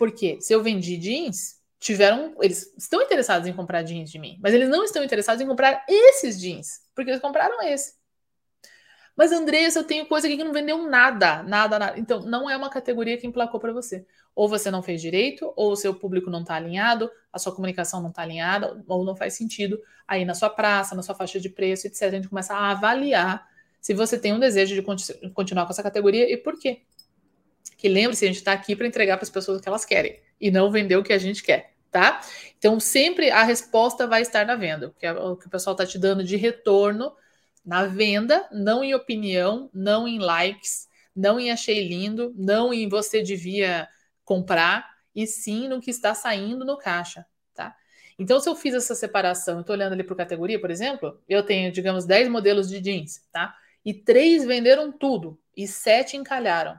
Porque 0.00 0.40
se 0.40 0.54
eu 0.54 0.62
vendi 0.62 0.96
jeans, 0.96 1.60
tiveram. 1.78 2.34
Eles 2.40 2.72
estão 2.74 3.02
interessados 3.02 3.46
em 3.46 3.52
comprar 3.52 3.82
jeans 3.82 4.10
de 4.10 4.18
mim, 4.18 4.38
mas 4.42 4.54
eles 4.54 4.70
não 4.70 4.82
estão 4.82 5.04
interessados 5.04 5.42
em 5.42 5.46
comprar 5.46 5.84
esses 5.86 6.40
jeans, 6.40 6.80
porque 6.94 7.10
eles 7.10 7.20
compraram 7.20 7.62
esse. 7.64 8.00
Mas, 9.14 9.30
Andressa, 9.30 9.80
eu 9.80 9.84
tenho 9.84 10.06
coisa 10.06 10.26
aqui 10.26 10.38
que 10.38 10.42
não 10.44 10.54
vendeu 10.54 10.88
nada, 10.88 11.42
nada, 11.42 11.78
nada. 11.78 11.98
Então, 11.98 12.22
não 12.22 12.48
é 12.48 12.56
uma 12.56 12.70
categoria 12.70 13.18
que 13.18 13.26
emplacou 13.26 13.60
para 13.60 13.74
você. 13.74 14.06
Ou 14.34 14.48
você 14.48 14.70
não 14.70 14.82
fez 14.82 15.02
direito, 15.02 15.52
ou 15.54 15.72
o 15.72 15.76
seu 15.76 15.94
público 15.94 16.30
não 16.30 16.40
está 16.40 16.54
alinhado, 16.54 17.10
a 17.30 17.38
sua 17.38 17.54
comunicação 17.54 18.00
não 18.00 18.08
está 18.08 18.22
alinhada, 18.22 18.82
ou 18.88 19.04
não 19.04 19.14
faz 19.14 19.34
sentido 19.34 19.78
aí 20.08 20.24
na 20.24 20.32
sua 20.32 20.48
praça, 20.48 20.94
na 20.94 21.02
sua 21.02 21.14
faixa 21.14 21.38
de 21.38 21.50
preço, 21.50 21.86
etc. 21.86 22.04
A 22.04 22.10
gente 22.12 22.28
começa 22.30 22.54
a 22.54 22.70
avaliar 22.70 23.46
se 23.78 23.92
você 23.92 24.18
tem 24.18 24.32
um 24.32 24.40
desejo 24.40 24.74
de 24.74 24.82
continuar 25.34 25.66
com 25.66 25.72
essa 25.72 25.82
categoria 25.82 26.32
e 26.32 26.38
por 26.38 26.58
quê. 26.58 26.84
Que 27.80 27.88
lembre-se, 27.88 28.26
a 28.26 28.28
gente 28.28 28.36
está 28.36 28.52
aqui 28.52 28.76
para 28.76 28.86
entregar 28.86 29.16
para 29.16 29.24
as 29.24 29.30
pessoas 29.30 29.56
o 29.56 29.62
que 29.62 29.66
elas 29.66 29.86
querem 29.86 30.20
e 30.38 30.50
não 30.50 30.70
vender 30.70 30.96
o 30.96 31.02
que 31.02 31.14
a 31.14 31.18
gente 31.18 31.42
quer, 31.42 31.72
tá? 31.90 32.20
Então, 32.58 32.78
sempre 32.78 33.30
a 33.30 33.42
resposta 33.42 34.06
vai 34.06 34.20
estar 34.20 34.44
na 34.44 34.54
venda, 34.54 34.88
o 34.88 34.90
que, 34.90 35.08
o, 35.08 35.34
que 35.34 35.46
o 35.46 35.50
pessoal 35.50 35.72
está 35.72 35.86
te 35.86 35.98
dando 35.98 36.22
de 36.22 36.36
retorno 36.36 37.10
na 37.64 37.86
venda, 37.86 38.46
não 38.52 38.84
em 38.84 38.94
opinião, 38.94 39.70
não 39.72 40.06
em 40.06 40.18
likes, 40.18 40.88
não 41.16 41.40
em 41.40 41.50
achei 41.50 41.88
lindo, 41.88 42.34
não 42.36 42.70
em 42.70 42.86
você 42.86 43.22
devia 43.22 43.88
comprar, 44.26 44.86
e 45.14 45.26
sim 45.26 45.66
no 45.66 45.80
que 45.80 45.90
está 45.90 46.12
saindo 46.12 46.66
no 46.66 46.76
caixa, 46.76 47.24
tá? 47.54 47.74
Então, 48.18 48.40
se 48.40 48.48
eu 48.50 48.54
fiz 48.54 48.74
essa 48.74 48.94
separação, 48.94 49.60
estou 49.60 49.74
olhando 49.74 49.94
ali 49.94 50.04
para 50.04 50.16
categoria, 50.16 50.60
por 50.60 50.70
exemplo, 50.70 51.18
eu 51.26 51.42
tenho, 51.42 51.72
digamos, 51.72 52.04
10 52.04 52.28
modelos 52.28 52.68
de 52.68 52.78
jeans, 52.78 53.26
tá? 53.32 53.56
E 53.82 53.94
três 53.94 54.44
venderam 54.44 54.92
tudo 54.92 55.40
e 55.56 55.66
sete 55.66 56.18
encalharam. 56.18 56.78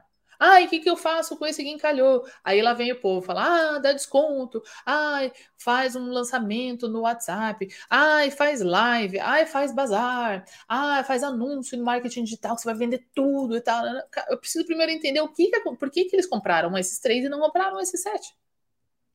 E 0.62 0.66
o 0.66 0.68
que, 0.68 0.80
que 0.80 0.90
eu 0.90 0.96
faço 0.96 1.36
com 1.36 1.46
esse 1.46 1.62
que 1.62 1.70
encalhou? 1.70 2.24
Aí 2.42 2.60
lá 2.60 2.74
vem 2.74 2.90
o 2.90 3.00
povo 3.00 3.24
falar: 3.24 3.76
ah, 3.76 3.78
dá 3.78 3.92
desconto, 3.92 4.60
ai, 4.84 5.32
faz 5.56 5.94
um 5.94 6.10
lançamento 6.10 6.88
no 6.88 7.02
WhatsApp, 7.02 7.68
ai, 7.88 8.30
faz 8.30 8.60
live, 8.60 9.20
ai, 9.20 9.46
faz 9.46 9.72
bazar, 9.72 10.44
ai, 10.68 11.04
faz 11.04 11.22
anúncio 11.22 11.78
no 11.78 11.84
marketing 11.84 12.24
digital, 12.24 12.56
que 12.56 12.62
você 12.62 12.68
vai 12.68 12.76
vender 12.76 13.06
tudo 13.14 13.56
e 13.56 13.60
tal. 13.60 13.84
Eu 14.28 14.38
preciso 14.38 14.66
primeiro 14.66 14.90
entender 14.90 15.20
o 15.20 15.28
que, 15.28 15.48
que 15.48 15.60
por 15.60 15.90
que, 15.90 16.06
que 16.06 16.16
eles 16.16 16.26
compraram 16.26 16.76
esses 16.76 16.98
três 16.98 17.24
e 17.24 17.28
não 17.28 17.38
compraram 17.40 17.78
esses 17.80 18.02
sete. 18.02 18.34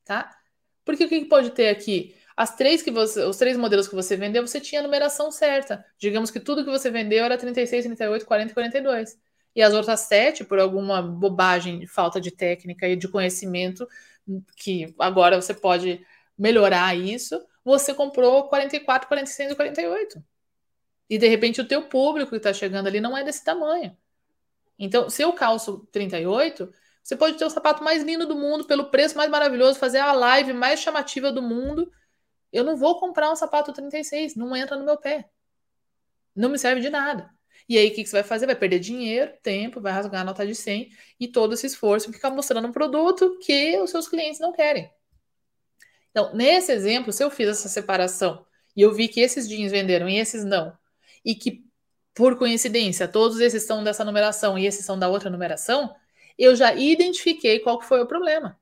Tá? 0.04 0.34
Porque 0.84 1.04
o 1.04 1.08
que, 1.08 1.20
que 1.20 1.26
pode 1.26 1.50
ter 1.50 1.68
aqui? 1.68 2.16
As 2.36 2.54
três 2.56 2.82
que 2.82 2.90
você, 2.90 3.22
os 3.24 3.36
três 3.36 3.56
modelos 3.58 3.88
que 3.88 3.94
você 3.94 4.16
vendeu, 4.16 4.46
você 4.46 4.60
tinha 4.60 4.80
a 4.80 4.84
numeração 4.84 5.30
certa. 5.30 5.84
Digamos 5.98 6.30
que 6.30 6.40
tudo 6.40 6.64
que 6.64 6.70
você 6.70 6.90
vendeu 6.90 7.24
era 7.24 7.36
36, 7.36 7.84
38, 7.84 8.24
40 8.24 8.50
e 8.50 8.54
42 8.54 9.27
e 9.54 9.62
as 9.62 9.74
outras 9.74 10.00
sete, 10.00 10.44
por 10.44 10.58
alguma 10.58 11.02
bobagem, 11.02 11.86
falta 11.86 12.20
de 12.20 12.30
técnica 12.30 12.86
e 12.88 12.96
de 12.96 13.08
conhecimento, 13.08 13.88
que 14.56 14.94
agora 14.98 15.40
você 15.40 15.54
pode 15.54 16.04
melhorar 16.38 16.96
isso, 16.96 17.40
você 17.64 17.92
comprou 17.92 18.48
44, 18.48 19.08
46 19.08 19.52
e 19.52 19.54
48. 19.56 20.24
E 21.10 21.18
de 21.18 21.28
repente 21.28 21.60
o 21.60 21.66
teu 21.66 21.88
público 21.88 22.30
que 22.30 22.36
está 22.36 22.52
chegando 22.52 22.86
ali 22.86 23.00
não 23.00 23.16
é 23.16 23.24
desse 23.24 23.44
tamanho. 23.44 23.96
Então, 24.78 25.10
se 25.10 25.22
eu 25.22 25.32
calço 25.32 25.88
38, 25.90 26.72
você 27.02 27.16
pode 27.16 27.36
ter 27.36 27.44
o 27.44 27.50
sapato 27.50 27.82
mais 27.82 28.02
lindo 28.02 28.26
do 28.26 28.36
mundo, 28.36 28.66
pelo 28.66 28.90
preço 28.90 29.16
mais 29.16 29.30
maravilhoso, 29.30 29.78
fazer 29.78 29.98
a 29.98 30.12
live 30.12 30.52
mais 30.52 30.78
chamativa 30.78 31.32
do 31.32 31.42
mundo. 31.42 31.90
Eu 32.52 32.62
não 32.62 32.76
vou 32.76 33.00
comprar 33.00 33.32
um 33.32 33.36
sapato 33.36 33.72
36, 33.72 34.36
não 34.36 34.54
entra 34.54 34.76
no 34.76 34.84
meu 34.84 34.96
pé. 34.96 35.28
Não 36.36 36.48
me 36.48 36.58
serve 36.58 36.80
de 36.80 36.90
nada. 36.90 37.30
E 37.68 37.76
aí, 37.76 37.88
o 37.88 37.94
que, 37.94 38.02
que 38.02 38.08
você 38.08 38.16
vai 38.16 38.22
fazer? 38.22 38.46
Vai 38.46 38.56
perder 38.56 38.78
dinheiro, 38.78 39.32
tempo, 39.42 39.80
vai 39.80 39.92
rasgar 39.92 40.22
a 40.22 40.24
nota 40.24 40.46
de 40.46 40.54
100 40.54 40.90
e 41.20 41.28
todo 41.28 41.52
esse 41.52 41.66
esforço 41.66 42.12
ficar 42.12 42.30
mostrando 42.30 42.66
um 42.66 42.72
produto 42.72 43.38
que 43.40 43.78
os 43.78 43.90
seus 43.90 44.08
clientes 44.08 44.40
não 44.40 44.52
querem. 44.52 44.90
Então, 46.10 46.34
nesse 46.34 46.72
exemplo, 46.72 47.12
se 47.12 47.22
eu 47.22 47.30
fiz 47.30 47.48
essa 47.48 47.68
separação 47.68 48.46
e 48.74 48.82
eu 48.82 48.94
vi 48.94 49.08
que 49.08 49.20
esses 49.20 49.48
jeans 49.48 49.70
venderam 49.70 50.08
e 50.08 50.18
esses 50.18 50.44
não, 50.44 50.76
e 51.24 51.34
que, 51.34 51.64
por 52.14 52.38
coincidência, 52.38 53.06
todos 53.06 53.38
esses 53.40 53.64
são 53.64 53.84
dessa 53.84 54.04
numeração 54.04 54.58
e 54.58 54.66
esses 54.66 54.84
são 54.84 54.98
da 54.98 55.08
outra 55.08 55.28
numeração, 55.28 55.94
eu 56.38 56.56
já 56.56 56.74
identifiquei 56.74 57.60
qual 57.60 57.80
foi 57.82 58.00
o 58.00 58.06
problema. 58.06 58.58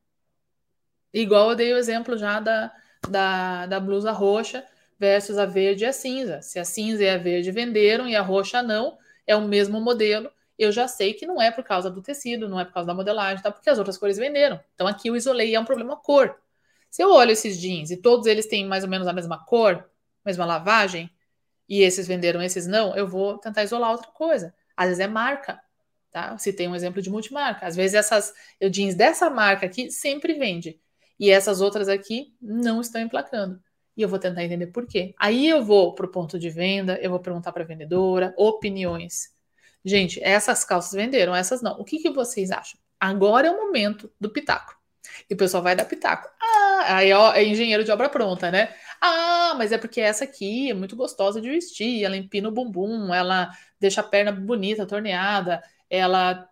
Igual 1.12 1.50
eu 1.50 1.56
dei 1.56 1.72
o 1.72 1.78
exemplo 1.78 2.16
já 2.16 2.40
da, 2.40 2.72
da, 3.08 3.66
da 3.66 3.80
blusa 3.80 4.10
roxa, 4.12 4.66
versus 4.98 5.38
a 5.38 5.46
verde 5.46 5.84
e 5.84 5.86
a 5.86 5.92
cinza. 5.92 6.40
Se 6.42 6.58
a 6.58 6.64
cinza 6.64 7.02
e 7.02 7.08
a 7.08 7.18
verde 7.18 7.50
venderam 7.50 8.08
e 8.08 8.16
a 8.16 8.22
roxa 8.22 8.62
não, 8.62 8.96
é 9.26 9.36
o 9.36 9.42
mesmo 9.42 9.80
modelo. 9.80 10.30
Eu 10.58 10.72
já 10.72 10.88
sei 10.88 11.12
que 11.12 11.26
não 11.26 11.40
é 11.40 11.50
por 11.50 11.62
causa 11.62 11.90
do 11.90 12.00
tecido, 12.00 12.48
não 12.48 12.58
é 12.58 12.64
por 12.64 12.72
causa 12.72 12.86
da 12.86 12.94
modelagem, 12.94 13.42
tá? 13.42 13.50
Porque 13.50 13.68
as 13.68 13.78
outras 13.78 13.98
cores 13.98 14.16
venderam. 14.16 14.58
Então 14.74 14.86
aqui 14.86 15.08
eu 15.08 15.16
isolei 15.16 15.54
é 15.54 15.60
um 15.60 15.64
problema 15.64 15.96
cor. 15.96 16.34
Se 16.90 17.02
eu 17.02 17.10
olho 17.10 17.32
esses 17.32 17.58
jeans 17.58 17.90
e 17.90 17.96
todos 17.96 18.26
eles 18.26 18.46
têm 18.46 18.66
mais 18.66 18.82
ou 18.82 18.90
menos 18.90 19.06
a 19.06 19.12
mesma 19.12 19.44
cor, 19.44 19.84
mesma 20.24 20.46
lavagem, 20.46 21.10
e 21.68 21.82
esses 21.82 22.06
venderam, 22.06 22.40
esses 22.40 22.66
não, 22.66 22.96
eu 22.96 23.06
vou 23.06 23.38
tentar 23.38 23.64
isolar 23.64 23.90
outra 23.90 24.10
coisa. 24.12 24.54
Às 24.76 24.88
vezes 24.88 25.00
é 25.00 25.08
marca, 25.08 25.60
tá? 26.10 26.38
Se 26.38 26.52
tem 26.52 26.68
um 26.68 26.74
exemplo 26.74 27.02
de 27.02 27.10
multimarca. 27.10 27.66
Às 27.66 27.76
vezes 27.76 27.94
essas 27.94 28.32
jeans 28.70 28.94
dessa 28.94 29.28
marca 29.28 29.66
aqui 29.66 29.90
sempre 29.90 30.34
vende. 30.34 30.80
E 31.18 31.30
essas 31.30 31.60
outras 31.60 31.88
aqui 31.88 32.34
não 32.40 32.80
estão 32.80 33.00
emplacando 33.00 33.60
e 33.96 34.02
eu 34.02 34.08
vou 34.08 34.18
tentar 34.18 34.44
entender 34.44 34.66
por 34.68 34.86
quê. 34.86 35.14
Aí 35.18 35.48
eu 35.48 35.64
vou 35.64 35.94
para 35.94 36.06
o 36.06 36.10
ponto 36.10 36.38
de 36.38 36.50
venda, 36.50 36.98
eu 37.00 37.10
vou 37.10 37.20
perguntar 37.20 37.52
para 37.52 37.62
a 37.62 37.66
vendedora, 37.66 38.34
opiniões. 38.36 39.30
Gente, 39.84 40.22
essas 40.22 40.64
calças 40.64 40.92
venderam, 40.92 41.34
essas 41.34 41.62
não. 41.62 41.80
O 41.80 41.84
que, 41.84 41.98
que 41.98 42.10
vocês 42.10 42.50
acham? 42.50 42.78
Agora 42.98 43.48
é 43.48 43.50
o 43.50 43.66
momento 43.66 44.12
do 44.20 44.28
pitaco. 44.30 44.76
E 45.30 45.34
o 45.34 45.36
pessoal 45.36 45.62
vai 45.62 45.76
dar 45.76 45.84
pitaco. 45.84 46.28
Ah, 46.40 46.96
aí 46.96 47.12
ó, 47.12 47.32
é 47.32 47.44
engenheiro 47.44 47.84
de 47.84 47.90
obra 47.90 48.08
pronta, 48.08 48.50
né? 48.50 48.74
Ah, 49.00 49.54
mas 49.56 49.72
é 49.72 49.78
porque 49.78 50.00
essa 50.00 50.24
aqui 50.24 50.70
é 50.70 50.74
muito 50.74 50.96
gostosa 50.96 51.40
de 51.40 51.48
vestir, 51.48 52.04
ela 52.04 52.16
empina 52.16 52.48
o 52.48 52.52
bumbum, 52.52 53.14
ela 53.14 53.50
deixa 53.80 54.00
a 54.00 54.04
perna 54.04 54.32
bonita, 54.32 54.86
torneada, 54.86 55.62
ela 55.88 56.48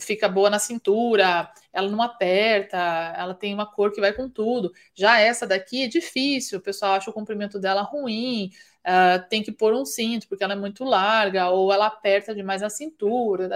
fica 0.00 0.28
boa 0.28 0.48
na 0.48 0.58
cintura, 0.58 1.50
ela 1.72 1.88
não 1.88 2.00
aperta, 2.00 2.76
ela 3.16 3.34
tem 3.34 3.52
uma 3.52 3.66
cor 3.66 3.92
que 3.92 4.00
vai 4.00 4.12
com 4.12 4.28
tudo. 4.28 4.72
Já 4.94 5.18
essa 5.20 5.46
daqui 5.46 5.84
é 5.84 5.88
difícil, 5.88 6.58
o 6.58 6.62
pessoal 6.62 6.94
acha 6.94 7.10
o 7.10 7.12
comprimento 7.12 7.58
dela 7.58 7.82
ruim, 7.82 8.50
uh, 8.84 9.28
tem 9.28 9.42
que 9.42 9.52
pôr 9.52 9.74
um 9.74 9.84
cinto 9.84 10.28
porque 10.28 10.44
ela 10.44 10.52
é 10.54 10.56
muito 10.56 10.84
larga, 10.84 11.50
ou 11.50 11.72
ela 11.72 11.86
aperta 11.86 12.34
demais 12.34 12.62
na 12.62 12.70
cintura, 12.70 13.48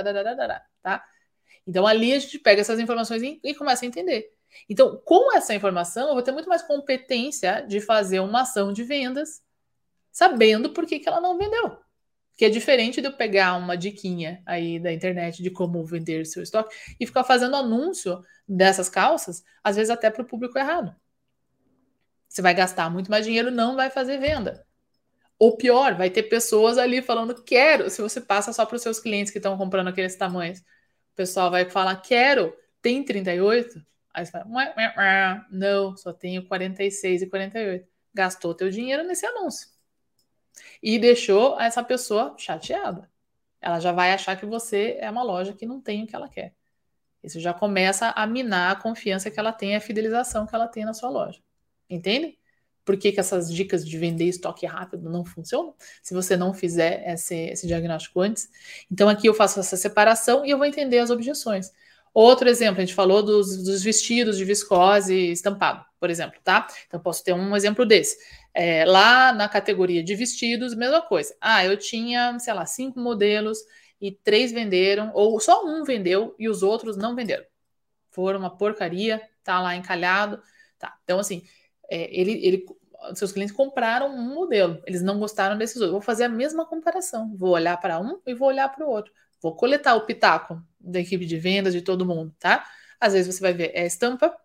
tá? 0.83 1.05
Então 1.67 1.87
ali 1.87 2.13
a 2.13 2.19
gente 2.19 2.39
pega 2.39 2.61
essas 2.61 2.81
informações 2.81 3.23
e, 3.23 3.41
e 3.43 3.55
começa 3.55 3.85
a 3.85 3.89
entender. 3.89 4.33
Então, 4.69 5.01
com 5.05 5.37
essa 5.37 5.55
informação, 5.55 6.09
eu 6.09 6.15
vou 6.15 6.23
ter 6.23 6.33
muito 6.33 6.49
mais 6.49 6.63
competência 6.63 7.65
de 7.67 7.81
fazer 7.81 8.21
uma 8.21 8.43
ação 8.43 8.73
de 8.73 8.83
vendas, 8.83 9.43
sabendo 10.11 10.71
por 10.71 10.87
que, 10.87 10.99
que 10.99 11.09
ela 11.09 11.21
não 11.21 11.39
vendeu. 11.39 11.79
Que 12.41 12.47
é 12.47 12.49
diferente 12.49 13.03
de 13.03 13.07
eu 13.07 13.13
pegar 13.13 13.55
uma 13.59 13.77
diquinha 13.77 14.43
aí 14.47 14.79
da 14.81 14.91
internet 14.91 15.43
de 15.43 15.51
como 15.51 15.85
vender 15.85 16.25
seu 16.25 16.43
estoque 16.43 16.75
e 16.99 17.07
ficar 17.07 17.23
fazendo 17.23 17.55
anúncio 17.55 18.19
dessas 18.49 18.89
calças, 18.89 19.45
às 19.63 19.77
vezes 19.77 19.91
até 19.91 20.09
para 20.09 20.23
o 20.23 20.27
público 20.27 20.59
errado. 20.59 20.97
Você 22.27 22.41
vai 22.41 22.55
gastar 22.55 22.89
muito 22.89 23.11
mais 23.11 23.27
dinheiro, 23.27 23.51
não 23.51 23.77
vai 23.77 23.91
fazer 23.91 24.17
venda. 24.17 24.65
Ou 25.39 25.55
pior, 25.55 25.95
vai 25.97 26.09
ter 26.09 26.23
pessoas 26.23 26.79
ali 26.79 27.03
falando 27.03 27.45
quero. 27.45 27.91
Se 27.91 28.01
você 28.01 28.23
passa 28.23 28.55
só 28.55 28.65
para 28.65 28.77
os 28.77 28.81
seus 28.81 28.99
clientes 28.99 29.31
que 29.31 29.39
estão 29.39 29.59
comprando 29.59 29.89
aqueles 29.89 30.17
tamanhos, 30.17 30.61
o 30.61 31.17
pessoal 31.17 31.51
vai 31.51 31.69
falar 31.69 31.97
quero, 31.97 32.57
tem 32.81 33.05
38? 33.05 33.85
Aí 34.15 34.25
você 34.25 34.33
fala, 34.33 35.47
não, 35.51 35.95
só 35.95 36.11
tenho 36.11 36.49
46 36.49 37.21
e 37.21 37.27
48. 37.27 37.87
Gastou 38.15 38.55
teu 38.55 38.71
dinheiro 38.71 39.05
nesse 39.05 39.27
anúncio 39.27 39.69
e 40.83 40.99
deixou 40.99 41.61
essa 41.61 41.83
pessoa 41.83 42.35
chateada. 42.39 43.11
Ela 43.61 43.81
já 43.81 43.93
vai 43.93 44.13
achar 44.13 44.37
que 44.37 44.47
você 44.47 44.97
é 45.01 45.11
uma 45.11 45.23
loja 45.23 45.53
que 45.53 45.67
não 45.67 45.81
tem 45.81 46.05
o 46.05 46.07
que 46.07 46.17
ela 46.17 46.29
quer. 46.29 46.55
Isso 47.23 47.39
já 47.39 47.53
começa 47.53 48.11
a 48.11 48.27
minar 48.27 48.73
a 48.73 48.77
confiança 48.77 49.31
que 49.31 49.39
ela 49.39 49.53
tem, 49.53 49.77
a 49.77 49.81
fidelização 49.81 50.47
que 50.47 50.55
ela 50.55 50.67
tem 50.67 50.85
na 50.85 50.95
sua 50.95 51.11
loja. 51.11 51.41
Entende? 51.89 52.39
Por 52.85 52.97
que, 52.97 53.13
que 53.13 53.21
essas 53.21 53.53
dicas 53.53 53.87
de 53.87 53.99
vender 53.99 54.25
estoque 54.25 54.65
rápido 54.65 55.11
não 55.11 55.25
funcionam? 55.25 55.75
Se 56.03 56.15
você 56.15 56.37
não 56.37 56.55
fizer 56.55 57.07
esse, 57.13 57.37
esse 57.37 57.67
diagnóstico 57.67 58.21
antes. 58.21 58.49
Então, 58.91 59.09
aqui 59.09 59.27
eu 59.29 59.35
faço 59.35 59.61
essa 59.61 59.77
separação 59.77 60.45
e 60.45 60.51
eu 60.51 60.57
vou 60.59 60.67
entender 60.67 60.99
as 60.99 61.11
objeções. 61.11 61.71
Outro 62.13 62.49
exemplo, 62.49 62.79
a 62.79 62.85
gente 62.85 62.95
falou 62.95 63.23
dos, 63.23 63.63
dos 63.63 63.83
vestidos 63.83 64.37
de 64.37 64.45
viscose 64.45 65.15
estampado, 65.31 65.85
por 66.01 66.11
exemplo, 66.11 66.41
tá? 66.43 66.67
Então, 66.87 66.99
posso 66.99 67.23
ter 67.23 67.33
um 67.33 67.55
exemplo 67.55 67.87
desse. 67.87 68.17
É, 68.53 68.85
lá 68.85 69.33
na 69.33 69.49
categoria 69.49 70.03
de 70.03 70.15
vestidos, 70.15 70.75
mesma 70.75 71.01
coisa. 71.03 71.35
Ah, 71.41 71.65
eu 71.65 71.77
tinha, 71.77 72.39
sei 72.39 72.53
lá, 72.53 72.67
cinco 72.67 72.99
modelos 72.99 73.59
e 74.01 74.11
três 74.11 74.51
venderam, 74.51 75.11
ou 75.15 75.39
só 75.39 75.65
um 75.65 75.85
vendeu 75.85 76.35
e 76.39 76.49
os 76.49 76.63
outros 76.63 76.97
não 76.97 77.15
venderam. 77.15 77.45
Foram 78.11 78.41
uma 78.41 78.57
porcaria, 78.57 79.23
tá 79.45 79.61
lá 79.61 79.77
encalhado. 79.77 80.43
Tá. 80.79 80.97
Então, 81.05 81.19
assim, 81.19 81.45
é, 81.89 82.09
ele, 82.19 82.33
ele, 82.45 82.67
seus 83.15 83.33
clientes 83.33 83.55
compraram 83.55 84.09
um 84.09 84.35
modelo, 84.35 84.83
eles 84.87 85.03
não 85.03 85.19
gostaram 85.19 85.57
desses 85.57 85.77
outros. 85.77 85.93
Vou 85.93 86.01
fazer 86.01 86.25
a 86.25 86.29
mesma 86.29 86.67
comparação. 86.67 87.35
Vou 87.37 87.51
olhar 87.51 87.77
para 87.77 88.01
um 88.01 88.21
e 88.27 88.35
vou 88.35 88.49
olhar 88.49 88.69
para 88.69 88.85
o 88.85 88.91
outro. 88.91 89.13
Vou 89.41 89.55
coletar 89.55 89.95
o 89.95 90.07
pitaco 90.07 90.63
da 90.79 91.01
equipe 91.01 91.25
de 91.25 91.39
vendas 91.39 91.73
de 91.73 91.83
todo 91.83 92.05
mundo, 92.05 92.35
tá? 92.39 92.67
Às 92.99 93.13
vezes 93.15 93.35
você 93.35 93.41
vai 93.41 93.53
ver 93.55 93.71
é 93.75 93.87
estampa, 93.87 94.37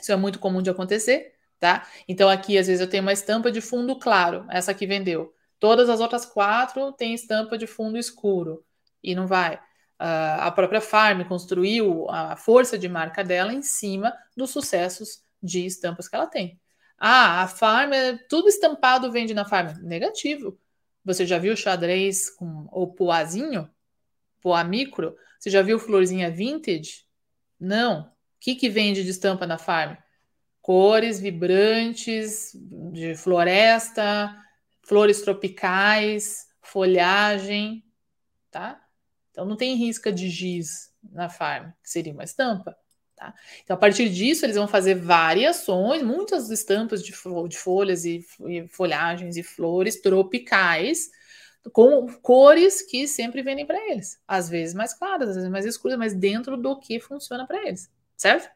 isso 0.00 0.10
é 0.10 0.16
muito 0.16 0.38
comum 0.38 0.62
de 0.62 0.70
acontecer 0.70 1.35
tá? 1.58 1.86
Então 2.08 2.28
aqui 2.28 2.58
às 2.58 2.66
vezes 2.66 2.80
eu 2.80 2.88
tenho 2.88 3.02
uma 3.02 3.12
estampa 3.12 3.50
de 3.50 3.60
fundo 3.60 3.98
claro, 3.98 4.46
essa 4.50 4.70
aqui 4.70 4.86
vendeu. 4.86 5.34
Todas 5.58 5.88
as 5.88 6.00
outras 6.00 6.26
quatro 6.26 6.92
têm 6.92 7.14
estampa 7.14 7.56
de 7.56 7.66
fundo 7.66 7.96
escuro 7.96 8.64
e 9.02 9.14
não 9.14 9.26
vai. 9.26 9.56
Uh, 9.98 10.40
a 10.40 10.50
própria 10.50 10.80
Farm 10.80 11.24
construiu 11.24 12.06
a 12.10 12.36
força 12.36 12.78
de 12.78 12.88
marca 12.88 13.24
dela 13.24 13.52
em 13.52 13.62
cima 13.62 14.12
dos 14.36 14.50
sucessos 14.50 15.22
de 15.42 15.64
estampas 15.64 16.06
que 16.06 16.14
ela 16.14 16.26
tem. 16.26 16.60
Ah, 16.98 17.42
a 17.42 17.48
Farm, 17.48 17.92
é 17.92 18.18
tudo 18.28 18.48
estampado 18.48 19.10
vende 19.10 19.32
na 19.32 19.44
Farm. 19.44 19.78
Negativo. 19.82 20.58
Você 21.04 21.24
já 21.24 21.38
viu 21.38 21.56
xadrez 21.56 22.28
com 22.30 22.68
o 22.70 22.88
poazinho? 22.88 23.70
Poá 24.42 24.62
micro? 24.64 25.16
Você 25.38 25.50
já 25.50 25.62
viu 25.62 25.78
florzinha 25.78 26.30
vintage? 26.30 27.04
Não. 27.58 28.02
O 28.02 28.10
que, 28.40 28.54
que 28.54 28.68
vende 28.68 29.02
de 29.02 29.10
estampa 29.10 29.46
na 29.46 29.58
farm? 29.58 29.96
Cores 30.66 31.20
vibrantes, 31.20 32.50
de 32.90 33.14
floresta, 33.14 34.36
flores 34.82 35.20
tropicais, 35.20 36.48
folhagem, 36.60 37.84
tá? 38.50 38.84
Então 39.30 39.44
não 39.44 39.56
tem 39.56 39.76
risca 39.76 40.12
de 40.12 40.28
giz 40.28 40.92
na 41.12 41.28
farm, 41.28 41.70
que 41.84 41.88
seria 41.88 42.12
uma 42.12 42.24
estampa. 42.24 42.76
Tá? 43.14 43.32
Então, 43.62 43.76
a 43.76 43.78
partir 43.78 44.08
disso, 44.10 44.44
eles 44.44 44.56
vão 44.56 44.66
fazer 44.66 44.96
variações, 44.96 46.02
muitas 46.02 46.50
estampas 46.50 47.00
de, 47.00 47.12
de 47.48 47.56
folhas 47.56 48.04
e, 48.04 48.26
e, 48.48 48.66
folhagens 48.66 49.36
e 49.36 49.44
flores 49.44 50.00
tropicais, 50.00 51.12
com 51.72 52.12
cores 52.20 52.82
que 52.82 53.06
sempre 53.06 53.40
vendem 53.40 53.64
para 53.64 53.78
eles. 53.88 54.20
Às 54.26 54.48
vezes 54.48 54.74
mais 54.74 54.92
claras, 54.92 55.28
às 55.28 55.36
vezes 55.36 55.48
mais 55.48 55.64
escuras, 55.64 55.96
mas 55.96 56.12
dentro 56.12 56.56
do 56.56 56.76
que 56.76 56.98
funciona 56.98 57.46
para 57.46 57.68
eles, 57.68 57.88
certo? 58.16 58.50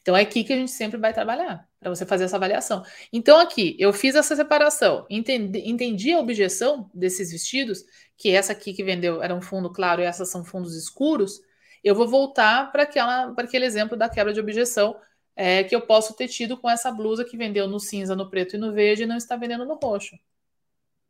Então, 0.00 0.16
é 0.16 0.22
aqui 0.22 0.44
que 0.44 0.52
a 0.52 0.56
gente 0.56 0.70
sempre 0.70 0.98
vai 0.98 1.12
trabalhar, 1.12 1.68
para 1.78 1.90
você 1.90 2.06
fazer 2.06 2.24
essa 2.24 2.36
avaliação. 2.36 2.82
Então, 3.12 3.38
aqui, 3.38 3.76
eu 3.78 3.92
fiz 3.92 4.14
essa 4.14 4.34
separação, 4.34 5.06
entendi, 5.10 5.62
entendi 5.68 6.12
a 6.12 6.18
objeção 6.18 6.90
desses 6.94 7.30
vestidos, 7.30 7.84
que 8.16 8.30
essa 8.30 8.52
aqui 8.52 8.72
que 8.72 8.84
vendeu 8.84 9.22
era 9.22 9.34
um 9.34 9.42
fundo 9.42 9.70
claro 9.72 10.00
e 10.00 10.04
essas 10.04 10.30
são 10.30 10.44
fundos 10.44 10.74
escuros, 10.74 11.40
eu 11.82 11.94
vou 11.94 12.06
voltar 12.06 12.70
para 12.70 12.82
aquele 12.82 13.64
exemplo 13.64 13.96
da 13.96 14.08
quebra 14.08 14.32
de 14.32 14.40
objeção 14.40 14.96
é, 15.34 15.64
que 15.64 15.74
eu 15.74 15.80
posso 15.80 16.14
ter 16.14 16.28
tido 16.28 16.56
com 16.56 16.68
essa 16.68 16.92
blusa 16.92 17.24
que 17.24 17.36
vendeu 17.36 17.66
no 17.66 17.80
cinza, 17.80 18.14
no 18.14 18.28
preto 18.28 18.56
e 18.56 18.58
no 18.58 18.72
verde 18.72 19.04
e 19.04 19.06
não 19.06 19.16
está 19.16 19.36
vendendo 19.36 19.64
no 19.64 19.74
roxo. 19.74 20.18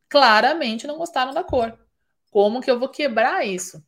Claramente 0.07 0.87
não 0.87 0.97
gostaram 0.97 1.33
da 1.33 1.43
cor. 1.43 1.77
Como 2.29 2.61
que 2.61 2.71
eu 2.71 2.79
vou 2.79 2.87
quebrar 2.87 3.45
isso? 3.45 3.83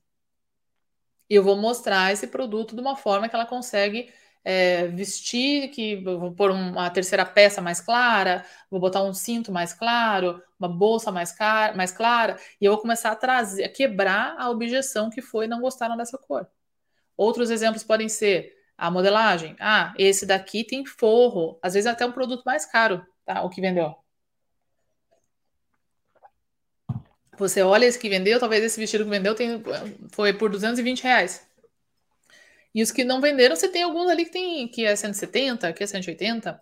Eu 1.30 1.44
vou 1.44 1.56
mostrar 1.56 2.12
esse 2.12 2.28
produto 2.28 2.76
de 2.76 2.82
uma 2.82 2.98
forma 2.98 3.30
que 3.30 3.36
ela 3.36 3.46
consegue 3.46 4.12
é, 4.44 4.88
vestir, 4.88 5.70
que 5.70 5.96
vou 6.04 6.32
pôr 6.34 6.52
uma 6.52 6.90
terceira 6.90 7.26
peça 7.26 7.62
mais 7.62 7.80
clara, 7.80 8.46
vou 8.70 8.80
botar 8.80 9.04
um 9.04 9.14
cinto 9.14 9.52
mais 9.52 9.74
claro, 9.74 10.42
uma 10.60 10.68
bolsa 10.68 11.12
mais, 11.12 11.36
mais 11.76 11.92
clara, 11.92 12.38
e 12.60 12.66
eu 12.66 12.74
vou 12.74 12.82
começar 12.82 13.12
a 13.12 13.16
trazer, 13.16 13.64
a 13.64 13.70
quebrar 13.70 14.36
a 14.38 14.50
objeção 14.50 15.10
que 15.10 15.22
foi 15.22 15.48
não 15.48 15.62
gostaram 15.62 15.96
dessa 15.98 16.18
cor. 16.18 16.48
Outros 17.16 17.50
exemplos 17.50 17.84
podem 17.84 18.10
ser 18.10 18.54
a 18.78 18.90
modelagem. 18.92 19.56
Ah, 19.60 19.94
esse 19.98 20.26
daqui 20.26 20.64
tem 20.64 20.86
forro, 20.86 21.60
às 21.62 21.74
vezes 21.74 21.88
até 21.88 22.06
um 22.06 22.12
produto 22.12 22.44
mais 22.46 22.66
caro, 22.66 23.06
tá? 23.26 23.42
O 23.44 23.50
que 23.50 23.62
vendeu. 23.62 23.96
Você 27.38 27.62
olha 27.64 27.86
esse 27.86 27.98
que 27.98 28.10
vendeu, 28.10 28.40
talvez 28.40 28.64
esse 28.64 28.80
vestido 28.80 29.04
que 29.06 29.10
vendeu 29.10 29.34
tem, 29.34 29.62
foi 30.12 30.34
por 30.34 30.50
220 30.52 31.04
reais. 31.04 31.46
E 32.74 32.82
os 32.82 32.92
que 32.92 33.04
não 33.04 33.22
venderam, 33.22 33.56
você 33.56 33.68
tem 33.68 33.84
alguns 33.84 34.10
ali 34.10 34.26
que 34.26 34.32
tem 34.32 34.68
que 34.68 34.86
é 34.86 34.96
170, 34.96 35.72
que 35.74 35.84
é 35.84 35.88
180. 35.88 36.62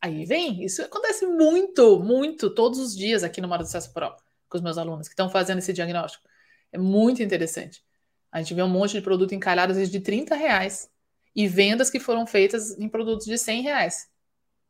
Aí 0.00 0.24
vem, 0.24 0.64
isso 0.64 0.82
acontece 0.82 1.26
muito, 1.26 1.98
muito, 2.00 2.50
todos 2.50 2.78
os 2.78 2.96
dias 2.96 3.22
aqui 3.22 3.40
no 3.40 3.48
Mara 3.48 3.62
do 3.62 3.66
Sucesso 3.66 3.92
Pro, 3.92 4.14
com 4.48 4.56
os 4.58 4.62
meus 4.62 4.76
alunos 4.76 5.08
que 5.08 5.12
estão 5.12 5.30
fazendo 5.30 5.58
esse 5.58 5.72
diagnóstico. 5.72 6.28
É 6.72 6.78
muito 6.78 7.22
interessante. 7.22 7.82
A 8.30 8.42
gente 8.42 8.52
vê 8.52 8.62
um 8.62 8.68
monte 8.68 8.92
de 8.92 9.00
produto 9.00 9.34
encalhado, 9.34 9.72
às 9.72 9.78
vezes, 9.78 9.92
de 9.92 10.00
30 10.00 10.34
reais. 10.34 10.90
E 11.36 11.46
vendas 11.46 11.88
que 11.88 12.00
foram 12.00 12.26
feitas 12.26 12.76
em 12.78 12.88
produtos 12.88 13.26
de 13.26 13.38
100 13.38 13.62
reais. 13.62 14.08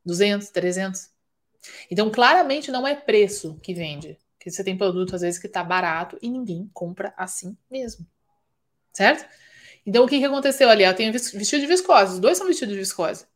200, 0.05 0.51
300. 0.51 1.11
Então, 1.90 2.11
claramente, 2.11 2.70
não 2.70 2.86
é 2.86 2.95
preço 2.95 3.59
que 3.62 3.72
vende. 3.72 4.18
Porque 4.36 4.51
você 4.51 4.62
tem 4.62 4.76
produto, 4.76 5.14
às 5.14 5.22
vezes, 5.22 5.40
que 5.40 5.47
está 5.47 5.64
barato 5.64 6.18
e 6.20 6.28
ninguém 6.28 6.70
compra 6.74 7.14
assim 7.16 7.57
mesmo. 7.70 8.07
Certo? 8.92 9.26
Então, 9.87 10.05
o 10.05 10.09
que, 10.09 10.18
que 10.18 10.24
aconteceu 10.24 10.68
ali? 10.68 10.85
Eu 10.85 10.95
tenho 10.95 11.12
vestido 11.12 11.61
de 11.61 11.66
viscose. 11.66 12.14
Os 12.14 12.20
dois 12.20 12.39
são 12.39 12.47
vestidos 12.47 12.72
de 12.72 12.80
viscose. 12.80 13.26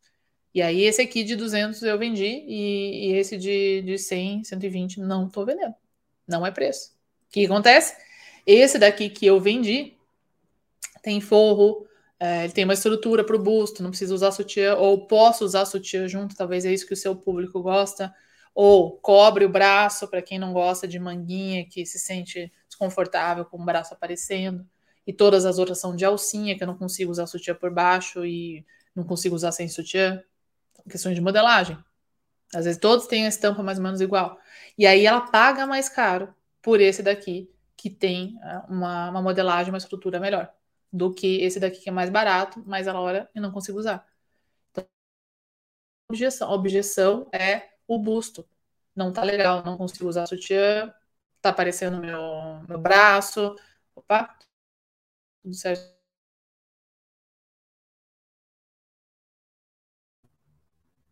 E 0.53 0.61
aí, 0.61 0.81
esse 0.81 1.01
aqui 1.01 1.23
de 1.23 1.35
200 1.35 1.81
eu 1.83 1.97
vendi. 1.97 2.25
E, 2.25 3.11
e 3.11 3.13
esse 3.13 3.37
de, 3.37 3.81
de 3.83 3.97
100, 3.97 4.43
120 4.45 4.99
não 4.99 5.27
estou 5.27 5.45
vendendo. 5.45 5.75
Não 6.27 6.45
é 6.45 6.51
preço. 6.51 6.91
O 7.27 7.31
que 7.31 7.45
acontece? 7.45 7.95
Esse 8.45 8.79
daqui 8.79 9.09
que 9.09 9.25
eu 9.25 9.39
vendi, 9.39 9.95
tem 11.03 11.21
forro, 11.21 11.87
é, 12.19 12.43
ele 12.43 12.53
tem 12.53 12.63
uma 12.63 12.73
estrutura 12.73 13.23
para 13.23 13.35
o 13.35 13.39
busto, 13.39 13.81
não 13.81 13.91
precisa 13.91 14.13
usar 14.13 14.31
sutiã, 14.31 14.75
ou 14.75 15.07
posso 15.07 15.45
usar 15.45 15.65
sutiã 15.65 16.07
junto, 16.07 16.35
talvez 16.35 16.65
é 16.65 16.73
isso 16.73 16.85
que 16.85 16.93
o 16.93 16.97
seu 16.97 17.15
público 17.15 17.61
gosta, 17.61 18.13
ou 18.53 18.97
cobre 18.97 19.45
o 19.45 19.49
braço 19.49 20.07
para 20.07 20.21
quem 20.21 20.37
não 20.37 20.51
gosta 20.51 20.87
de 20.87 20.99
manguinha, 20.99 21.65
que 21.65 21.85
se 21.85 21.97
sente 21.97 22.51
desconfortável 22.67 23.45
com 23.45 23.57
o 23.61 23.65
braço 23.65 23.93
aparecendo, 23.93 24.67
e 25.05 25.13
todas 25.13 25.45
as 25.45 25.57
outras 25.57 25.79
são 25.79 25.95
de 25.95 26.05
alcinha, 26.05 26.55
que 26.57 26.63
eu 26.63 26.67
não 26.67 26.77
consigo 26.77 27.11
usar 27.11 27.25
sutiã 27.27 27.55
por 27.55 27.71
baixo 27.71 28.25
e 28.25 28.65
não 28.95 29.03
consigo 29.03 29.35
usar 29.35 29.51
sem 29.51 29.67
sutiã, 29.67 30.21
questões 30.89 31.15
de 31.15 31.21
modelagem. 31.21 31.77
Às 32.53 32.65
vezes 32.65 32.79
todos 32.79 33.07
têm 33.07 33.25
a 33.25 33.29
estampa 33.29 33.61
mais 33.63 33.77
ou 33.77 33.83
menos 33.83 34.01
igual. 34.01 34.39
E 34.77 34.85
aí 34.85 35.05
ela 35.05 35.21
paga 35.21 35.67
mais 35.67 35.87
caro 35.89 36.33
por 36.61 36.81
esse 36.81 37.03
daqui, 37.03 37.49
que 37.77 37.89
tem 37.89 38.37
é, 38.43 38.57
uma, 38.69 39.09
uma 39.09 39.21
modelagem, 39.21 39.71
uma 39.71 39.77
estrutura 39.77 40.19
melhor 40.19 40.51
do 40.91 41.13
que 41.13 41.41
esse 41.41 41.59
daqui 41.59 41.79
que 41.81 41.89
é 41.89 41.91
mais 41.91 42.09
barato, 42.09 42.63
mas 42.65 42.87
a 42.87 42.99
hora 42.99 43.29
eu 43.35 43.41
não 43.41 43.51
consigo 43.51 43.77
usar. 43.79 44.07
Então, 44.71 44.85
objeção. 46.09 46.49
A 46.49 46.53
objeção 46.53 47.29
é 47.31 47.69
o 47.87 47.97
busto. 47.99 48.47
Não 48.95 49.13
tá 49.13 49.23
legal, 49.23 49.63
não 49.63 49.77
consigo 49.77 50.09
usar 50.09 50.25
sutiã, 50.27 50.93
tá 51.41 51.49
aparecendo 51.49 51.99
meu, 51.99 52.19
meu 52.67 52.79
braço. 52.79 53.55
Opa, 53.95 54.35
tudo 55.43 55.53
certo. 55.53 55.99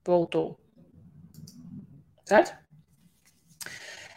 Voltou. 0.03 0.57
Certo? 2.25 2.53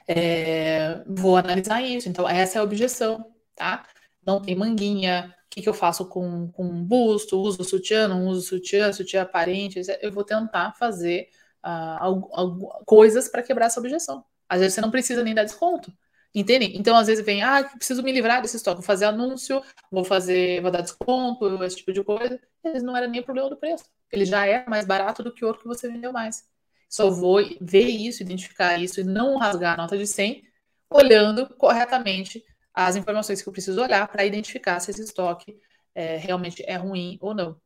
É, 0.07 1.03
vou 1.07 1.37
analisar 1.37 1.83
isso. 1.83 2.09
Então, 2.09 2.29
essa 2.29 2.59
é 2.59 2.61
a 2.61 2.65
objeção, 2.65 3.25
tá? 3.55 3.87
Não 4.27 4.41
tem 4.43 4.55
manguinha, 4.57 5.35
que, 5.51 5.61
que 5.61 5.69
eu 5.69 5.75
faço 5.75 6.07
com, 6.07 6.49
com 6.53 6.85
busto? 6.85 7.39
Uso 7.41 7.65
sutiã, 7.65 8.07
não 8.09 8.27
uso 8.29 8.43
sutiã, 8.43 8.93
sutiã 8.93 9.23
aparente? 9.23 9.81
Eu 10.01 10.13
vou 10.13 10.25
tentar 10.25 10.73
fazer 10.79 11.29
uh, 11.65 12.85
coisas 12.87 13.29
para 13.29 13.43
quebrar 13.43 13.67
essa 13.67 13.81
objeção. 13.81 14.25
Às 14.49 14.61
vezes 14.61 14.75
você 14.75 14.81
não 14.81 14.91
precisa 14.91 15.23
nem 15.23 15.35
dar 15.35 15.45
desconto. 15.45 15.93
Entendem? 16.35 16.77
Então, 16.77 16.97
às 16.97 17.09
vezes 17.09 17.25
vem, 17.25 17.43
ah, 17.43 17.65
preciso 17.65 18.03
me 18.03 18.13
livrar 18.13 18.41
desse 18.41 18.57
estoque, 18.57 18.77
vou 18.77 18.85
fazer 18.85 19.07
anúncio, 19.07 19.63
vou 19.91 20.05
fazer, 20.05 20.63
vou 20.63 20.71
dar 20.71 20.81
desconto, 20.81 21.63
esse 21.65 21.77
tipo 21.77 21.93
de 21.93 22.05
coisa. 22.05 22.41
E 22.65 22.69
vezes 22.69 22.83
não 22.85 22.97
era 22.97 23.09
nem 23.09 23.23
problema 23.23 23.51
do 23.51 23.57
preço. 23.57 23.85
Ele 24.13 24.25
já 24.25 24.47
é 24.47 24.65
mais 24.69 24.87
barato 24.87 25.23
do 25.23 25.33
que 25.33 25.45
o 25.45 25.49
outro 25.49 25.63
que 25.63 25.69
você 25.69 25.89
vendeu 25.89 26.13
mais. 26.13 26.45
Só 26.89 27.11
vou 27.11 27.39
ver 27.61 27.87
isso, 27.89 28.23
identificar 28.23 28.79
isso 28.79 29.01
e 29.01 29.05
não 29.05 29.39
rasgar 29.39 29.75
a 29.75 29.77
nota 29.77 29.99
de 29.99 30.07
100, 30.07 30.45
olhando 30.91 31.49
corretamente 31.57 32.45
as 32.73 32.97
informações 32.97 33.43
que 33.43 33.49
eu 33.49 33.53
preciso 33.53 33.81
olhar 33.83 34.07
para 34.09 34.25
identificar 34.25 34.79
se 34.81 34.91
esse 34.91 35.03
estoque 35.03 35.59
é, 35.95 36.17
realmente 36.17 36.63
é 36.67 36.77
ruim 36.77 37.19
ou 37.21 37.35
não. 37.35 37.57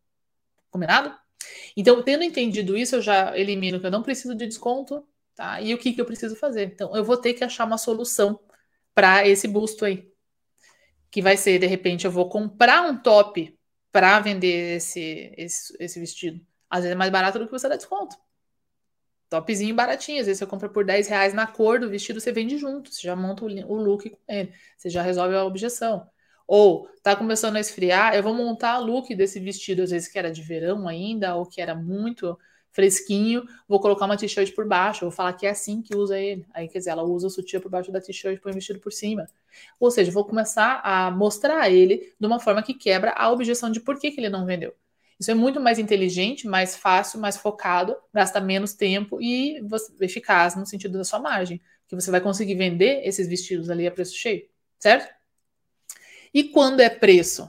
Combinado? 0.70 1.14
Então, 1.76 2.02
tendo 2.02 2.24
entendido 2.24 2.76
isso, 2.76 2.96
eu 2.96 3.02
já 3.02 3.36
elimino 3.36 3.78
que 3.78 3.86
eu 3.86 3.90
não 3.90 4.02
preciso 4.02 4.34
de 4.34 4.46
desconto, 4.46 5.06
tá? 5.34 5.60
E 5.60 5.74
o 5.74 5.78
que, 5.78 5.92
que 5.92 6.00
eu 6.00 6.06
preciso 6.06 6.36
fazer? 6.36 6.72
Então, 6.72 6.94
eu 6.96 7.04
vou 7.04 7.16
ter 7.16 7.34
que 7.34 7.44
achar 7.44 7.66
uma 7.66 7.78
solução 7.78 8.38
para 8.94 9.26
esse 9.26 9.48
busto 9.48 9.84
aí. 9.84 10.10
Que 11.10 11.22
vai 11.22 11.36
ser, 11.36 11.58
de 11.58 11.66
repente, 11.66 12.04
eu 12.04 12.10
vou 12.10 12.28
comprar 12.28 12.82
um 12.82 12.96
top 12.96 13.58
para 13.92 14.18
vender 14.20 14.76
esse, 14.76 15.32
esse, 15.36 15.76
esse 15.78 16.00
vestido. 16.00 16.44
Às 16.68 16.80
vezes 16.80 16.92
é 16.92 16.98
mais 16.98 17.10
barato 17.10 17.38
do 17.38 17.46
que 17.46 17.52
você 17.52 17.68
dá 17.68 17.76
desconto. 17.76 18.16
Topzinho 19.28 19.74
baratinho. 19.74 20.20
Às 20.20 20.26
vezes 20.26 20.38
você 20.38 20.46
compra 20.46 20.68
por 20.68 20.84
10 20.84 21.08
reais 21.08 21.34
na 21.34 21.46
cor 21.46 21.78
do 21.78 21.88
vestido, 21.88 22.20
você 22.20 22.32
vende 22.32 22.58
junto. 22.58 22.92
Você 22.92 23.02
já 23.02 23.14
monta 23.14 23.44
o 23.44 23.76
look 23.76 24.10
com 24.10 24.18
ele. 24.28 24.52
Você 24.76 24.90
já 24.90 25.02
resolve 25.02 25.34
a 25.34 25.44
objeção. 25.44 26.08
Ou 26.46 26.88
tá 27.02 27.16
começando 27.16 27.56
a 27.56 27.60
esfriar, 27.60 28.14
eu 28.14 28.22
vou 28.22 28.34
montar 28.34 28.78
o 28.78 28.84
look 28.84 29.14
desse 29.14 29.40
vestido, 29.40 29.82
às 29.82 29.90
vezes 29.90 30.08
que 30.08 30.18
era 30.18 30.30
de 30.30 30.42
verão 30.42 30.86
ainda, 30.86 31.36
ou 31.36 31.46
que 31.46 31.60
era 31.60 31.74
muito 31.74 32.38
fresquinho, 32.74 33.44
vou 33.68 33.78
colocar 33.78 34.04
uma 34.04 34.16
t-shirt 34.16 34.52
por 34.52 34.66
baixo, 34.66 35.02
vou 35.02 35.12
falar 35.12 35.32
que 35.32 35.46
é 35.46 35.50
assim 35.50 35.80
que 35.80 35.96
usa 35.96 36.18
ele. 36.18 36.44
Aí, 36.52 36.68
quer 36.68 36.78
dizer, 36.78 36.90
ela 36.90 37.04
usa 37.04 37.28
o 37.28 37.30
sutiã 37.30 37.60
por 37.60 37.70
baixo 37.70 37.92
da 37.92 38.00
t-shirt 38.00 38.36
e 38.36 38.40
põe 38.40 38.50
o 38.50 38.54
vestido 38.54 38.80
por 38.80 38.92
cima. 38.92 39.28
Ou 39.78 39.92
seja, 39.92 40.10
vou 40.10 40.24
começar 40.24 40.80
a 40.84 41.08
mostrar 41.08 41.70
ele 41.70 42.12
de 42.18 42.26
uma 42.26 42.40
forma 42.40 42.62
que 42.64 42.74
quebra 42.74 43.12
a 43.16 43.30
objeção 43.30 43.70
de 43.70 43.78
por 43.78 43.98
que, 43.98 44.10
que 44.10 44.20
ele 44.20 44.28
não 44.28 44.44
vendeu. 44.44 44.74
Isso 45.18 45.30
é 45.30 45.34
muito 45.34 45.60
mais 45.60 45.78
inteligente, 45.78 46.48
mais 46.48 46.74
fácil, 46.74 47.20
mais 47.20 47.36
focado, 47.36 47.96
gasta 48.12 48.40
menos 48.40 48.74
tempo 48.74 49.22
e 49.22 49.60
eficaz 50.00 50.56
no 50.56 50.66
sentido 50.66 50.98
da 50.98 51.04
sua 51.04 51.20
margem, 51.20 51.62
que 51.86 51.94
você 51.94 52.10
vai 52.10 52.20
conseguir 52.20 52.56
vender 52.56 53.06
esses 53.06 53.28
vestidos 53.28 53.70
ali 53.70 53.86
a 53.86 53.92
preço 53.92 54.16
cheio, 54.16 54.48
certo? 54.80 55.14
E 56.32 56.42
quando 56.42 56.80
é 56.80 56.90
preço? 56.90 57.48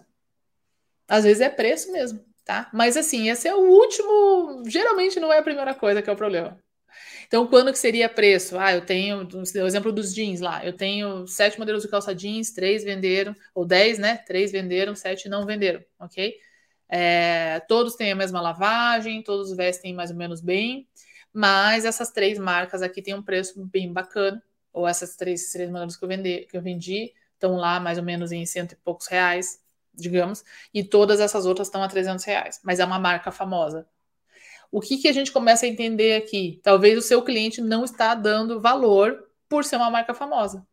Às 1.07 1.23
vezes 1.23 1.41
é 1.41 1.49
preço 1.49 1.91
mesmo, 1.91 2.23
tá? 2.45 2.69
Mas 2.73 2.95
assim, 2.95 3.29
esse 3.29 3.47
é 3.47 3.55
o 3.55 3.59
último, 3.59 4.63
geralmente 4.67 5.19
não 5.19 5.33
é 5.33 5.39
a 5.39 5.43
primeira 5.43 5.73
coisa 5.73 6.01
que 6.01 6.09
é 6.09 6.13
o 6.13 6.15
problema. 6.15 6.57
Então, 7.27 7.47
quando 7.47 7.71
que 7.71 7.79
seria 7.79 8.07
preço? 8.07 8.57
Ah, 8.57 8.73
eu 8.73 8.85
tenho, 8.85 9.27
o 9.27 9.65
exemplo 9.65 9.91
dos 9.91 10.13
jeans 10.13 10.39
lá, 10.39 10.63
eu 10.65 10.73
tenho 10.73 11.27
sete 11.27 11.57
modelos 11.59 11.83
de 11.83 11.89
calça 11.89 12.13
jeans, 12.15 12.51
três 12.51 12.83
venderam, 12.83 13.35
ou 13.53 13.65
dez, 13.65 13.97
né? 13.97 14.17
Três 14.17 14.51
venderam, 14.51 14.95
sete 14.95 15.27
não 15.27 15.45
venderam, 15.45 15.83
ok? 15.99 16.35
É, 16.87 17.59
todos 17.67 17.95
têm 17.95 18.11
a 18.11 18.15
mesma 18.15 18.39
lavagem, 18.39 19.23
todos 19.23 19.55
vestem 19.55 19.93
mais 19.93 20.11
ou 20.11 20.15
menos 20.17 20.39
bem, 20.39 20.87
mas 21.33 21.83
essas 21.83 22.11
três 22.11 22.37
marcas 22.37 22.81
aqui 22.81 23.01
têm 23.01 23.15
um 23.15 23.23
preço 23.23 23.65
bem 23.65 23.91
bacana, 23.91 24.41
ou 24.71 24.87
essas 24.87 25.15
três, 25.15 25.51
três 25.51 25.69
modelos 25.69 25.97
que 25.97 26.03
eu, 26.05 26.09
vendi, 26.09 26.47
que 26.49 26.55
eu 26.55 26.61
vendi 26.61 27.13
estão 27.33 27.55
lá 27.55 27.79
mais 27.79 27.97
ou 27.97 28.03
menos 28.03 28.31
em 28.31 28.45
cento 28.45 28.73
e 28.73 28.75
poucos 28.77 29.07
reais, 29.07 29.59
digamos, 29.97 30.43
e 30.73 30.83
todas 30.83 31.19
essas 31.19 31.45
outras 31.45 31.67
estão 31.67 31.83
a 31.83 31.87
300 31.87 32.23
reais, 32.25 32.59
mas 32.63 32.79
é 32.79 32.85
uma 32.85 32.99
marca 32.99 33.31
famosa. 33.31 33.87
O 34.71 34.81
que, 34.81 34.97
que 34.97 35.07
a 35.07 35.13
gente 35.13 35.31
começa 35.31 35.65
a 35.65 35.69
entender 35.69 36.15
aqui? 36.15 36.59
Talvez 36.63 36.97
o 36.97 37.01
seu 37.01 37.21
cliente 37.23 37.61
não 37.61 37.83
está 37.85 38.13
dando 38.13 38.59
valor 38.59 39.27
por 39.47 39.63
ser 39.63 39.77
uma 39.77 39.89
marca 39.89 40.13
famosa, 40.13 40.65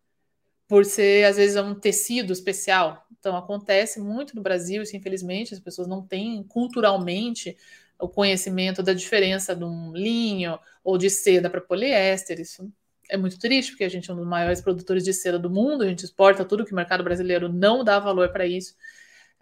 por 0.66 0.84
ser, 0.84 1.24
às 1.24 1.36
vezes, 1.36 1.56
um 1.56 1.74
tecido 1.74 2.32
especial. 2.32 3.06
Então, 3.18 3.36
acontece 3.36 4.00
muito 4.00 4.34
no 4.34 4.42
Brasil, 4.42 4.82
isso, 4.82 4.96
infelizmente, 4.96 5.54
as 5.54 5.60
pessoas 5.60 5.86
não 5.86 6.04
têm 6.04 6.42
culturalmente 6.42 7.56
o 8.00 8.08
conhecimento 8.08 8.82
da 8.82 8.92
diferença 8.92 9.54
de 9.54 9.62
um 9.64 9.92
linho 9.92 10.58
ou 10.82 10.98
de 10.98 11.08
seda 11.08 11.48
para 11.48 11.60
poliéster. 11.60 12.40
Isso 12.40 12.68
é 13.08 13.16
muito 13.16 13.38
triste, 13.38 13.70
porque 13.70 13.84
a 13.84 13.88
gente 13.88 14.10
é 14.10 14.14
um 14.14 14.16
dos 14.16 14.26
maiores 14.26 14.60
produtores 14.60 15.04
de 15.04 15.12
seda 15.12 15.38
do 15.38 15.50
mundo, 15.50 15.82
a 15.82 15.86
gente 15.86 16.04
exporta 16.04 16.44
tudo 16.44 16.64
que 16.64 16.72
o 16.72 16.76
mercado 16.76 17.04
brasileiro 17.04 17.48
não 17.48 17.84
dá 17.84 17.98
valor 17.98 18.30
para 18.30 18.46
isso. 18.46 18.74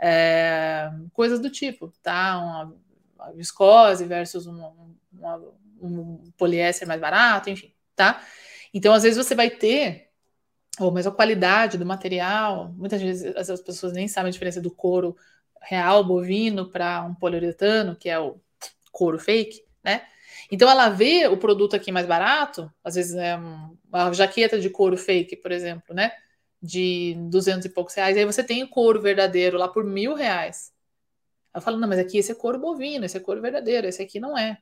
É, 0.01 0.91
coisas 1.13 1.41
do 1.41 1.51
tipo, 1.51 1.93
tá? 2.03 2.39
Uma, 2.39 2.77
uma 3.17 3.33
viscose 3.33 4.05
versus 4.05 4.47
um, 4.47 4.97
um, 5.13 5.53
um 5.83 6.33
poliéster 6.39 6.89
mais 6.89 7.01
barato, 7.01 7.51
enfim, 7.51 7.73
tá? 7.95 8.23
Então, 8.73 8.95
às 8.95 9.03
vezes, 9.03 9.19
você 9.19 9.35
vai 9.35 9.51
ter 9.51 10.11
ou 10.79 10.91
mas 10.91 11.07
a 11.07 11.11
qualidade 11.11 11.77
do 11.77 11.85
material, 11.85 12.73
muitas 12.77 13.03
vezes 13.03 13.37
as 13.37 13.61
pessoas 13.61 13.93
nem 13.93 14.09
sabem 14.09 14.29
a 14.29 14.33
diferença 14.33 14.61
do 14.61 14.71
couro 14.71 15.17
real 15.61 16.03
bovino 16.03 16.71
para 16.71 17.05
um 17.05 17.15
poliuretano, 17.15 17.95
que 17.95 18.09
é 18.09 18.19
o 18.19 18.41
couro 18.91 19.19
fake, 19.19 19.63
né? 19.85 20.03
Então 20.51 20.71
ela 20.71 20.89
vê 20.89 21.27
o 21.29 21.37
produto 21.37 21.77
aqui 21.77 21.93
mais 21.93 22.07
barato, 22.07 22.73
às 22.83 22.95
vezes 22.95 23.15
é 23.15 23.37
uma 23.37 24.13
jaqueta 24.13 24.59
de 24.59 24.71
couro 24.71 24.97
fake, 24.97 25.37
por 25.37 25.53
exemplo, 25.53 25.95
né? 25.95 26.13
De 26.63 27.15
200 27.31 27.65
e 27.65 27.69
poucos 27.71 27.95
reais, 27.95 28.17
aí 28.17 28.25
você 28.25 28.45
tem 28.45 28.63
o 28.63 28.69
couro 28.69 29.01
verdadeiro 29.01 29.57
lá 29.57 29.67
por 29.67 29.83
mil 29.83 30.15
reais. 30.15 30.73
Eu 31.55 31.61
falo, 31.61 31.79
não, 31.79 31.89
mas 31.89 31.99
aqui 31.99 32.19
esse 32.19 32.31
é 32.31 32.35
couro 32.35 32.59
bovino, 32.59 33.05
esse 33.05 33.17
é 33.17 33.21
couro 33.21 33.41
verdadeiro, 33.41 33.87
esse 33.87 34.03
aqui 34.03 34.21
não 34.21 34.37
é. 34.37 34.59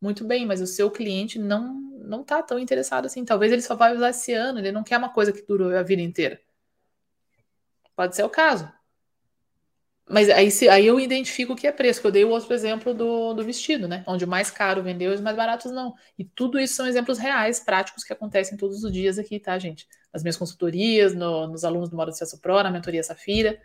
Muito 0.00 0.24
bem, 0.24 0.46
mas 0.46 0.60
o 0.60 0.66
seu 0.66 0.90
cliente 0.90 1.38
não 1.38 1.90
não 2.10 2.24
tá 2.24 2.42
tão 2.42 2.58
interessado 2.58 3.06
assim. 3.06 3.24
Talvez 3.24 3.52
ele 3.52 3.62
só 3.62 3.76
vai 3.76 3.94
usar 3.94 4.10
esse 4.10 4.32
ano, 4.32 4.58
ele 4.58 4.72
não 4.72 4.82
quer 4.82 4.98
uma 4.98 5.10
coisa 5.10 5.32
que 5.32 5.42
dure 5.42 5.76
a 5.76 5.82
vida 5.82 6.02
inteira. 6.02 6.40
Pode 7.94 8.16
ser 8.16 8.24
o 8.24 8.28
caso. 8.28 8.70
Mas 10.08 10.28
aí, 10.28 10.50
se, 10.50 10.68
aí 10.68 10.86
eu 10.86 10.98
identifico 10.98 11.52
o 11.52 11.56
que 11.56 11.68
é 11.68 11.72
preço, 11.72 12.00
que 12.00 12.06
eu 12.06 12.10
dei 12.10 12.24
o 12.24 12.30
outro 12.30 12.52
exemplo 12.52 12.92
do, 12.92 13.32
do 13.32 13.44
vestido, 13.44 13.86
né? 13.86 14.02
Onde 14.08 14.24
o 14.24 14.28
mais 14.28 14.50
caro 14.50 14.82
vendeu 14.82 15.12
e 15.12 15.14
os 15.14 15.20
mais 15.20 15.36
baratos 15.36 15.70
não. 15.70 15.94
E 16.18 16.24
tudo 16.24 16.58
isso 16.58 16.74
são 16.74 16.86
exemplos 16.86 17.16
reais, 17.18 17.60
práticos, 17.60 18.02
que 18.02 18.12
acontecem 18.12 18.58
todos 18.58 18.82
os 18.82 18.90
dias 18.90 19.20
aqui, 19.20 19.38
tá, 19.38 19.56
gente? 19.56 19.86
Nas 20.12 20.22
minhas 20.22 20.36
consultorias, 20.36 21.14
no, 21.14 21.46
nos 21.46 21.64
alunos 21.64 21.88
do 21.88 21.96
Modo 21.96 22.10
Acesso 22.10 22.40
Pro, 22.40 22.62
na 22.62 22.70
mentoria 22.70 23.02
Safira. 23.02 23.60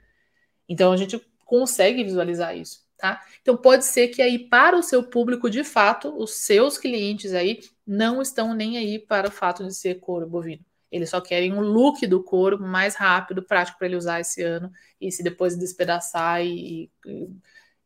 Então 0.67 0.91
a 0.91 0.97
gente 0.97 1.19
consegue 1.45 2.03
visualizar 2.03 2.57
isso, 2.57 2.83
tá? 2.97 3.21
Então 3.41 3.55
pode 3.55 3.85
ser 3.85 4.07
que 4.09 4.21
aí 4.21 4.39
para 4.39 4.77
o 4.77 4.83
seu 4.83 5.03
público, 5.03 5.49
de 5.49 5.63
fato, 5.63 6.15
os 6.17 6.35
seus 6.35 6.77
clientes 6.77 7.33
aí 7.33 7.59
não 7.85 8.21
estão 8.21 8.53
nem 8.53 8.77
aí 8.77 8.99
para 8.99 9.27
o 9.27 9.31
fato 9.31 9.63
de 9.63 9.73
ser 9.73 9.95
couro 9.95 10.27
bovino. 10.27 10.65
Eles 10.91 11.09
só 11.09 11.19
querem 11.19 11.53
um 11.53 11.59
look 11.59 12.07
do 12.07 12.23
couro 12.23 12.57
mais 12.57 12.95
rápido, 12.95 13.43
prático 13.43 13.77
para 13.77 13.87
ele 13.87 13.97
usar 13.97 14.21
esse 14.21 14.41
ano. 14.41 14.71
E 14.99 15.11
se 15.11 15.21
depois 15.23 15.57
despedaçar 15.57 16.41
e, 16.41 16.89
e, 17.05 17.29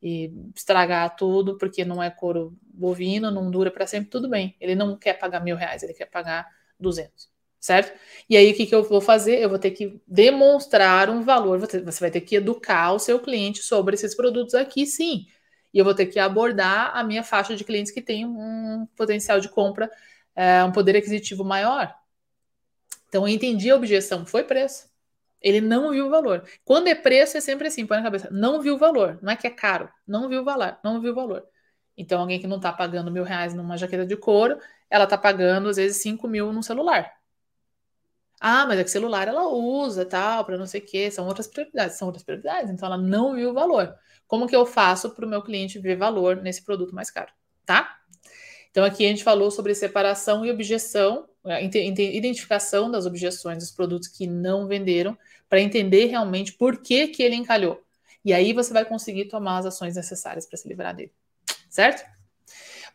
e 0.01 0.33
estragar 0.55 1.15
tudo, 1.15 1.57
porque 1.57 1.83
não 1.83 2.03
é 2.03 2.11
couro 2.11 2.55
bovino, 2.63 3.31
não 3.31 3.49
dura 3.49 3.71
para 3.71 3.87
sempre, 3.87 4.11
tudo 4.11 4.29
bem. 4.29 4.55
Ele 4.59 4.75
não 4.75 4.95
quer 4.95 5.13
pagar 5.15 5.43
mil 5.43 5.55
reais, 5.55 5.81
ele 5.81 5.93
quer 5.93 6.05
pagar 6.05 6.47
200, 6.79 7.29
certo? 7.59 7.97
E 8.29 8.37
aí 8.37 8.51
o 8.51 8.55
que, 8.55 8.65
que 8.65 8.75
eu 8.75 8.83
vou 8.83 9.01
fazer? 9.01 9.39
Eu 9.39 9.49
vou 9.49 9.59
ter 9.59 9.71
que 9.71 9.99
demonstrar 10.07 11.09
um 11.09 11.21
valor. 11.23 11.59
Você 11.59 11.99
vai 11.99 12.11
ter 12.11 12.21
que 12.21 12.35
educar 12.35 12.93
o 12.93 12.99
seu 12.99 13.19
cliente 13.19 13.63
sobre 13.63 13.95
esses 13.95 14.15
produtos 14.15 14.53
aqui, 14.55 14.85
sim. 14.85 15.25
E 15.73 15.79
eu 15.79 15.85
vou 15.85 15.93
ter 15.93 16.07
que 16.07 16.19
abordar 16.19 16.95
a 16.95 17.03
minha 17.03 17.23
faixa 17.23 17.55
de 17.55 17.63
clientes 17.63 17.91
que 17.91 18.01
tem 18.01 18.25
um 18.25 18.87
potencial 18.95 19.39
de 19.39 19.49
compra, 19.49 19.89
é, 20.35 20.63
um 20.63 20.71
poder 20.71 20.95
aquisitivo 20.95 21.43
maior. 21.43 21.93
Então, 23.07 23.27
eu 23.27 23.33
entendi 23.33 23.69
a 23.69 23.75
objeção, 23.75 24.25
foi 24.25 24.43
preço. 24.43 24.87
Ele 25.41 25.61
não 25.61 25.91
viu 25.91 26.07
o 26.07 26.09
valor. 26.09 26.43
Quando 26.65 26.87
é 26.87 26.95
preço, 26.95 27.37
é 27.37 27.41
sempre 27.41 27.67
assim, 27.67 27.85
põe 27.85 27.97
na 27.97 28.03
cabeça. 28.03 28.29
Não 28.31 28.61
viu 28.61 28.75
o 28.75 28.77
valor. 28.77 29.17
Não 29.21 29.31
é 29.31 29.35
que 29.35 29.47
é 29.47 29.49
caro. 29.49 29.89
Não 30.07 30.27
viu 30.27 30.41
o 30.41 30.43
valor. 30.43 30.77
Não 30.83 31.01
viu 31.01 31.11
o 31.11 31.15
valor. 31.15 31.45
Então, 31.97 32.21
alguém 32.21 32.39
que 32.39 32.47
não 32.47 32.57
está 32.57 32.71
pagando 32.73 33.11
mil 33.11 33.23
reais 33.23 33.53
numa 33.53 33.77
jaqueta 33.77 34.05
de 34.05 34.15
couro, 34.15 34.59
ela 34.89 35.05
está 35.05 35.17
pagando, 35.17 35.69
às 35.69 35.77
vezes, 35.77 36.01
cinco 36.01 36.27
mil 36.27 36.51
num 36.53 36.61
celular. 36.61 37.18
Ah, 38.39 38.65
mas 38.65 38.79
é 38.79 38.83
que 38.83 38.91
celular 38.91 39.27
ela 39.27 39.47
usa, 39.49 40.05
tal, 40.05 40.45
para 40.45 40.57
não 40.57 40.65
sei 40.65 40.81
o 40.81 40.85
quê. 40.85 41.11
São 41.11 41.27
outras 41.27 41.47
prioridades. 41.47 41.97
São 41.97 42.07
outras 42.07 42.23
prioridades. 42.23 42.69
Então, 42.69 42.87
ela 42.87 42.97
não 42.97 43.35
viu 43.35 43.49
o 43.49 43.53
valor. 43.53 43.93
Como 44.27 44.47
que 44.47 44.55
eu 44.55 44.65
faço 44.65 45.09
para 45.09 45.25
o 45.25 45.29
meu 45.29 45.41
cliente 45.41 45.79
ver 45.79 45.95
valor 45.95 46.37
nesse 46.37 46.63
produto 46.63 46.95
mais 46.95 47.09
caro? 47.11 47.31
Tá? 47.65 47.97
Então, 48.71 48.83
aqui 48.85 49.05
a 49.05 49.09
gente 49.09 49.23
falou 49.23 49.51
sobre 49.51 49.73
separação 49.75 50.45
e 50.45 50.51
objeção 50.51 51.29
é, 51.45 51.63
identificação 51.63 52.91
das 52.91 53.05
objeções 53.05 53.59
dos 53.59 53.71
produtos 53.71 54.09
que 54.09 54.27
não 54.27 54.67
venderam, 54.67 55.17
para 55.47 55.61
entender 55.61 56.05
realmente 56.05 56.53
por 56.53 56.81
que, 56.81 57.07
que 57.07 57.23
ele 57.23 57.35
encalhou. 57.35 57.81
E 58.23 58.33
aí 58.33 58.51
você 58.53 58.73
vai 58.73 58.85
conseguir 58.85 59.25
tomar 59.25 59.59
as 59.59 59.65
ações 59.65 59.95
necessárias 59.95 60.45
para 60.45 60.57
se 60.57 60.67
livrar 60.67 60.95
dele. 60.95 61.11
Certo? 61.69 62.03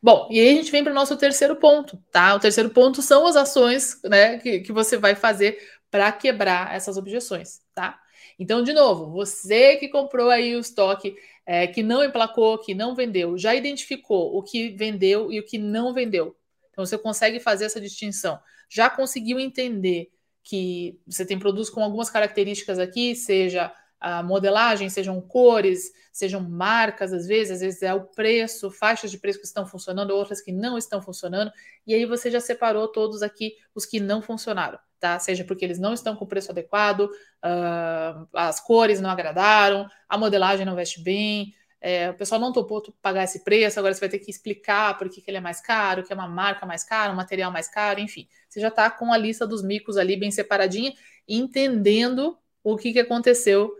Bom, 0.02 0.28
e 0.30 0.38
aí 0.38 0.50
a 0.50 0.54
gente 0.54 0.70
vem 0.70 0.82
para 0.82 0.92
o 0.92 0.94
nosso 0.94 1.16
terceiro 1.16 1.56
ponto, 1.56 1.96
tá? 2.10 2.34
O 2.34 2.40
terceiro 2.40 2.70
ponto 2.70 3.00
são 3.02 3.26
as 3.26 3.36
ações 3.36 4.00
né, 4.04 4.38
que, 4.38 4.60
que 4.60 4.72
você 4.72 4.96
vai 4.96 5.14
fazer 5.14 5.58
para 5.90 6.10
quebrar 6.12 6.74
essas 6.74 6.96
objeções, 6.96 7.60
tá? 7.74 7.98
Então, 8.38 8.62
de 8.62 8.72
novo, 8.72 9.10
você 9.10 9.76
que 9.76 9.88
comprou 9.88 10.28
aí 10.28 10.56
o 10.56 10.60
estoque, 10.60 11.14
é, 11.46 11.66
que 11.66 11.82
não 11.82 12.02
emplacou, 12.04 12.58
que 12.58 12.74
não 12.74 12.94
vendeu, 12.94 13.38
já 13.38 13.54
identificou 13.54 14.36
o 14.36 14.42
que 14.42 14.70
vendeu 14.70 15.30
e 15.32 15.38
o 15.38 15.44
que 15.44 15.58
não 15.58 15.92
vendeu. 15.92 16.36
Então 16.70 16.84
você 16.84 16.98
consegue 16.98 17.38
fazer 17.38 17.66
essa 17.66 17.80
distinção. 17.80 18.38
Já 18.68 18.90
conseguiu 18.90 19.38
entender 19.38 20.10
que 20.42 20.98
você 21.06 21.24
tem 21.24 21.38
produtos 21.38 21.70
com 21.70 21.82
algumas 21.82 22.10
características 22.10 22.78
aqui, 22.78 23.14
seja 23.14 23.72
a 24.04 24.22
modelagem, 24.22 24.90
sejam 24.90 25.18
cores, 25.18 25.90
sejam 26.12 26.38
marcas, 26.38 27.10
às 27.10 27.26
vezes, 27.26 27.54
às 27.54 27.60
vezes 27.60 27.82
é 27.82 27.94
o 27.94 28.02
preço, 28.02 28.70
faixas 28.70 29.10
de 29.10 29.16
preço 29.16 29.40
que 29.40 29.46
estão 29.46 29.66
funcionando, 29.66 30.10
outras 30.10 30.42
que 30.42 30.52
não 30.52 30.76
estão 30.76 31.00
funcionando, 31.00 31.50
e 31.86 31.94
aí 31.94 32.04
você 32.04 32.30
já 32.30 32.38
separou 32.38 32.86
todos 32.86 33.22
aqui 33.22 33.54
os 33.74 33.86
que 33.86 33.98
não 34.00 34.20
funcionaram, 34.20 34.78
tá? 35.00 35.18
Seja 35.18 35.42
porque 35.42 35.64
eles 35.64 35.78
não 35.78 35.94
estão 35.94 36.14
com 36.14 36.26
o 36.26 36.28
preço 36.28 36.50
adequado, 36.50 37.04
uh, 37.06 38.28
as 38.34 38.60
cores 38.60 39.00
não 39.00 39.08
agradaram, 39.08 39.88
a 40.06 40.18
modelagem 40.18 40.66
não 40.66 40.76
veste 40.76 41.00
bem, 41.00 41.54
é, 41.80 42.10
o 42.10 42.14
pessoal 42.14 42.38
não 42.38 42.52
topou 42.52 42.82
pagar 43.00 43.24
esse 43.24 43.42
preço, 43.42 43.78
agora 43.78 43.94
você 43.94 44.00
vai 44.00 44.10
ter 44.10 44.18
que 44.18 44.30
explicar 44.30 44.98
por 44.98 45.08
que, 45.08 45.22
que 45.22 45.30
ele 45.30 45.38
é 45.38 45.40
mais 45.40 45.62
caro, 45.62 46.02
que 46.02 46.12
é 46.12 46.16
uma 46.16 46.28
marca 46.28 46.66
mais 46.66 46.84
cara, 46.84 47.10
um 47.10 47.16
material 47.16 47.50
mais 47.50 47.68
caro, 47.68 48.00
enfim. 48.00 48.28
Você 48.50 48.60
já 48.60 48.68
está 48.68 48.90
com 48.90 49.10
a 49.10 49.16
lista 49.16 49.46
dos 49.46 49.62
micos 49.62 49.96
ali 49.96 50.14
bem 50.14 50.30
separadinha, 50.30 50.92
entendendo 51.26 52.36
o 52.62 52.76
que, 52.76 52.94
que 52.94 52.98
aconteceu, 52.98 53.70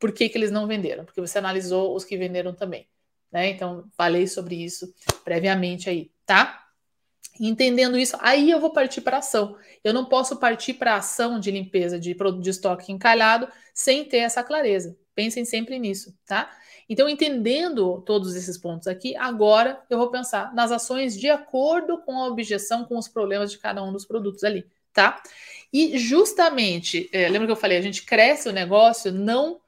por 0.00 0.12
que, 0.12 0.28
que 0.28 0.38
eles 0.38 0.50
não 0.50 0.66
venderam, 0.66 1.04
porque 1.04 1.20
você 1.20 1.38
analisou 1.38 1.94
os 1.94 2.04
que 2.04 2.16
venderam 2.16 2.54
também. 2.54 2.88
Né? 3.30 3.50
Então, 3.50 3.84
falei 3.96 4.26
sobre 4.26 4.56
isso 4.56 4.92
previamente 5.22 5.88
aí, 5.88 6.10
tá? 6.26 6.66
Entendendo 7.38 7.98
isso, 7.98 8.16
aí 8.20 8.50
eu 8.50 8.58
vou 8.58 8.70
partir 8.70 9.02
para 9.02 9.18
ação. 9.18 9.56
Eu 9.84 9.94
não 9.94 10.06
posso 10.06 10.36
partir 10.36 10.74
para 10.74 10.96
ação 10.96 11.38
de 11.38 11.50
limpeza 11.50 11.98
de 11.98 12.14
produto 12.14 12.42
de 12.42 12.50
estoque 12.50 12.90
encalhado 12.90 13.48
sem 13.72 14.04
ter 14.04 14.18
essa 14.18 14.42
clareza. 14.42 14.98
Pensem 15.14 15.44
sempre 15.44 15.78
nisso, 15.78 16.14
tá? 16.26 16.50
Então, 16.88 17.08
entendendo 17.08 18.02
todos 18.02 18.34
esses 18.34 18.58
pontos 18.58 18.88
aqui, 18.88 19.14
agora 19.16 19.80
eu 19.88 19.96
vou 19.96 20.10
pensar 20.10 20.52
nas 20.54 20.72
ações 20.72 21.16
de 21.16 21.30
acordo 21.30 21.98
com 21.98 22.18
a 22.18 22.26
objeção, 22.26 22.84
com 22.84 22.98
os 22.98 23.06
problemas 23.06 23.52
de 23.52 23.58
cada 23.58 23.82
um 23.82 23.92
dos 23.92 24.04
produtos 24.04 24.42
ali, 24.42 24.66
tá? 24.92 25.22
E 25.72 25.96
justamente, 25.96 27.08
é, 27.12 27.28
lembra 27.28 27.46
que 27.46 27.52
eu 27.52 27.56
falei, 27.56 27.78
a 27.78 27.82
gente 27.82 28.02
cresce 28.02 28.48
o 28.48 28.52
negócio 28.52 29.12
não 29.12 29.60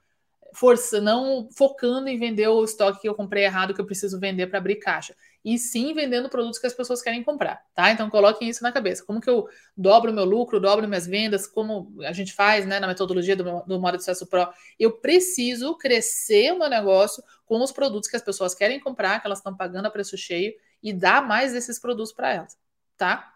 força, 0.55 1.01
não 1.01 1.49
focando 1.57 2.09
em 2.09 2.19
vender 2.19 2.49
o 2.49 2.65
estoque 2.65 3.01
que 3.01 3.09
eu 3.09 3.15
comprei 3.15 3.45
errado 3.45 3.75
que 3.75 3.81
eu 3.81 3.87
preciso 3.87 4.21
vender 4.21 4.47
para 4.47 4.59
abrir 4.59 4.77
caixa 4.77 5.15
e 5.45 5.59
sim 5.59 5.93
vendendo 5.93 6.29
produtos 6.29 6.59
que 6.59 6.67
as 6.67 6.73
pessoas 6.73 7.03
querem 7.03 7.23
comprar, 7.23 7.65
tá? 7.75 7.91
Então 7.91 8.09
coloquem 8.09 8.49
isso 8.49 8.63
na 8.63 8.71
cabeça. 8.71 9.05
Como 9.05 9.21
que 9.21 9.29
eu 9.29 9.49
dobro 9.77 10.13
meu 10.13 10.25
lucro, 10.25 10.61
dobro 10.61 10.87
minhas 10.87 11.07
vendas, 11.07 11.47
como 11.47 11.93
a 12.03 12.13
gente 12.13 12.33
faz, 12.33 12.65
né, 12.65 12.79
na 12.79 12.87
metodologia 12.87 13.35
do, 13.35 13.63
do 13.63 13.81
modo 13.81 13.97
de 13.97 14.05
sucesso 14.05 14.27
pro, 14.27 14.49
eu 14.79 14.93
preciso 14.93 15.77
crescer 15.77 16.53
o 16.53 16.59
meu 16.59 16.69
negócio 16.69 17.23
com 17.45 17.61
os 17.63 17.73
produtos 17.73 18.09
que 18.09 18.17
as 18.17 18.23
pessoas 18.23 18.55
querem 18.55 18.79
comprar, 18.79 19.21
que 19.21 19.27
elas 19.27 19.39
estão 19.39 19.57
pagando 19.57 19.87
a 19.87 19.91
preço 19.91 20.17
cheio 20.17 20.53
e 20.83 20.93
dar 20.93 21.27
mais 21.27 21.53
desses 21.53 21.79
produtos 21.79 22.13
para 22.13 22.33
elas. 22.33 22.57
tá? 22.97 23.33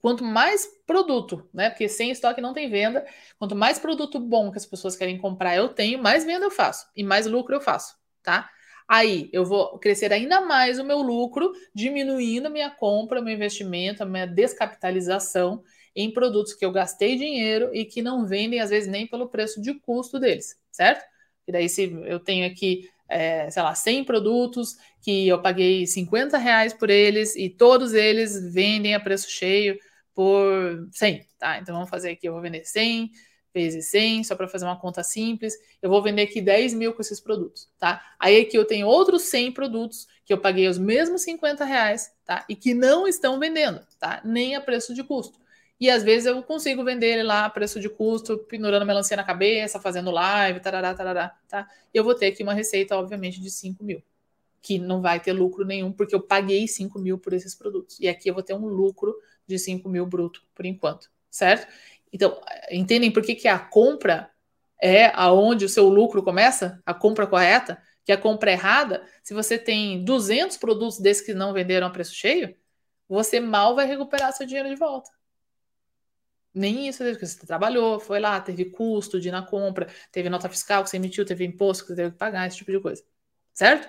Quanto 0.00 0.24
mais 0.24 0.66
produto, 0.86 1.48
né? 1.52 1.68
Porque 1.70 1.88
sem 1.88 2.10
estoque 2.10 2.40
não 2.40 2.54
tem 2.54 2.70
venda. 2.70 3.04
Quanto 3.38 3.54
mais 3.54 3.78
produto 3.78 4.18
bom 4.18 4.50
que 4.50 4.58
as 4.58 4.66
pessoas 4.66 4.96
querem 4.96 5.18
comprar 5.18 5.56
eu 5.56 5.68
tenho, 5.68 6.02
mais 6.02 6.24
venda 6.24 6.46
eu 6.46 6.50
faço 6.50 6.86
e 6.96 7.04
mais 7.04 7.26
lucro 7.26 7.54
eu 7.54 7.60
faço, 7.60 7.96
tá? 8.22 8.50
Aí 8.88 9.30
eu 9.32 9.44
vou 9.44 9.78
crescer 9.78 10.12
ainda 10.12 10.40
mais 10.40 10.78
o 10.80 10.84
meu 10.84 11.00
lucro, 11.00 11.52
diminuindo 11.72 12.46
a 12.46 12.50
minha 12.50 12.70
compra, 12.70 13.22
meu 13.22 13.32
investimento, 13.32 14.02
a 14.02 14.06
minha 14.06 14.26
descapitalização 14.26 15.62
em 15.94 16.10
produtos 16.10 16.54
que 16.54 16.64
eu 16.64 16.72
gastei 16.72 17.16
dinheiro 17.16 17.70
e 17.72 17.84
que 17.84 18.02
não 18.02 18.26
vendem, 18.26 18.58
às 18.60 18.70
vezes, 18.70 18.88
nem 18.88 19.06
pelo 19.06 19.28
preço 19.28 19.60
de 19.60 19.74
custo 19.74 20.18
deles, 20.18 20.56
certo? 20.72 21.04
E 21.46 21.52
daí, 21.52 21.68
se 21.68 21.92
eu 22.04 22.18
tenho 22.18 22.46
aqui, 22.46 22.88
é, 23.08 23.50
sei 23.50 23.62
lá, 23.62 23.74
100 23.74 24.04
produtos 24.04 24.76
que 25.02 25.28
eu 25.28 25.40
paguei 25.40 25.86
50 25.86 26.36
reais 26.38 26.72
por 26.72 26.90
eles 26.90 27.36
e 27.36 27.48
todos 27.48 27.92
eles 27.94 28.52
vendem 28.52 28.94
a 28.94 29.00
preço 29.00 29.30
cheio 29.30 29.78
por 30.14 30.88
100, 30.92 31.26
tá? 31.38 31.58
Então 31.58 31.74
vamos 31.74 31.90
fazer 31.90 32.10
aqui, 32.10 32.28
eu 32.28 32.32
vou 32.32 32.42
vender 32.42 32.64
100 32.64 33.10
vezes 33.52 33.90
100, 33.90 34.24
só 34.24 34.36
para 34.36 34.48
fazer 34.48 34.64
uma 34.64 34.78
conta 34.78 35.02
simples, 35.02 35.54
eu 35.82 35.90
vou 35.90 36.02
vender 36.02 36.22
aqui 36.22 36.40
10 36.40 36.74
mil 36.74 36.92
com 36.94 37.00
esses 37.02 37.20
produtos, 37.20 37.68
tá? 37.78 38.00
Aí 38.18 38.40
aqui 38.40 38.56
eu 38.56 38.64
tenho 38.64 38.86
outros 38.86 39.22
100 39.22 39.52
produtos 39.52 40.06
que 40.24 40.32
eu 40.32 40.38
paguei 40.38 40.68
os 40.68 40.78
mesmos 40.78 41.22
50 41.22 41.64
reais, 41.64 42.12
tá? 42.24 42.44
E 42.48 42.54
que 42.54 42.74
não 42.74 43.08
estão 43.08 43.38
vendendo, 43.38 43.84
tá? 43.98 44.20
Nem 44.24 44.54
a 44.54 44.60
preço 44.60 44.94
de 44.94 45.02
custo. 45.02 45.40
E 45.80 45.88
às 45.88 46.02
vezes 46.02 46.26
eu 46.26 46.42
consigo 46.42 46.84
vender 46.84 47.06
ele 47.06 47.22
lá 47.22 47.46
a 47.46 47.50
preço 47.50 47.80
de 47.80 47.88
custo, 47.88 48.38
pendurando 48.38 48.84
melancia 48.84 49.16
na 49.16 49.24
cabeça, 49.24 49.80
fazendo 49.80 50.10
live, 50.10 50.60
tarará, 50.60 50.94
tarará, 50.94 51.34
tá? 51.48 51.66
E 51.92 51.96
eu 51.96 52.04
vou 52.04 52.14
ter 52.14 52.26
aqui 52.26 52.42
uma 52.42 52.52
receita, 52.52 52.96
obviamente, 52.96 53.40
de 53.40 53.50
5 53.50 53.82
mil, 53.82 54.02
que 54.60 54.78
não 54.78 55.00
vai 55.00 55.18
ter 55.18 55.32
lucro 55.32 55.64
nenhum, 55.64 55.90
porque 55.90 56.14
eu 56.14 56.20
paguei 56.20 56.68
5 56.68 56.98
mil 56.98 57.18
por 57.18 57.32
esses 57.32 57.54
produtos. 57.54 57.98
E 57.98 58.06
aqui 58.08 58.28
eu 58.28 58.34
vou 58.34 58.42
ter 58.42 58.54
um 58.54 58.66
lucro 58.66 59.16
de 59.50 59.58
5 59.58 59.88
mil 59.88 60.06
bruto, 60.06 60.42
por 60.54 60.64
enquanto, 60.64 61.10
certo? 61.30 61.66
Então, 62.12 62.40
entendem 62.70 63.10
por 63.10 63.22
que, 63.22 63.34
que 63.34 63.48
a 63.48 63.58
compra 63.58 64.30
é 64.80 65.06
aonde 65.14 65.64
o 65.64 65.68
seu 65.68 65.88
lucro 65.88 66.22
começa? 66.22 66.80
A 66.86 66.94
compra 66.94 67.26
correta? 67.26 67.82
Que 68.04 68.12
a 68.12 68.16
compra 68.16 68.50
errada, 68.50 69.04
se 69.22 69.34
você 69.34 69.58
tem 69.58 70.02
200 70.04 70.56
produtos 70.56 70.98
desses 70.98 71.24
que 71.24 71.34
não 71.34 71.52
venderam 71.52 71.86
a 71.86 71.90
preço 71.90 72.14
cheio, 72.14 72.56
você 73.08 73.38
mal 73.40 73.74
vai 73.74 73.86
recuperar 73.86 74.32
seu 74.32 74.46
dinheiro 74.46 74.68
de 74.68 74.76
volta. 74.76 75.10
Nem 76.52 76.88
isso, 76.88 77.04
porque 77.04 77.26
você 77.26 77.46
trabalhou, 77.46 78.00
foi 78.00 78.18
lá, 78.18 78.40
teve 78.40 78.64
custo 78.64 79.20
de 79.20 79.28
ir 79.28 79.32
na 79.32 79.42
compra, 79.42 79.86
teve 80.10 80.28
nota 80.28 80.48
fiscal 80.48 80.82
que 80.82 80.90
você 80.90 80.96
emitiu, 80.96 81.24
teve 81.24 81.44
imposto 81.44 81.84
que 81.84 81.90
você 81.90 81.96
teve 81.96 82.10
que 82.12 82.18
pagar, 82.18 82.46
esse 82.46 82.56
tipo 82.56 82.72
de 82.72 82.80
coisa. 82.80 83.04
Certo? 83.52 83.88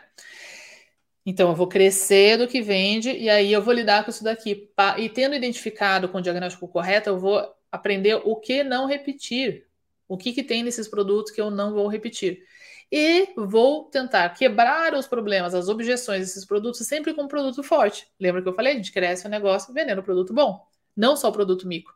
Então, 1.26 1.50
eu 1.50 1.56
vou 1.56 1.68
crescer 1.68 2.38
do 2.38 2.48
que 2.48 2.62
vende 2.62 3.12
e 3.12 3.30
aí 3.30 3.52
eu 3.54 3.62
vou 3.62 3.74
lidar 3.74 4.04
com 4.04 4.10
isso 4.10 4.24
daqui. 4.24 4.70
E 4.98 5.10
tendo 5.10 5.36
identificado 5.36 6.10
com 6.10 6.18
o 6.18 6.22
diagnóstico 6.22 6.68
correto, 6.68 7.10
eu 7.10 7.20
vou 7.20 7.46
aprender 7.72 8.16
o 8.24 8.36
que 8.36 8.64
não 8.64 8.88
repetir. 8.88 9.68
O 10.08 10.18
que, 10.18 10.34
que 10.34 10.44
tem 10.44 10.64
nesses 10.64 10.88
produtos 10.88 11.32
que 11.32 11.40
eu 11.40 11.50
não 11.50 11.74
vou 11.74 11.88
repetir. 11.88 12.44
E 12.92 13.30
vou 13.38 13.86
tentar 13.86 14.28
quebrar 14.32 14.94
os 14.94 15.08
problemas, 15.08 15.54
as 15.54 15.70
objeções 15.70 16.20
desses 16.20 16.44
produtos, 16.44 16.86
sempre 16.86 17.14
com 17.14 17.24
um 17.24 17.28
produto 17.28 17.64
forte. 17.64 18.06
Lembra 18.20 18.42
que 18.42 18.50
eu 18.50 18.54
falei? 18.54 18.74
A 18.74 18.76
gente 18.76 18.92
cresce 18.92 19.26
o 19.26 19.30
negócio 19.30 19.74
vendendo 19.74 20.04
produto 20.04 20.34
bom, 20.34 20.62
não 20.96 21.16
só 21.16 21.32
produto 21.32 21.66
mico. 21.66 21.94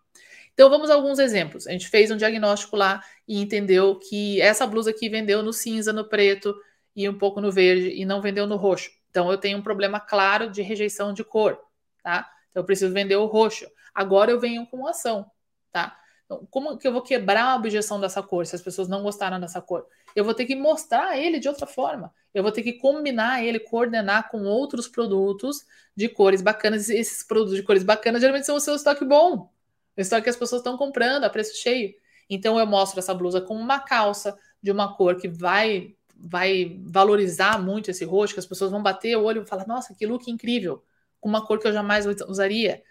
Então 0.54 0.70
vamos 0.70 0.90
a 0.90 0.94
alguns 0.94 1.20
exemplos. 1.20 1.68
A 1.68 1.72
gente 1.74 1.90
fez 1.90 2.10
um 2.10 2.16
diagnóstico 2.16 2.78
lá 2.78 3.04
e 3.28 3.42
entendeu 3.42 4.00
que 4.00 4.40
essa 4.40 4.66
blusa 4.66 4.92
aqui 4.92 5.10
vendeu 5.10 5.44
no 5.44 5.52
cinza, 5.52 5.92
no 5.92 6.08
preto 6.08 6.56
e 6.96 7.10
um 7.10 7.18
pouco 7.18 7.42
no 7.42 7.52
verde 7.52 7.90
e 7.90 8.06
não 8.06 8.22
vendeu 8.22 8.48
no 8.48 8.56
roxo. 8.56 8.90
Então 9.16 9.32
eu 9.32 9.38
tenho 9.38 9.58
um 9.58 9.62
problema 9.62 9.98
claro 9.98 10.50
de 10.50 10.62
rejeição 10.62 11.14
de 11.14 11.24
cor, 11.24 11.58
tá? 12.04 12.30
Então 12.52 12.62
eu 12.62 12.66
preciso 12.66 12.94
vender 12.94 13.16
o 13.16 13.28
roxo. 13.28 13.66
Agora 13.94 14.30
eu 14.30 14.38
venho 14.38 14.68
com 14.68 14.86
ação, 14.86 15.32
tá? 15.72 15.98
Então, 16.26 16.46
como 16.52 16.78
que 16.78 16.86
eu 16.86 16.92
vou 16.92 17.02
quebrar 17.02 17.46
a 17.46 17.56
objeção 17.56 17.98
dessa 17.98 18.22
cor 18.22 18.46
se 18.46 18.58
as 18.58 18.62
pessoas 18.62 18.90
não 18.90 19.04
gostaram 19.04 19.40
dessa 19.40 19.62
cor? 19.62 19.88
Eu 20.14 20.26
vou 20.26 20.34
ter 20.34 20.44
que 20.44 20.54
mostrar 20.54 21.18
ele 21.18 21.40
de 21.40 21.48
outra 21.48 21.66
forma. 21.66 22.14
Eu 22.34 22.44
vou 22.44 22.52
ter 22.52 22.62
que 22.62 22.74
combinar 22.74 23.42
ele, 23.42 23.58
coordenar 23.58 24.30
com 24.30 24.44
outros 24.44 24.86
produtos 24.86 25.66
de 25.96 26.10
cores 26.10 26.42
bacanas. 26.42 26.90
Esses 26.90 27.24
produtos 27.24 27.56
de 27.56 27.64
cores 27.64 27.84
bacanas 27.84 28.20
geralmente 28.20 28.46
são 28.46 28.58
o 28.58 28.60
seu 28.60 28.76
estoque 28.76 29.06
bom. 29.06 29.50
O 29.96 30.02
estoque 30.02 30.24
que 30.24 30.30
as 30.30 30.36
pessoas 30.36 30.60
estão 30.60 30.76
comprando 30.76 31.24
a 31.24 31.30
preço 31.30 31.56
cheio. 31.56 31.94
Então 32.30 32.60
eu 32.60 32.68
mostro 32.68 33.00
essa 33.00 33.14
blusa 33.14 33.40
com 33.40 33.56
uma 33.56 33.80
calça 33.80 34.38
de 34.62 34.72
uma 34.72 34.94
cor 34.98 35.16
que 35.16 35.30
vai 35.30 35.95
vai 36.18 36.80
valorizar 36.84 37.62
muito 37.62 37.92
esse 37.92 38.06
roxo, 38.06 38.34
que 38.34 38.40
as 38.40 38.46
pessoas 38.46 38.72
vão 38.72 38.82
bater 38.82 39.18
o 39.18 39.24
olho 39.24 39.44
e 39.44 39.48
falar: 39.48 39.68
"Nossa, 39.68 39.94
que 39.96 40.06
look 40.06 40.30
incrível!" 40.30 40.84
Com 41.20 41.30
uma 41.30 41.46
cor 41.46 41.60
que 41.60 41.68
eu 41.68 41.74
jamais 41.74 42.06
usaria. 42.28 42.84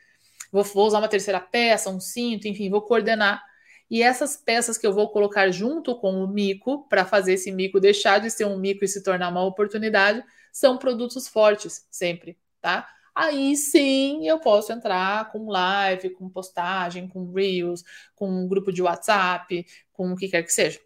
Vou, 0.52 0.62
vou 0.64 0.86
usar 0.86 0.98
uma 0.98 1.08
terceira 1.08 1.40
peça, 1.40 1.90
um 1.90 2.00
cinto, 2.00 2.48
enfim, 2.48 2.70
vou 2.70 2.82
coordenar. 2.82 3.42
E 3.90 4.02
essas 4.02 4.36
peças 4.36 4.78
que 4.78 4.86
eu 4.86 4.92
vou 4.92 5.08
colocar 5.10 5.50
junto 5.50 5.94
com 5.96 6.24
o 6.24 6.28
mico, 6.28 6.88
para 6.88 7.04
fazer 7.04 7.34
esse 7.34 7.52
mico 7.52 7.80
deixar 7.80 8.18
de 8.20 8.30
ser 8.30 8.46
um 8.46 8.58
mico 8.58 8.84
e 8.84 8.88
se 8.88 9.02
tornar 9.02 9.28
uma 9.30 9.44
oportunidade, 9.44 10.24
são 10.52 10.78
produtos 10.78 11.28
fortes, 11.28 11.86
sempre, 11.90 12.38
tá? 12.60 12.88
aí 13.14 13.56
sim 13.56 14.26
eu 14.26 14.40
posso 14.40 14.72
entrar 14.72 15.30
com 15.30 15.48
live, 15.48 16.10
com 16.10 16.28
postagem, 16.28 17.08
com 17.08 17.30
reels, 17.32 17.84
com 18.16 18.28
um 18.28 18.48
grupo 18.48 18.72
de 18.72 18.82
WhatsApp, 18.82 19.64
com 19.92 20.12
o 20.12 20.16
que 20.16 20.28
quer 20.28 20.42
que 20.42 20.52
seja. 20.52 20.80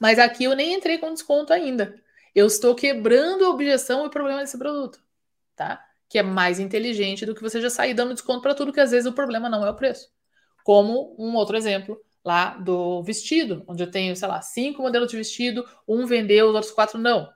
Mas 0.00 0.18
aqui 0.18 0.44
eu 0.44 0.54
nem 0.54 0.74
entrei 0.74 0.98
com 0.98 1.12
desconto 1.12 1.52
ainda. 1.52 1.94
Eu 2.34 2.46
estou 2.46 2.74
quebrando 2.74 3.44
a 3.44 3.50
objeção 3.50 4.04
e 4.04 4.06
o 4.08 4.10
problema 4.10 4.40
desse 4.40 4.58
produto, 4.58 5.00
tá? 5.54 5.82
Que 6.08 6.18
é 6.18 6.22
mais 6.22 6.60
inteligente 6.60 7.24
do 7.24 7.34
que 7.34 7.42
você 7.42 7.60
já 7.60 7.70
sair 7.70 7.94
dando 7.94 8.12
desconto 8.12 8.42
para 8.42 8.54
tudo, 8.54 8.72
que 8.72 8.80
às 8.80 8.90
vezes 8.90 9.06
o 9.06 9.12
problema 9.12 9.48
não 9.48 9.64
é 9.64 9.70
o 9.70 9.74
preço. 9.74 10.10
Como 10.64 11.16
um 11.18 11.34
outro 11.34 11.56
exemplo 11.56 11.98
lá 12.24 12.56
do 12.58 13.02
vestido, 13.02 13.64
onde 13.66 13.82
eu 13.82 13.90
tenho, 13.90 14.14
sei 14.16 14.28
lá, 14.28 14.42
cinco 14.42 14.82
modelos 14.82 15.10
de 15.10 15.16
vestido, 15.16 15.64
um 15.88 16.04
vendeu, 16.06 16.48
os 16.48 16.54
outros 16.54 16.72
quatro 16.72 16.98
não. 16.98 17.28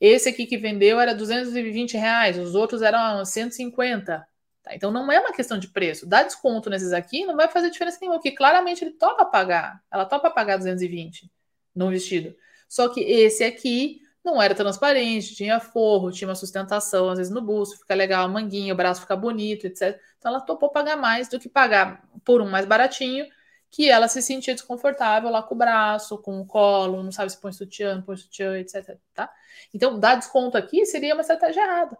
Esse 0.00 0.30
aqui 0.30 0.46
que 0.46 0.56
vendeu 0.56 0.98
era 0.98 1.14
220 1.14 1.96
reais, 1.96 2.38
os 2.38 2.54
outros 2.54 2.82
eram 2.82 3.24
150. 3.24 4.26
Tá? 4.62 4.74
Então 4.74 4.90
não 4.90 5.12
é 5.12 5.20
uma 5.20 5.32
questão 5.32 5.58
de 5.58 5.68
preço. 5.68 6.06
Dar 6.06 6.24
desconto 6.24 6.70
nesses 6.70 6.92
aqui 6.92 7.24
não 7.26 7.36
vai 7.36 7.48
fazer 7.48 7.70
diferença 7.70 7.98
nenhuma, 8.00 8.18
porque 8.18 8.32
claramente 8.32 8.82
ele 8.82 8.92
topa 8.92 9.24
pagar. 9.26 9.82
Ela 9.90 10.06
topa 10.06 10.30
pagar 10.30 10.56
220 10.56 11.30
no 11.74 11.90
vestido. 11.90 12.34
Só 12.68 12.88
que 12.88 13.00
esse 13.00 13.44
aqui 13.44 14.00
não 14.24 14.40
era 14.40 14.54
transparente, 14.54 15.34
tinha 15.34 15.58
forro, 15.60 16.12
tinha 16.12 16.28
uma 16.28 16.34
sustentação, 16.34 17.08
às 17.08 17.18
vezes 17.18 17.32
no 17.32 17.40
busto, 17.40 17.78
fica 17.78 17.94
legal, 17.94 18.24
a 18.26 18.28
manguinha, 18.28 18.74
o 18.74 18.76
braço 18.76 19.00
fica 19.00 19.16
bonito, 19.16 19.66
etc. 19.66 19.98
Então 20.18 20.32
ela 20.32 20.40
topou 20.40 20.70
pagar 20.70 20.96
mais 20.96 21.28
do 21.28 21.40
que 21.40 21.48
pagar 21.48 22.02
por 22.24 22.40
um 22.42 22.48
mais 22.48 22.66
baratinho 22.66 23.26
que 23.70 23.88
ela 23.88 24.08
se 24.08 24.20
sentia 24.20 24.54
desconfortável 24.54 25.30
lá 25.30 25.42
com 25.42 25.54
o 25.54 25.58
braço, 25.58 26.18
com 26.18 26.40
o 26.40 26.46
colo, 26.46 27.02
não 27.02 27.12
sabe 27.12 27.30
se 27.30 27.40
põe 27.40 27.52
sutiã, 27.52 27.94
não 27.94 28.02
põe 28.02 28.16
sutiã, 28.16 28.58
etc. 28.58 28.98
Tá? 29.14 29.32
Então, 29.72 29.98
dar 29.98 30.16
desconto 30.16 30.58
aqui 30.58 30.84
seria 30.84 31.14
uma 31.14 31.20
estratégia 31.20 31.62
errada. 31.62 31.96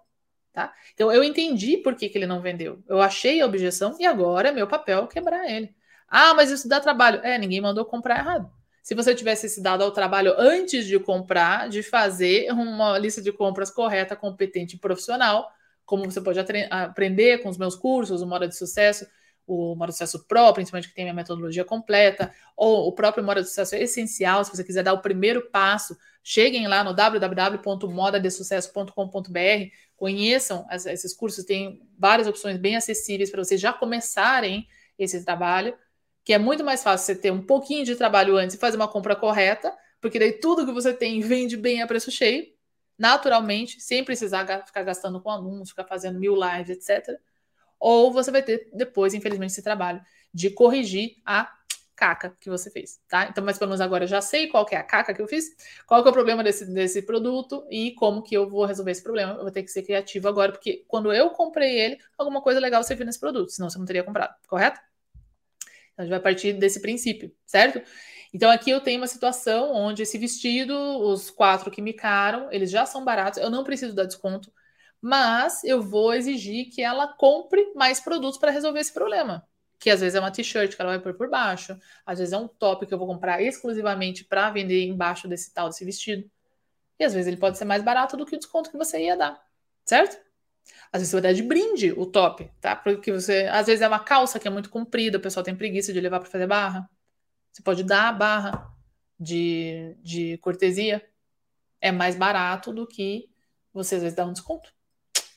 Tá? 0.52 0.74
Então, 0.94 1.12
eu 1.12 1.22
entendi 1.22 1.76
por 1.76 1.94
que, 1.94 2.08
que 2.08 2.18
ele 2.18 2.26
não 2.26 2.40
vendeu. 2.40 2.82
Eu 2.88 3.00
achei 3.00 3.40
a 3.40 3.46
objeção 3.46 3.96
e 4.00 4.06
agora 4.06 4.48
é 4.48 4.52
meu 4.52 4.66
papel 4.66 5.06
quebrar 5.06 5.48
ele. 5.48 5.74
Ah, 6.08 6.34
mas 6.34 6.50
isso 6.50 6.68
dá 6.68 6.80
trabalho. 6.80 7.20
É, 7.24 7.38
ninguém 7.38 7.60
mandou 7.60 7.84
comprar 7.84 8.18
errado. 8.18 8.50
Se 8.82 8.94
você 8.94 9.14
tivesse 9.14 9.48
se 9.48 9.62
dado 9.62 9.82
ao 9.82 9.90
trabalho 9.90 10.34
antes 10.38 10.86
de 10.86 10.98
comprar, 10.98 11.68
de 11.68 11.82
fazer 11.82 12.50
uma 12.52 12.98
lista 12.98 13.20
de 13.20 13.30
compras 13.32 13.70
correta, 13.70 14.16
competente 14.16 14.76
e 14.76 14.78
profissional, 14.78 15.50
como 15.84 16.04
você 16.04 16.20
pode 16.20 16.38
aprender 16.70 17.38
com 17.38 17.48
os 17.48 17.58
meus 17.58 17.74
cursos, 17.74 18.22
o 18.22 18.26
Moda 18.26 18.46
de 18.46 18.56
Sucesso, 18.56 19.04
o 19.46 19.74
Modo 19.74 19.88
de 19.88 19.94
Sucesso 19.94 20.24
Pro, 20.26 20.52
principalmente 20.52 20.88
que 20.88 20.94
tem 20.94 21.04
minha 21.04 21.12
metodologia 21.12 21.64
completa, 21.64 22.32
ou 22.56 22.86
o 22.86 22.92
próprio 22.92 23.24
Modo 23.24 23.42
de 23.42 23.48
Sucesso 23.48 23.74
é 23.74 23.82
essencial, 23.82 24.44
se 24.44 24.54
você 24.54 24.62
quiser 24.62 24.84
dar 24.84 24.92
o 24.92 25.02
primeiro 25.02 25.50
passo, 25.50 25.96
cheguem 26.22 26.68
lá 26.68 26.84
no 26.84 26.94
www.modadesucesso.com.br, 26.94 29.74
conheçam 29.96 30.64
esses 30.70 31.12
cursos, 31.12 31.44
tem 31.44 31.82
várias 31.98 32.28
opções 32.28 32.56
bem 32.56 32.76
acessíveis 32.76 33.30
para 33.30 33.42
vocês 33.42 33.60
já 33.60 33.72
começarem 33.72 34.68
esse 34.96 35.24
trabalho, 35.24 35.74
que 36.24 36.32
é 36.32 36.38
muito 36.38 36.64
mais 36.64 36.82
fácil 36.82 37.06
você 37.06 37.20
ter 37.20 37.30
um 37.30 37.42
pouquinho 37.42 37.84
de 37.84 37.96
trabalho 37.96 38.36
antes 38.36 38.56
e 38.56 38.58
fazer 38.58 38.76
uma 38.76 38.88
compra 38.88 39.16
correta, 39.16 39.72
porque 40.00 40.18
daí 40.18 40.32
tudo 40.32 40.66
que 40.66 40.72
você 40.72 40.92
tem 40.92 41.20
vende 41.22 41.56
bem 41.56 41.82
a 41.82 41.86
preço 41.86 42.10
cheio, 42.10 42.46
naturalmente, 42.98 43.80
sem 43.80 44.04
precisar 44.04 44.46
ficar 44.66 44.82
gastando 44.82 45.20
com 45.20 45.30
anúncio, 45.30 45.74
ficar 45.74 45.84
fazendo 45.84 46.18
mil 46.18 46.34
lives, 46.34 46.70
etc 46.70 47.18
ou 47.80 48.12
você 48.12 48.30
vai 48.30 48.42
ter 48.42 48.68
depois, 48.74 49.14
infelizmente, 49.14 49.52
esse 49.52 49.62
trabalho 49.62 50.02
de 50.32 50.50
corrigir 50.50 51.16
a 51.24 51.50
caca 51.96 52.36
que 52.40 52.48
você 52.48 52.70
fez, 52.70 53.00
tá? 53.08 53.26
Então, 53.26 53.44
mas 53.44 53.58
pelo 53.58 53.70
menos 53.70 53.80
agora 53.80 54.04
eu 54.04 54.08
já 54.08 54.22
sei 54.22 54.46
qual 54.46 54.64
que 54.64 54.74
é 54.74 54.78
a 54.78 54.82
caca 54.82 55.12
que 55.12 55.20
eu 55.20 55.28
fiz, 55.28 55.50
qual 55.86 56.02
que 56.02 56.08
é 56.08 56.10
o 56.10 56.14
problema 56.14 56.42
desse, 56.42 56.64
desse 56.66 57.02
produto 57.02 57.66
e 57.70 57.92
como 57.92 58.22
que 58.22 58.34
eu 58.34 58.48
vou 58.48 58.64
resolver 58.64 58.90
esse 58.90 59.02
problema. 59.02 59.32
Eu 59.32 59.42
vou 59.42 59.50
ter 59.50 59.62
que 59.62 59.70
ser 59.70 59.82
criativo 59.82 60.28
agora, 60.28 60.52
porque 60.52 60.84
quando 60.86 61.12
eu 61.12 61.30
comprei 61.30 61.78
ele, 61.78 61.98
alguma 62.16 62.40
coisa 62.40 62.60
legal 62.60 62.82
você 62.82 62.94
viu 62.94 63.04
nesse 63.04 63.20
produto, 63.20 63.50
senão 63.50 63.68
você 63.68 63.78
não 63.78 63.84
teria 63.84 64.04
comprado, 64.04 64.34
correto? 64.46 64.80
A 66.00 66.04
gente 66.04 66.10
vai 66.10 66.20
partir 66.20 66.54
desse 66.54 66.80
princípio, 66.80 67.30
certo? 67.44 67.82
Então, 68.32 68.50
aqui 68.50 68.70
eu 68.70 68.80
tenho 68.80 69.00
uma 69.00 69.06
situação 69.06 69.72
onde 69.74 70.02
esse 70.02 70.16
vestido, 70.16 70.74
os 70.74 71.30
quatro 71.30 71.70
que 71.70 71.82
me 71.82 71.92
caram, 71.92 72.50
eles 72.50 72.70
já 72.70 72.86
são 72.86 73.04
baratos, 73.04 73.38
eu 73.38 73.50
não 73.50 73.64
preciso 73.64 73.94
dar 73.94 74.04
desconto, 74.06 74.50
mas 75.00 75.62
eu 75.62 75.82
vou 75.82 76.14
exigir 76.14 76.70
que 76.70 76.80
ela 76.80 77.06
compre 77.06 77.72
mais 77.74 78.00
produtos 78.00 78.38
para 78.38 78.50
resolver 78.50 78.80
esse 78.80 78.94
problema. 78.94 79.46
Que 79.78 79.90
às 79.90 80.00
vezes 80.00 80.14
é 80.14 80.20
uma 80.20 80.30
t-shirt 80.30 80.74
que 80.74 80.80
ela 80.80 80.92
vai 80.92 81.00
pôr 81.00 81.14
por 81.14 81.28
baixo, 81.28 81.78
às 82.06 82.18
vezes 82.18 82.32
é 82.32 82.38
um 82.38 82.48
top 82.48 82.86
que 82.86 82.94
eu 82.94 82.98
vou 82.98 83.06
comprar 83.06 83.42
exclusivamente 83.42 84.24
para 84.24 84.50
vender 84.50 84.86
embaixo 84.86 85.28
desse 85.28 85.52
tal 85.52 85.68
desse 85.68 85.84
vestido. 85.84 86.30
E 86.98 87.04
às 87.04 87.12
vezes 87.12 87.26
ele 87.28 87.36
pode 87.36 87.58
ser 87.58 87.66
mais 87.66 87.82
barato 87.82 88.16
do 88.16 88.24
que 88.24 88.36
o 88.36 88.38
desconto 88.38 88.70
que 88.70 88.78
você 88.78 89.04
ia 89.04 89.16
dar, 89.18 89.38
certo? 89.84 90.18
Às 90.92 91.00
vezes 91.00 91.08
você 91.10 91.16
vai 91.16 91.22
dar 91.22 91.32
de 91.32 91.42
brinde 91.42 91.92
o 91.92 92.06
top, 92.06 92.50
tá? 92.60 92.74
Porque 92.76 93.12
você, 93.12 93.48
às 93.50 93.66
vezes 93.66 93.82
é 93.82 93.88
uma 93.88 94.00
calça 94.00 94.38
que 94.38 94.48
é 94.48 94.50
muito 94.50 94.70
comprida, 94.70 95.18
o 95.18 95.20
pessoal 95.20 95.44
tem 95.44 95.54
preguiça 95.54 95.92
de 95.92 96.00
levar 96.00 96.20
para 96.20 96.30
fazer 96.30 96.46
barra. 96.46 96.88
Você 97.52 97.62
pode 97.62 97.84
dar 97.84 98.08
a 98.08 98.12
barra 98.12 98.72
de, 99.18 99.96
de 100.02 100.38
cortesia. 100.38 101.04
É 101.80 101.92
mais 101.92 102.16
barato 102.16 102.72
do 102.72 102.86
que 102.86 103.28
você 103.72 103.96
às 103.96 104.02
vezes 104.02 104.16
dar 104.16 104.26
um 104.26 104.32
desconto 104.32 104.72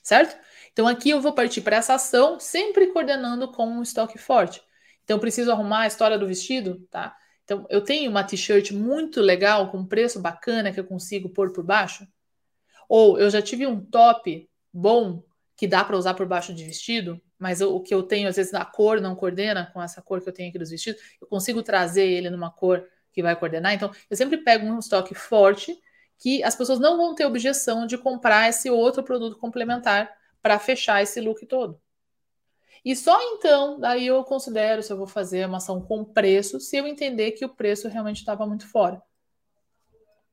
certo? 0.04 0.38
Então 0.74 0.88
aqui 0.88 1.10
eu 1.10 1.22
vou 1.22 1.34
partir 1.34 1.62
para 1.62 1.78
essa 1.78 1.96
ação, 1.96 2.40
sempre 2.40 2.88
coordenando 2.88 3.50
com 3.52 3.66
um 3.66 3.82
estoque 3.82 4.18
forte. 4.18 4.62
Então 5.04 5.18
preciso 5.18 5.52
arrumar 5.52 5.82
a 5.82 5.88
história 5.88 6.20
do 6.20 6.28
vestido, 6.28 6.86
tá? 6.92 7.16
Então 7.46 7.66
eu 7.70 7.82
tenho 7.82 8.12
uma 8.12 8.24
t-shirt 8.24 8.72
muito 8.72 9.22
legal 9.22 9.72
com 9.72 9.86
preço 9.86 10.20
bacana 10.20 10.72
que 10.72 10.80
eu 10.80 10.86
consigo 10.86 11.30
pôr 11.30 11.54
por 11.54 11.64
baixo. 11.64 12.06
Ou 12.90 13.18
eu 13.18 13.30
já 13.30 13.42
tive 13.42 13.66
um 13.66 13.80
top 13.80 14.50
bom 14.74 15.24
que 15.56 15.68
dá 15.68 15.84
para 15.84 15.98
usar 15.98 16.16
por 16.16 16.26
baixo 16.26 16.54
de 16.54 16.64
vestido, 16.64 17.22
mas 17.38 17.62
eu, 17.62 17.76
o 17.76 17.82
que 17.82 17.94
eu 17.94 18.02
tenho 18.04 18.28
às 18.28 18.36
vezes 18.36 18.52
na 18.52 18.66
cor 18.66 19.00
não 19.00 19.16
coordena 19.16 19.70
com 19.72 19.82
essa 19.82 20.02
cor 20.02 20.22
que 20.22 20.28
eu 20.28 20.34
tenho 20.34 20.50
aqui 20.50 20.58
dos 20.58 20.72
vestidos, 20.72 21.02
eu 21.22 21.28
consigo 21.28 21.62
trazer 21.62 22.06
ele 22.06 22.30
numa 22.30 22.52
cor 22.52 22.88
que 23.12 23.22
vai 23.22 23.36
coordenar. 23.36 23.74
Então 23.74 23.92
eu 24.10 24.18
sempre 24.18 24.38
pego 24.38 24.66
um 24.66 24.80
estoque 24.80 25.14
forte 25.14 25.78
que 26.18 26.44
as 26.44 26.56
pessoas 26.56 26.80
não 26.80 26.98
vão 26.98 27.14
ter 27.14 27.26
objeção 27.26 27.86
de 27.86 27.98
comprar 27.98 28.50
esse 28.50 28.70
outro 28.70 29.04
produto 29.04 29.38
complementar 29.38 30.10
para 30.42 30.58
fechar 30.58 31.02
esse 31.04 31.22
look 31.22 31.46
todo. 31.46 31.80
E 32.84 32.96
só 32.96 33.18
então, 33.22 33.80
daí 33.80 34.08
eu 34.08 34.24
considero 34.24 34.84
se 34.84 34.92
eu 34.92 34.98
vou 34.98 35.08
fazer 35.08 35.48
uma 35.48 35.58
ação 35.58 35.82
com 35.82 36.04
preço, 36.04 36.60
se 36.60 36.76
eu 36.76 36.86
entender 36.86 37.32
que 37.32 37.46
o 37.46 37.50
preço 37.50 37.88
realmente 37.88 38.18
estava 38.18 38.46
muito 38.46 38.68
fora. 38.68 39.02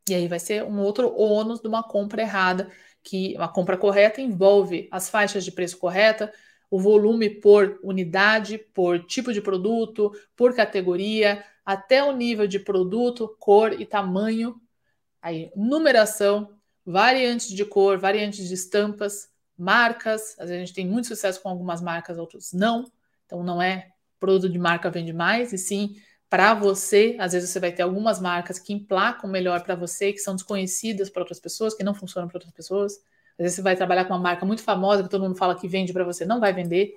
E 0.08 0.14
aí 0.14 0.26
vai 0.26 0.40
ser 0.40 0.64
um 0.64 0.80
outro 0.80 1.14
ônus 1.16 1.60
de 1.60 1.68
uma 1.68 1.84
compra 1.84 2.22
errada, 2.22 2.68
que 3.02 3.34
uma 3.36 3.48
compra 3.48 3.76
correta 3.76 4.20
envolve 4.20 4.88
as 4.90 5.08
faixas 5.08 5.44
de 5.44 5.52
preço 5.52 5.78
correta, 5.78 6.32
o 6.70 6.78
volume 6.78 7.28
por 7.28 7.78
unidade, 7.82 8.58
por 8.58 9.04
tipo 9.06 9.32
de 9.32 9.40
produto, 9.40 10.12
por 10.36 10.54
categoria, 10.54 11.44
até 11.64 12.02
o 12.02 12.12
nível 12.12 12.46
de 12.46 12.58
produto, 12.58 13.36
cor 13.38 13.80
e 13.80 13.84
tamanho 13.84 14.60
Aí, 15.22 15.50
numeração, 15.54 16.50
variantes 16.84 17.48
de 17.48 17.64
cor, 17.64 17.98
variantes 17.98 18.48
de 18.48 18.54
estampas, 18.54 19.28
marcas. 19.56 20.30
Às 20.38 20.48
vezes 20.48 20.54
a 20.54 20.58
gente 20.58 20.74
tem 20.74 20.86
muito 20.86 21.08
sucesso 21.08 21.42
com 21.42 21.48
algumas 21.48 21.82
marcas, 21.82 22.18
outros 22.18 22.52
não. 22.52 22.90
Então 23.26 23.42
não 23.42 23.60
é 23.60 23.90
produto 24.18 24.50
de 24.50 24.58
marca 24.58 24.90
vende 24.90 25.12
mais, 25.12 25.52
e 25.52 25.58
sim 25.58 25.96
para 26.30 26.54
você. 26.54 27.16
Às 27.18 27.32
vezes 27.32 27.50
você 27.50 27.58
vai 27.58 27.72
ter 27.72 27.82
algumas 27.82 28.20
marcas 28.20 28.58
que 28.58 28.72
emplacam 28.72 29.28
melhor 29.28 29.62
para 29.62 29.74
você, 29.74 30.12
que 30.12 30.20
são 30.20 30.34
desconhecidas 30.36 31.10
para 31.10 31.20
outras 31.20 31.40
pessoas, 31.40 31.74
que 31.74 31.82
não 31.82 31.92
funcionam 31.92 32.28
para 32.28 32.36
outras 32.36 32.54
pessoas. 32.54 32.94
Às 33.32 33.38
vezes 33.44 33.56
você 33.56 33.62
vai 33.62 33.76
trabalhar 33.76 34.04
com 34.04 34.14
uma 34.14 34.20
marca 34.20 34.46
muito 34.46 34.62
famosa 34.62 35.02
que 35.02 35.10
todo 35.10 35.22
mundo 35.22 35.36
fala 35.36 35.58
que 35.58 35.66
vende 35.66 35.92
para 35.92 36.04
você, 36.04 36.24
não 36.24 36.38
vai 36.38 36.52
vender. 36.52 36.94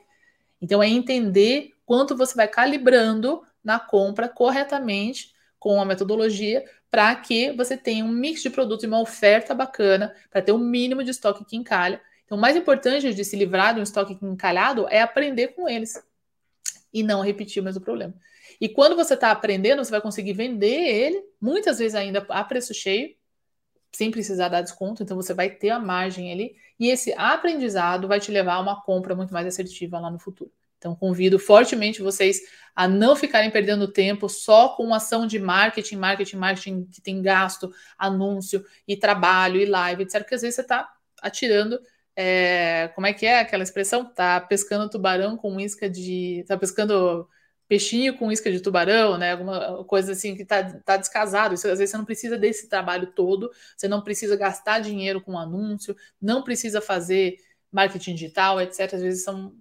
Então 0.61 0.81
é 0.81 0.87
entender 0.87 1.71
quanto 1.85 2.15
você 2.15 2.35
vai 2.35 2.47
calibrando 2.47 3.41
na 3.63 3.79
compra 3.79 4.29
corretamente 4.29 5.33
com 5.57 5.81
a 5.81 5.85
metodologia 5.85 6.63
para 6.91 7.15
que 7.15 7.51
você 7.53 7.75
tenha 7.75 8.05
um 8.05 8.09
mix 8.09 8.43
de 8.43 8.51
produtos 8.51 8.83
e 8.83 8.87
uma 8.87 9.01
oferta 9.01 9.55
bacana, 9.55 10.13
para 10.29 10.43
ter 10.43 10.51
o 10.51 10.57
um 10.57 10.59
mínimo 10.59 11.03
de 11.03 11.09
estoque 11.09 11.43
que 11.43 11.55
encalha. 11.55 11.99
Então, 12.23 12.37
o 12.37 12.41
mais 12.41 12.55
importante 12.55 13.11
de 13.13 13.25
se 13.25 13.35
livrar 13.35 13.73
de 13.73 13.79
um 13.79 13.83
estoque 13.83 14.17
encalhado 14.21 14.85
é 14.89 15.01
aprender 15.01 15.49
com 15.49 15.67
eles 15.67 16.03
e 16.93 17.03
não 17.03 17.21
repetir 17.21 17.61
o 17.61 17.65
mesmo 17.65 17.81
problema. 17.81 18.13
E 18.61 18.69
quando 18.69 18.95
você 18.95 19.15
está 19.15 19.31
aprendendo, 19.31 19.83
você 19.83 19.91
vai 19.91 20.01
conseguir 20.01 20.33
vender 20.33 20.67
ele, 20.67 21.23
muitas 21.41 21.79
vezes 21.79 21.95
ainda 21.95 22.25
a 22.29 22.43
preço 22.43 22.73
cheio, 22.73 23.15
sem 23.91 24.11
precisar 24.11 24.49
dar 24.49 24.61
desconto, 24.61 25.03
então 25.03 25.15
você 25.15 25.33
vai 25.33 25.49
ter 25.49 25.69
a 25.69 25.79
margem 25.79 26.31
ali, 26.31 26.55
e 26.79 26.89
esse 26.89 27.13
aprendizado 27.13 28.07
vai 28.07 28.19
te 28.19 28.31
levar 28.31 28.55
a 28.55 28.59
uma 28.59 28.81
compra 28.81 29.15
muito 29.15 29.33
mais 29.33 29.45
assertiva 29.45 29.99
lá 29.99 30.09
no 30.09 30.19
futuro. 30.19 30.51
Então, 30.83 30.95
convido 30.95 31.39
fortemente 31.39 32.01
vocês 32.01 32.41
a 32.75 32.89
não 32.89 33.15
ficarem 33.15 33.49
perdendo 33.49 33.87
tempo 33.87 34.27
só 34.27 34.75
com 34.75 34.93
ação 34.93 35.25
de 35.25 35.39
marketing, 35.39 35.95
marketing, 35.95 36.35
marketing 36.35 36.85
que 36.85 37.01
tem 37.01 37.21
gasto, 37.21 37.73
anúncio 37.97 38.65
e 38.85 38.97
trabalho 38.97 39.61
e 39.61 39.65
live, 39.65 40.03
etc. 40.03 40.19
Porque 40.19 40.35
às 40.35 40.41
vezes 40.41 40.55
você 40.55 40.61
está 40.61 40.91
atirando. 41.21 41.79
É, 42.15 42.89
como 42.95 43.07
é 43.07 43.13
que 43.13 43.25
é 43.25 43.39
aquela 43.39 43.63
expressão? 43.63 44.05
Tá 44.05 44.39
pescando 44.39 44.89
tubarão 44.89 45.35
com 45.37 45.59
isca 45.59 45.89
de. 45.89 46.43
Tá 46.47 46.57
pescando 46.57 47.27
peixinho 47.67 48.17
com 48.17 48.31
isca 48.31 48.51
de 48.51 48.59
tubarão, 48.59 49.17
né? 49.17 49.31
Alguma 49.31 49.83
coisa 49.85 50.11
assim 50.11 50.35
que 50.35 50.45
tá, 50.45 50.63
tá 50.85 50.97
descasado. 50.97 51.55
Isso, 51.55 51.67
às 51.67 51.79
vezes 51.79 51.91
você 51.91 51.97
não 51.97 52.05
precisa 52.05 52.37
desse 52.37 52.69
trabalho 52.69 53.07
todo, 53.07 53.49
você 53.75 53.87
não 53.87 54.01
precisa 54.03 54.35
gastar 54.35 54.79
dinheiro 54.79 55.21
com 55.21 55.37
anúncio, 55.37 55.95
não 56.21 56.43
precisa 56.43 56.81
fazer 56.81 57.37
marketing 57.71 58.15
digital, 58.15 58.61
etc. 58.61 58.93
Às 58.93 59.01
vezes 59.01 59.23
são 59.23 59.55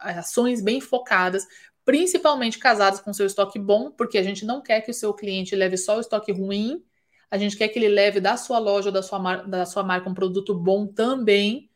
ações 0.00 0.60
bem 0.60 0.80
focadas, 0.80 1.46
principalmente 1.84 2.58
casadas 2.58 3.00
com 3.00 3.12
seu 3.12 3.26
estoque 3.26 3.58
bom, 3.58 3.90
porque 3.90 4.18
a 4.18 4.22
gente 4.22 4.44
não 4.44 4.62
quer 4.62 4.80
que 4.80 4.90
o 4.90 4.94
seu 4.94 5.14
cliente 5.14 5.54
leve 5.54 5.76
só 5.76 5.96
o 5.96 6.00
estoque 6.00 6.32
ruim, 6.32 6.84
a 7.30 7.38
gente 7.38 7.56
quer 7.56 7.68
que 7.68 7.78
ele 7.78 7.88
leve 7.88 8.20
da 8.20 8.36
sua 8.36 8.58
loja 8.58 8.88
ou 8.88 8.92
da 8.92 9.02
sua, 9.02 9.36
da 9.42 9.66
sua 9.66 9.82
marca 9.82 10.08
um 10.08 10.14
produto 10.14 10.54
bom 10.54 10.86
também, 10.86 11.70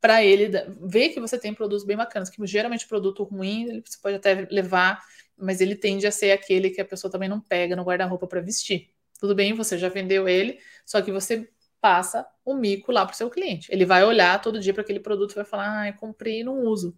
para 0.00 0.24
ele 0.24 0.50
ver 0.82 1.10
que 1.10 1.20
você 1.20 1.38
tem 1.38 1.52
produtos 1.52 1.84
bem 1.84 1.96
bacanas, 1.96 2.30
que 2.30 2.44
geralmente 2.46 2.86
produto 2.86 3.24
ruim 3.24 3.82
você 3.84 3.98
pode 4.00 4.16
até 4.16 4.46
levar, 4.50 5.02
mas 5.36 5.60
ele 5.60 5.74
tende 5.74 6.06
a 6.06 6.12
ser 6.12 6.32
aquele 6.32 6.70
que 6.70 6.80
a 6.80 6.84
pessoa 6.84 7.10
também 7.10 7.28
não 7.28 7.40
pega 7.40 7.74
no 7.74 7.82
guarda-roupa 7.82 8.26
para 8.26 8.40
vestir. 8.40 8.90
Tudo 9.18 9.34
bem, 9.34 9.54
você 9.54 9.78
já 9.78 9.88
vendeu 9.88 10.28
ele, 10.28 10.58
só 10.84 11.00
que 11.02 11.10
você 11.10 11.48
passa 11.80 12.26
o 12.44 12.54
mico 12.54 12.92
lá 12.92 13.04
para 13.04 13.14
o 13.14 13.16
seu 13.16 13.30
cliente. 13.30 13.68
Ele 13.72 13.84
vai 13.84 14.04
olhar 14.04 14.40
todo 14.40 14.60
dia 14.60 14.72
para 14.72 14.82
aquele 14.82 15.00
produto 15.00 15.32
e 15.32 15.34
vai 15.34 15.44
falar: 15.44 15.80
ah, 15.80 15.88
eu 15.88 15.94
comprei 15.94 16.40
e 16.40 16.44
não 16.44 16.60
uso. 16.60 16.96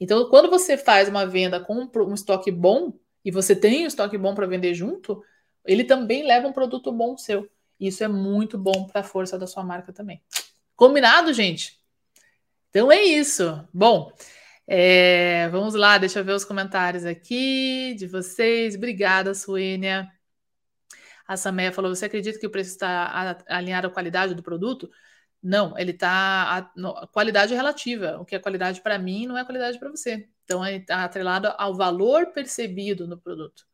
Então, 0.00 0.28
quando 0.30 0.48
você 0.48 0.76
faz 0.76 1.08
uma 1.08 1.26
venda 1.26 1.60
com 1.60 1.88
um, 1.94 2.14
estoque 2.14 2.50
bom 2.50 2.92
e 3.24 3.30
você 3.30 3.54
tem 3.54 3.84
um 3.84 3.88
estoque 3.88 4.16
bom 4.16 4.34
para 4.34 4.46
vender 4.46 4.74
junto, 4.74 5.22
ele 5.68 5.84
também 5.84 6.24
leva 6.24 6.48
um 6.48 6.52
produto 6.52 6.90
bom 6.90 7.16
seu. 7.16 7.48
Isso 7.78 8.02
é 8.02 8.08
muito 8.08 8.58
bom 8.58 8.86
para 8.86 9.02
a 9.02 9.04
força 9.04 9.38
da 9.38 9.46
sua 9.46 9.62
marca 9.62 9.92
também. 9.92 10.22
Combinado, 10.74 11.32
gente? 11.32 11.78
Então 12.70 12.90
é 12.90 13.02
isso. 13.02 13.62
Bom, 13.72 14.10
é, 14.66 15.48
vamos 15.50 15.74
lá, 15.74 15.98
deixa 15.98 16.20
eu 16.20 16.24
ver 16.24 16.32
os 16.32 16.44
comentários 16.44 17.04
aqui 17.04 17.94
de 17.98 18.06
vocês. 18.06 18.74
Obrigada, 18.76 19.34
Suênia. 19.34 20.10
A 21.26 21.36
Sameia 21.36 21.72
falou: 21.72 21.94
você 21.94 22.06
acredita 22.06 22.38
que 22.38 22.46
o 22.46 22.50
preço 22.50 22.70
está 22.70 23.38
alinhado 23.46 23.88
à 23.88 23.90
qualidade 23.90 24.34
do 24.34 24.42
produto? 24.42 24.90
Não, 25.42 25.78
ele 25.78 25.92
está. 25.92 26.10
A, 26.10 26.58
a, 27.02 27.06
qualidade 27.08 27.52
é 27.52 27.56
relativa. 27.56 28.18
O 28.18 28.24
que 28.24 28.34
é 28.34 28.38
qualidade 28.38 28.80
para 28.80 28.98
mim 28.98 29.26
não 29.26 29.36
é 29.36 29.44
qualidade 29.44 29.78
para 29.78 29.90
você. 29.90 30.28
Então, 30.44 30.66
ele 30.66 30.78
está 30.78 31.04
atrelado 31.04 31.48
ao 31.58 31.74
valor 31.74 32.28
percebido 32.32 33.06
no 33.06 33.18
produto. 33.18 33.67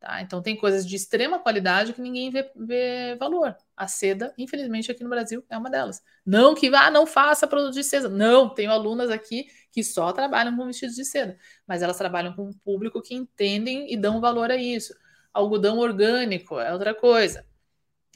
Tá? 0.00 0.22
Então, 0.22 0.40
tem 0.40 0.56
coisas 0.56 0.86
de 0.86 0.96
extrema 0.96 1.38
qualidade 1.38 1.92
que 1.92 2.00
ninguém 2.00 2.30
vê, 2.30 2.50
vê, 2.56 3.16
valor. 3.16 3.54
A 3.76 3.86
seda, 3.86 4.32
infelizmente, 4.38 4.90
aqui 4.90 5.04
no 5.04 5.10
Brasil 5.10 5.44
é 5.50 5.58
uma 5.58 5.68
delas. 5.68 6.02
Não 6.24 6.54
que 6.54 6.74
ah, 6.74 6.90
não 6.90 7.06
faça 7.06 7.46
produto 7.46 7.74
de 7.74 7.84
seda. 7.84 8.08
Não, 8.08 8.48
tenho 8.48 8.70
alunas 8.70 9.10
aqui 9.10 9.46
que 9.70 9.84
só 9.84 10.10
trabalham 10.10 10.56
com 10.56 10.64
vestidos 10.64 10.96
de 10.96 11.04
seda, 11.04 11.38
mas 11.66 11.82
elas 11.82 11.98
trabalham 11.98 12.34
com 12.34 12.48
um 12.48 12.52
público 12.52 13.02
que 13.02 13.14
entendem 13.14 13.92
e 13.92 13.96
dão 13.96 14.22
valor 14.22 14.50
a 14.50 14.56
isso. 14.56 14.94
Algodão 15.34 15.78
orgânico 15.78 16.58
é 16.58 16.72
outra 16.72 16.94
coisa. 16.94 17.46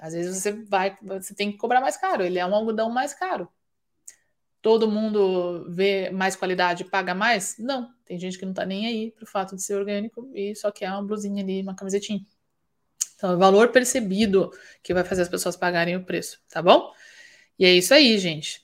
Às 0.01 0.15
vezes 0.15 0.43
você 0.43 0.53
vai, 0.53 0.97
você 1.03 1.35
tem 1.35 1.53
que 1.53 1.59
cobrar 1.59 1.83
mais 1.83 1.97
caro, 1.99 2.23
ele 2.25 2.39
é 2.39 2.47
um 2.47 2.55
algodão 2.55 2.91
mais 2.91 3.13
caro. 3.13 3.49
Todo 4.65 4.91
mundo 4.91 5.67
vê 5.69 6.09
mais 6.09 6.35
qualidade 6.35 6.85
e 6.85 6.87
paga 6.87 7.15
mais? 7.15 7.55
Não. 7.59 7.93
Tem 8.03 8.19
gente 8.19 8.39
que 8.39 8.47
não 8.47 8.55
tá 8.55 8.65
nem 8.65 8.87
aí 8.87 9.11
pro 9.11 9.27
fato 9.27 9.55
de 9.55 9.63
ser 9.63 9.75
orgânico 9.75 10.31
e 10.35 10.57
só 10.57 10.71
quer 10.71 10.91
uma 10.91 11.03
blusinha 11.03 11.45
ali, 11.45 11.61
uma 11.61 11.77
camisetinha. 11.77 12.23
Então, 13.15 13.33
é 13.33 13.35
o 13.35 13.39
valor 13.39 13.69
percebido 13.69 14.51
que 14.83 14.95
vai 14.95 15.05
fazer 15.05 15.21
as 15.21 15.29
pessoas 15.29 15.55
pagarem 15.55 15.97
o 15.97 16.05
preço, 16.07 16.41
tá 16.49 16.63
bom? 16.63 16.91
E 17.59 17.67
é 17.67 17.75
isso 17.75 17.93
aí, 17.93 18.17
gente. 18.17 18.63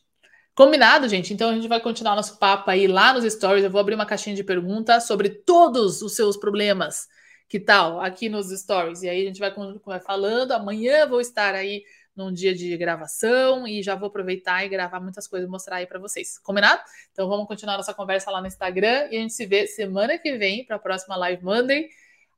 Combinado, 0.54 1.06
gente? 1.06 1.34
Então 1.34 1.50
a 1.50 1.54
gente 1.54 1.68
vai 1.68 1.82
continuar 1.82 2.16
nosso 2.16 2.38
papo 2.38 2.70
aí 2.70 2.86
lá 2.86 3.12
nos 3.12 3.30
stories. 3.30 3.62
Eu 3.62 3.70
vou 3.70 3.78
abrir 3.78 3.94
uma 3.94 4.06
caixinha 4.06 4.34
de 4.34 4.42
perguntas 4.42 5.04
sobre 5.06 5.28
todos 5.28 6.00
os 6.00 6.16
seus 6.16 6.34
problemas 6.34 7.08
que 7.46 7.60
tal? 7.60 8.00
Aqui 8.00 8.30
nos 8.30 8.48
stories. 8.58 9.02
E 9.02 9.08
aí 9.08 9.22
a 9.22 9.26
gente 9.26 9.40
vai, 9.40 9.52
vai 9.84 10.00
falando. 10.00 10.52
Amanhã 10.52 11.06
vou 11.06 11.20
estar 11.20 11.54
aí 11.54 11.84
num 12.16 12.32
dia 12.32 12.54
de 12.54 12.76
gravação 12.76 13.66
e 13.66 13.82
já 13.82 13.94
vou 13.94 14.08
aproveitar 14.08 14.64
e 14.64 14.68
gravar 14.68 15.00
muitas 15.00 15.26
coisas 15.26 15.48
e 15.48 15.50
mostrar 15.50 15.76
aí 15.76 15.86
para 15.86 15.98
vocês. 15.98 16.38
Combinado? 16.38 16.80
Então 17.12 17.28
vamos 17.28 17.46
continuar 17.46 17.76
nossa 17.76 17.94
conversa 17.94 18.30
lá 18.30 18.40
no 18.40 18.46
Instagram 18.46 19.08
e 19.10 19.16
a 19.16 19.20
gente 19.20 19.32
se 19.32 19.46
vê 19.46 19.66
semana 19.66 20.18
que 20.18 20.36
vem 20.36 20.64
para 20.64 20.76
a 20.76 20.78
próxima 20.78 21.16
Live 21.16 21.44
Monday, 21.44 21.88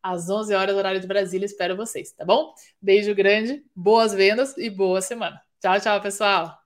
às 0.02 0.28
11 0.28 0.54
horas, 0.54 0.76
horário 0.76 1.00
de 1.00 1.06
Brasília. 1.06 1.46
Espero 1.46 1.76
vocês, 1.76 2.12
tá 2.12 2.24
bom? 2.24 2.54
Beijo 2.80 3.14
grande, 3.14 3.64
boas 3.74 4.12
vendas 4.12 4.56
e 4.56 4.68
boa 4.68 5.00
semana. 5.00 5.40
Tchau, 5.60 5.80
tchau, 5.80 6.00
pessoal! 6.00 6.61